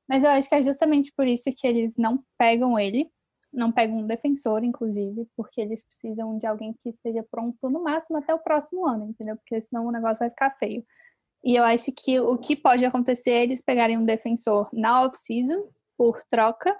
Mas 0.07 0.23
eu 0.23 0.31
acho 0.31 0.49
que 0.49 0.55
é 0.55 0.63
justamente 0.63 1.11
por 1.17 1.27
isso 1.27 1.51
que 1.57 1.67
eles 1.67 1.97
não 1.97 2.23
pegam 2.37 2.79
ele, 2.79 3.11
não 3.51 3.73
pegam 3.73 3.99
um 3.99 4.07
defensor, 4.07 4.65
inclusive, 4.65 5.27
porque 5.35 5.63
eles 5.63 5.83
precisam 5.83 6.37
de 6.37 6.47
alguém 6.47 6.75
que 6.75 6.91
esteja 6.91 7.23
pronto 7.31 7.71
no 7.71 7.83
máximo 7.83 8.19
até 8.19 8.35
o 8.35 8.39
próximo 8.39 8.87
ano, 8.87 9.09
entendeu? 9.09 9.37
Porque 9.37 9.63
senão 9.63 9.87
o 9.87 9.93
negócio 9.93 10.19
vai 10.19 10.29
ficar 10.29 10.51
feio. 10.59 10.85
E 11.45 11.57
eu 11.57 11.63
acho 11.63 11.93
que 11.93 12.19
o 12.19 12.39
que 12.39 12.57
pode 12.57 12.85
acontecer 12.85 13.31
é 13.31 13.43
eles 13.43 13.61
pegarem 13.61 13.99
um 13.99 14.05
defensor 14.05 14.69
na 14.73 15.03
off-season, 15.05 15.69
por 15.97 16.23
troca, 16.25 16.75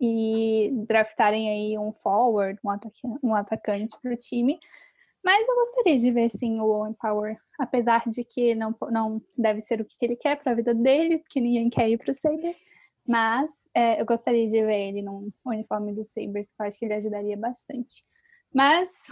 e 0.00 0.70
draftarem 0.88 1.48
aí 1.48 1.78
um 1.78 1.92
forward, 1.92 2.58
um, 2.64 2.70
ataca 2.70 2.94
um 3.22 3.34
atacante 3.34 3.94
para 4.02 4.14
o 4.14 4.16
time. 4.16 4.58
Mas 5.24 5.46
eu 5.46 5.54
gostaria 5.54 5.98
de 5.98 6.10
ver 6.10 6.28
sim 6.30 6.60
o 6.60 6.64
Owen 6.64 6.94
Power, 6.94 7.38
apesar 7.60 8.02
de 8.08 8.24
que 8.24 8.54
não, 8.54 8.74
não 8.90 9.22
deve 9.38 9.60
ser 9.60 9.80
o 9.80 9.84
que 9.84 9.94
ele 10.00 10.16
quer 10.16 10.42
para 10.42 10.50
a 10.50 10.54
vida 10.54 10.74
dele, 10.74 11.18
porque 11.18 11.40
ninguém 11.40 11.70
quer 11.70 11.88
ir 11.88 11.98
para 11.98 12.10
os 12.10 12.18
Sabres. 12.18 12.58
Mas 13.06 13.50
é, 13.74 14.00
eu 14.00 14.06
gostaria 14.06 14.48
de 14.48 14.64
ver 14.64 14.88
ele 14.88 15.02
num 15.02 15.30
uniforme 15.44 15.92
do 15.92 16.04
Sabres, 16.04 16.48
que 16.48 16.60
eu 16.60 16.66
acho 16.66 16.78
que 16.78 16.84
ele 16.84 16.94
ajudaria 16.94 17.36
bastante. 17.36 18.04
Mas 18.52 19.06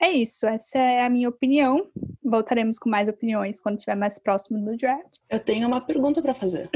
é 0.00 0.10
isso, 0.10 0.46
essa 0.46 0.78
é 0.78 1.04
a 1.04 1.10
minha 1.10 1.28
opinião. 1.28 1.88
Voltaremos 2.22 2.78
com 2.78 2.88
mais 2.88 3.08
opiniões 3.08 3.60
quando 3.60 3.76
estiver 3.76 3.96
mais 3.96 4.18
próximo 4.18 4.64
do 4.64 4.76
draft. 4.76 5.18
Eu 5.28 5.40
tenho 5.40 5.66
uma 5.66 5.80
pergunta 5.80 6.22
pra 6.22 6.34
fazer. 6.34 6.70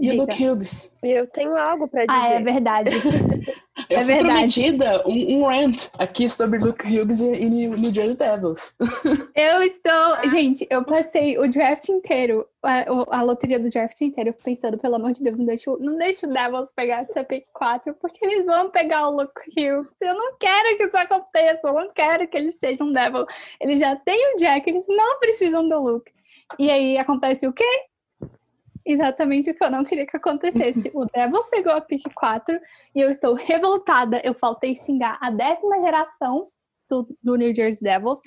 E 0.00 0.06
o 0.06 0.10
Diga. 0.12 0.22
Luke 0.22 0.44
Hughes? 0.48 0.96
Eu 1.02 1.26
tenho 1.26 1.54
algo 1.56 1.86
pra 1.86 2.06
dizer. 2.06 2.10
Ah, 2.18 2.28
é 2.32 2.40
verdade. 2.40 2.90
Eu 3.88 3.98
É 3.98 4.02
fui 4.04 4.14
verdade. 4.14 4.22
prometida 4.34 5.02
um, 5.08 5.38
um 5.38 5.46
rant 5.46 5.88
aqui 5.98 6.28
sobre 6.28 6.58
Luke 6.58 6.86
Hughes 6.86 7.20
e, 7.20 7.32
e 7.42 7.48
New 7.48 7.92
Jersey 7.94 8.16
Devils. 8.18 8.76
Eu 9.34 9.62
estou. 9.62 10.30
Gente, 10.30 10.66
eu 10.70 10.84
passei 10.84 11.38
o 11.38 11.48
draft 11.50 11.88
inteiro, 11.88 12.46
a, 12.62 12.84
a 13.18 13.22
loteria 13.22 13.58
do 13.58 13.70
draft 13.70 13.98
inteiro, 14.02 14.34
pensando, 14.44 14.76
pelo 14.78 14.96
amor 14.96 15.12
de 15.12 15.22
Deus, 15.24 15.36
não 15.38 15.46
deixa, 15.46 15.70
o- 15.70 15.78
não 15.78 15.96
deixa 15.96 16.26
o 16.26 16.32
Devils 16.32 16.70
pegar 16.76 17.02
essa 17.08 17.24
pick 17.24 17.44
4, 17.54 17.94
porque 17.94 18.24
eles 18.24 18.44
vão 18.44 18.70
pegar 18.70 19.08
o 19.08 19.16
Luke 19.16 19.32
Hughes. 19.56 19.88
Eu 20.00 20.14
não 20.14 20.36
quero 20.38 20.76
que 20.76 20.84
isso 20.84 20.96
aconteça, 20.96 21.60
eu 21.64 21.72
não 21.74 21.90
quero 21.92 22.28
que 22.28 22.36
eles 22.36 22.56
sejam 22.56 22.86
um 22.88 22.92
Devil. 22.92 23.26
Eles 23.60 23.78
já 23.80 23.96
têm 23.96 24.34
o 24.34 24.36
Jack, 24.38 24.68
eles 24.68 24.84
não 24.88 25.18
precisam 25.18 25.66
do 25.68 25.78
Luke. 25.80 26.12
E 26.58 26.68
aí 26.70 26.98
acontece 26.98 27.46
o 27.46 27.52
quê? 27.52 27.64
Exatamente 28.86 29.50
o 29.50 29.54
que 29.54 29.62
eu 29.62 29.70
não 29.70 29.84
queria 29.84 30.06
que 30.06 30.16
acontecesse. 30.16 30.90
O 30.94 31.04
Devils 31.06 31.48
pegou 31.50 31.72
a 31.72 31.80
pick 31.80 32.02
4 32.14 32.58
e 32.94 33.00
eu 33.00 33.10
estou 33.10 33.34
revoltada. 33.34 34.20
Eu 34.24 34.34
faltei 34.34 34.74
xingar 34.74 35.18
a 35.20 35.30
décima 35.30 35.78
geração 35.78 36.48
do, 36.88 37.06
do 37.22 37.36
New 37.36 37.54
Jersey 37.54 37.82
Devils. 37.82 38.20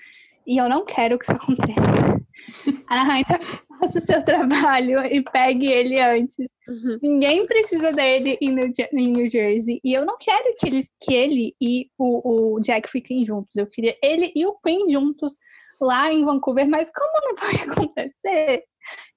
E 0.45 0.57
eu 0.57 0.67
não 0.67 0.85
quero 0.85 1.17
que 1.17 1.25
isso 1.25 1.33
aconteça. 1.33 1.81
Anaheim, 2.87 3.23
então 3.27 3.39
faça 3.79 3.99
o 3.99 4.01
seu 4.01 4.23
trabalho 4.23 4.99
e 5.05 5.21
pegue 5.21 5.67
ele 5.67 5.99
antes. 5.99 6.47
Uhum. 6.67 6.99
Ninguém 7.01 7.45
precisa 7.45 7.91
dele 7.91 8.37
em 8.41 8.51
New, 8.51 8.71
em 8.93 9.11
New 9.11 9.29
Jersey. 9.29 9.79
E 9.83 9.93
eu 9.93 10.05
não 10.05 10.17
quero 10.17 10.55
que, 10.57 10.67
eles, 10.67 10.91
que 11.01 11.13
ele 11.13 11.55
e 11.61 11.89
o, 11.97 12.55
o 12.55 12.59
Jack 12.59 12.89
fiquem 12.89 13.23
juntos. 13.25 13.55
Eu 13.55 13.67
queria 13.67 13.97
ele 14.01 14.31
e 14.35 14.45
o 14.45 14.53
Queen 14.65 14.89
juntos 14.89 15.37
lá 15.81 16.11
em 16.11 16.23
Vancouver, 16.23 16.67
mas 16.67 16.91
como 16.93 17.11
não 17.21 17.35
vai 17.35 17.55
acontecer, 17.67 18.63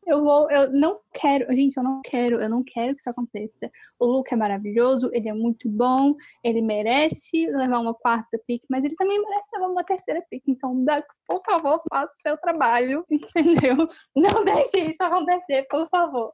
eu 0.06 0.22
vou, 0.22 0.50
eu 0.50 0.70
não 0.70 1.00
quero, 1.12 1.52
gente, 1.54 1.76
eu 1.76 1.82
não 1.82 2.00
quero, 2.02 2.40
eu 2.40 2.48
não 2.48 2.62
quero 2.62 2.94
que 2.94 3.00
isso 3.00 3.10
aconteça. 3.10 3.70
O 3.98 4.06
Luke 4.06 4.32
é 4.32 4.36
maravilhoso, 4.36 5.10
ele 5.12 5.28
é 5.28 5.34
muito 5.34 5.68
bom, 5.68 6.14
ele 6.44 6.62
merece 6.62 7.46
levar 7.50 7.80
uma 7.80 7.94
quarta 7.94 8.38
pick, 8.46 8.62
mas 8.70 8.84
ele 8.84 8.94
também 8.94 9.20
merece 9.20 9.48
levar 9.52 9.68
uma 9.68 9.84
terceira 9.84 10.24
pick. 10.30 10.44
Então, 10.46 10.84
Ducks, 10.84 11.20
por 11.26 11.42
favor, 11.44 11.82
faça 11.90 12.14
o 12.16 12.20
seu 12.20 12.36
trabalho, 12.38 13.04
entendeu? 13.10 13.76
Não 14.14 14.44
deixe 14.44 14.78
isso 14.78 15.02
acontecer, 15.02 15.66
por 15.68 15.88
favor. 15.88 16.32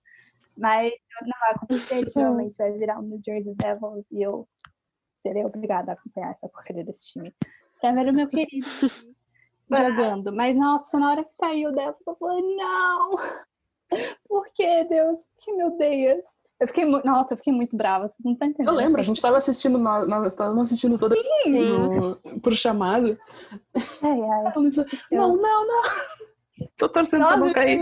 Mas 0.57 0.93
não 1.23 1.39
vai 1.41 1.51
acontecer, 1.53 1.97
ele 1.97 2.11
provavelmente 2.13 2.59
vai 2.59 2.73
virar 2.73 2.99
um 2.99 3.03
New 3.03 3.21
Jersey 3.25 3.55
Devils 3.55 4.11
e 4.13 4.23
eu 4.23 4.47
serei 5.15 5.45
obrigada 5.45 5.93
a 5.93 5.95
acompanhar 5.95 6.33
essa 6.33 6.49
porcaria 6.49 6.85
desse 6.85 7.13
time. 7.13 7.33
Pra 7.81 7.93
ver 7.93 8.11
o 8.11 8.13
meu 8.13 8.29
querido 8.29 8.67
jogando. 9.77 10.33
Mas, 10.33 10.57
nossa, 10.57 10.99
na 10.99 11.11
hora 11.11 11.25
que 11.25 11.35
saiu 11.35 11.73
Devils, 11.73 11.97
eu 12.07 12.17
falei, 12.17 12.57
não! 12.57 13.17
Por 14.29 14.47
que, 14.55 14.85
Deus? 14.85 15.19
Por 15.19 15.45
que 15.45 15.53
me 15.53 15.65
odeias? 15.65 16.25
Eu 16.63 16.69
fiquei 16.69 16.85
muito. 16.85 17.05
Nossa, 17.05 17.35
eu 17.35 17.37
fiquei 17.37 17.53
muito 17.53 17.77
brava. 17.77 18.09
Você 18.09 18.17
não 18.25 18.37
tá 18.37 18.47
entendendo. 18.47 18.73
Eu 18.73 18.79
lembro, 18.79 19.01
a 19.01 19.05
gente 19.05 19.21
tava 19.21 19.37
assistindo, 19.37 19.79
nós, 19.79 20.07
nós 20.07 20.29
estávamos 20.29 20.67
assistindo 20.67 20.97
toda 20.97 21.17
no, 21.45 22.17
por 22.41 22.55
chamada. 22.55 23.19
Ai, 24.01 24.21
ai. 24.23 24.53
Não, 25.11 25.37
não, 25.37 25.67
não. 25.67 25.83
Tô 26.77 26.89
torcendo 26.89 27.23
nossa, 27.23 27.37
pra 27.37 27.47
não 27.47 27.53
cair. 27.53 27.81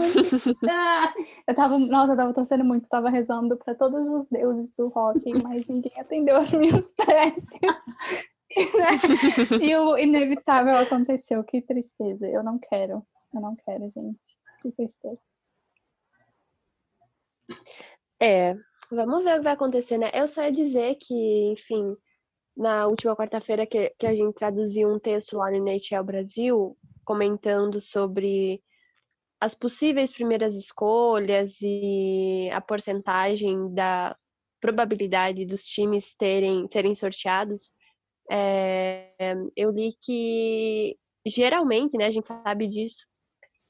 Ah, 0.68 1.12
eu 1.46 1.54
tava, 1.54 1.78
nossa, 1.78 2.12
eu 2.12 2.16
tava 2.16 2.32
torcendo 2.32 2.64
muito, 2.64 2.88
tava 2.88 3.10
rezando 3.10 3.56
pra 3.58 3.74
todos 3.74 4.08
os 4.08 4.26
deuses 4.30 4.70
do 4.76 4.88
rock, 4.88 5.20
mas 5.42 5.66
ninguém 5.66 5.92
atendeu 5.98 6.36
as 6.36 6.52
minhas 6.54 6.84
preces. 6.96 7.60
e 9.62 9.76
o 9.76 9.96
inevitável 9.96 10.76
aconteceu. 10.76 11.42
Que 11.44 11.62
tristeza. 11.62 12.26
Eu 12.26 12.42
não 12.42 12.58
quero. 12.58 13.06
Eu 13.32 13.40
não 13.40 13.56
quero, 13.56 13.88
gente. 13.90 14.38
Que 14.60 14.72
tristeza. 14.72 15.20
É, 18.20 18.54
vamos 18.90 19.24
ver 19.24 19.34
o 19.34 19.36
que 19.38 19.44
vai 19.44 19.52
acontecer, 19.54 19.98
né? 19.98 20.10
Eu 20.12 20.26
só 20.28 20.42
ia 20.42 20.52
dizer 20.52 20.96
que, 20.96 21.52
enfim, 21.52 21.96
na 22.56 22.86
última 22.86 23.16
quarta-feira 23.16 23.66
que, 23.66 23.90
que 23.98 24.06
a 24.06 24.14
gente 24.14 24.34
traduziu 24.34 24.92
um 24.92 24.98
texto 24.98 25.36
lá 25.36 25.50
no 25.50 25.56
NHL 25.56 26.04
Brasil, 26.04 26.76
comentando 27.04 27.80
sobre 27.80 28.62
as 29.40 29.54
possíveis 29.54 30.12
primeiras 30.12 30.54
escolhas 30.54 31.56
e 31.62 32.50
a 32.52 32.60
porcentagem 32.60 33.72
da 33.72 34.14
probabilidade 34.60 35.46
dos 35.46 35.62
times 35.62 36.14
terem 36.14 36.68
serem 36.68 36.94
sorteados, 36.94 37.72
é, 38.30 39.34
eu 39.56 39.70
li 39.70 39.92
que 40.00 40.96
geralmente, 41.26 41.98
né, 41.98 42.06
a 42.06 42.10
gente 42.10 42.28
sabe 42.28 42.68
disso, 42.68 43.06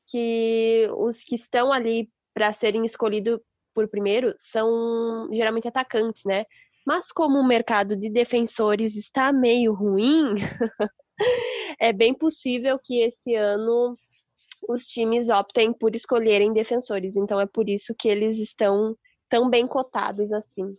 que 0.06 0.88
os 0.98 1.24
que 1.24 1.36
estão 1.36 1.72
ali 1.72 2.10
para 2.34 2.52
serem 2.52 2.84
escolhidos 2.84 3.40
por 3.74 3.88
primeiro 3.88 4.32
são 4.36 5.28
geralmente 5.32 5.68
atacantes, 5.68 6.24
né? 6.26 6.44
Mas 6.86 7.12
como 7.12 7.38
o 7.38 7.46
mercado 7.46 7.96
de 7.96 8.10
defensores 8.10 8.96
está 8.96 9.32
meio 9.32 9.72
ruim, 9.72 10.34
é 11.80 11.92
bem 11.92 12.12
possível 12.12 12.78
que 12.82 13.00
esse 13.00 13.34
ano 13.34 13.96
os 14.68 14.84
times 14.86 15.30
optem 15.30 15.72
por 15.72 15.94
escolherem 15.94 16.52
defensores. 16.52 17.16
Então 17.16 17.40
é 17.40 17.46
por 17.46 17.68
isso 17.68 17.94
que 17.98 18.08
eles 18.08 18.38
estão 18.38 18.96
tão 19.28 19.48
bem 19.48 19.66
cotados 19.66 20.32
assim. 20.32 20.76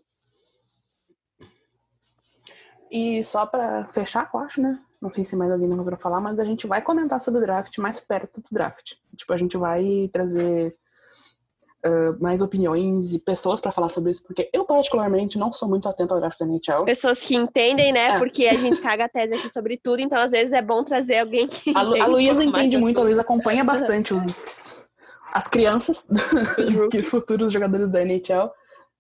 E 2.92 3.24
só 3.24 3.46
para 3.46 3.86
fechar, 3.86 4.30
eu 4.34 4.40
acho, 4.42 4.62
né? 4.62 4.78
Não 5.02 5.10
sei 5.10 5.24
se 5.24 5.36
mais 5.36 5.50
alguém 5.50 5.68
não 5.68 5.82
vai 5.82 5.98
falar, 5.98 6.20
mas 6.20 6.40
a 6.40 6.44
gente 6.44 6.68
vai 6.68 6.82
comentar 6.82 7.20
sobre 7.22 7.40
o 7.40 7.44
draft 7.44 7.76
mais 7.78 8.00
perto 8.00 8.42
do 8.42 8.48
draft. 8.52 8.94
Tipo, 9.16 9.34
a 9.34 9.38
gente 9.38 9.58
vai 9.58 10.10
trazer 10.12 10.76
uh, 11.86 12.22
mais 12.22 12.42
opiniões 12.42 13.14
e 13.14 13.20
pessoas 13.20 13.60
para 13.60 13.72
falar 13.72 13.90
sobre 13.90 14.12
isso, 14.12 14.24
porque 14.24 14.50
eu, 14.54 14.66
particularmente, 14.66 15.38
não 15.38 15.52
sou 15.52 15.68
muito 15.68 15.88
atento 15.88 16.14
ao 16.14 16.20
draft 16.20 16.38
da 16.38 16.46
NHL. 16.46 16.86
Pessoas 16.86 17.24
que 17.24 17.36
entendem, 17.36 17.92
né? 17.92 18.16
É. 18.16 18.20
Porque 18.20 18.48
a 18.48 18.54
gente 18.54 18.80
caga 18.82 19.06
a 19.06 19.10
tese 19.10 19.34
aqui 19.34 19.52
sobre 19.52 19.78
tudo, 19.78 20.02
então 20.02 20.20
às 20.20 20.32
vezes 20.32 20.54
é 20.54 20.62
bom 20.62 20.84
trazer 20.84 21.20
alguém 21.20 21.48
que. 21.48 21.76
A, 21.76 21.82
Lu, 21.82 22.02
a 22.02 22.06
Luísa 22.06 22.44
entende 22.44 22.78
muito, 22.78 23.00
a 23.00 23.04
Luísa 23.04 23.22
acompanha 23.22 23.64
bastante 23.66 24.14
os, 24.14 24.88
as 25.32 25.48
crianças, 25.48 26.08
os 26.96 27.08
futuros 27.08 27.52
jogadores 27.52 27.90
da 27.90 28.02
NHL. 28.02 28.52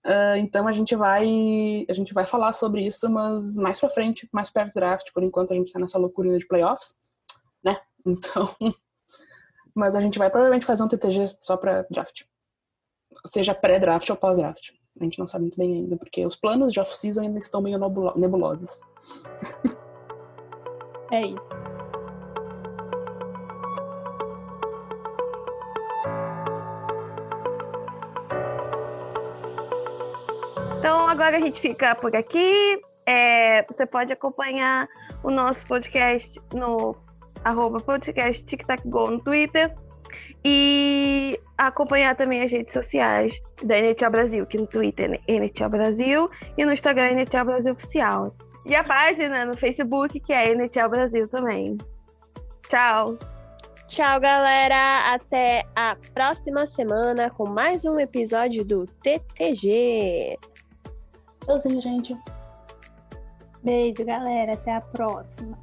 Uh, 0.06 0.36
então 0.38 0.68
a 0.68 0.72
gente 0.72 0.96
vai 0.96 1.86
a 1.88 1.94
gente 1.94 2.14
vai 2.14 2.26
falar 2.26 2.54
sobre 2.54 2.86
isso, 2.86 3.08
mas 3.10 3.56
mais 3.56 3.80
pra 3.80 3.90
frente, 3.90 4.28
mais 4.32 4.50
perto 4.50 4.74
do 4.74 4.80
draft, 4.80 5.12
por 5.14 5.24
enquanto 5.24 5.52
a 5.52 5.56
gente 5.56 5.72
tá 5.72 5.80
nessa 5.80 6.00
loucura 6.00 6.38
de 6.38 6.48
playoffs, 6.48 6.96
né? 7.64 7.80
Então. 8.04 8.50
Mas 9.76 9.96
a 9.96 10.02
gente 10.02 10.18
vai 10.18 10.30
provavelmente 10.30 10.66
fazer 10.66 10.84
um 10.84 10.88
TTG 10.88 11.28
só 11.40 11.56
pra 11.56 11.86
draft 11.90 12.24
seja 13.26 13.54
pré-draft 13.54 14.10
ou 14.10 14.16
pós-draft. 14.16 14.72
A 15.00 15.04
gente 15.04 15.20
não 15.20 15.28
sabe 15.28 15.44
muito 15.44 15.58
bem 15.58 15.74
ainda, 15.74 15.98
porque 15.98 16.26
os 16.26 16.36
planos 16.36 16.74
de 16.74 16.80
off-season 16.80 17.22
ainda 17.22 17.40
estão 17.40 17.62
meio 17.62 17.80
nebulosos. 18.16 18.82
É 21.14 21.26
isso. 21.26 21.81
Então 30.82 31.08
agora 31.08 31.38
a 31.38 31.40
gente 31.40 31.62
fica 31.62 31.94
por 31.94 32.16
aqui. 32.16 32.82
É, 33.06 33.64
você 33.68 33.86
pode 33.86 34.12
acompanhar 34.12 34.88
o 35.24 35.30
nosso 35.30 35.64
podcast 35.68 36.42
no 36.56 36.96
arroba 37.44 37.80
podcast 37.80 38.44
Tic 38.44 38.66
Tac 38.66 38.84
no 38.84 39.20
Twitter 39.20 39.76
e 40.44 41.40
acompanhar 41.56 42.16
também 42.16 42.42
as 42.42 42.50
redes 42.50 42.74
sociais 42.74 43.32
da 43.64 43.78
NHL 43.78 44.10
Brasil, 44.10 44.46
que 44.48 44.58
no 44.58 44.66
Twitter 44.66 45.22
é 45.28 45.32
NHL 45.32 45.70
Brasil 45.70 46.32
e 46.58 46.66
no 46.66 46.74
Instagram 46.74 47.10
é 47.10 47.12
NHL 47.12 47.46
Brasil 47.46 47.74
Oficial. 47.74 48.36
E 48.66 48.74
a 48.74 48.84
página 48.84 49.46
no 49.46 49.56
Facebook, 49.56 50.20
que 50.20 50.34
é 50.34 50.52
NHL 50.52 50.90
Brasil 50.90 51.28
também. 51.28 51.78
Tchau! 52.68 53.20
Tchau, 53.88 54.20
galera! 54.20 55.14
Até 55.14 55.64
a 55.76 55.96
próxima 56.12 56.66
semana 56.66 57.30
com 57.30 57.48
mais 57.48 57.86
um 57.86 58.00
episódio 58.00 58.66
do 58.66 58.88
TTG. 59.04 60.40
Tchauzinho, 61.46 61.82
gente. 61.82 62.18
Beijo, 63.64 64.04
galera. 64.06 64.54
Até 64.54 64.76
a 64.76 64.82
próxima. 64.82 65.58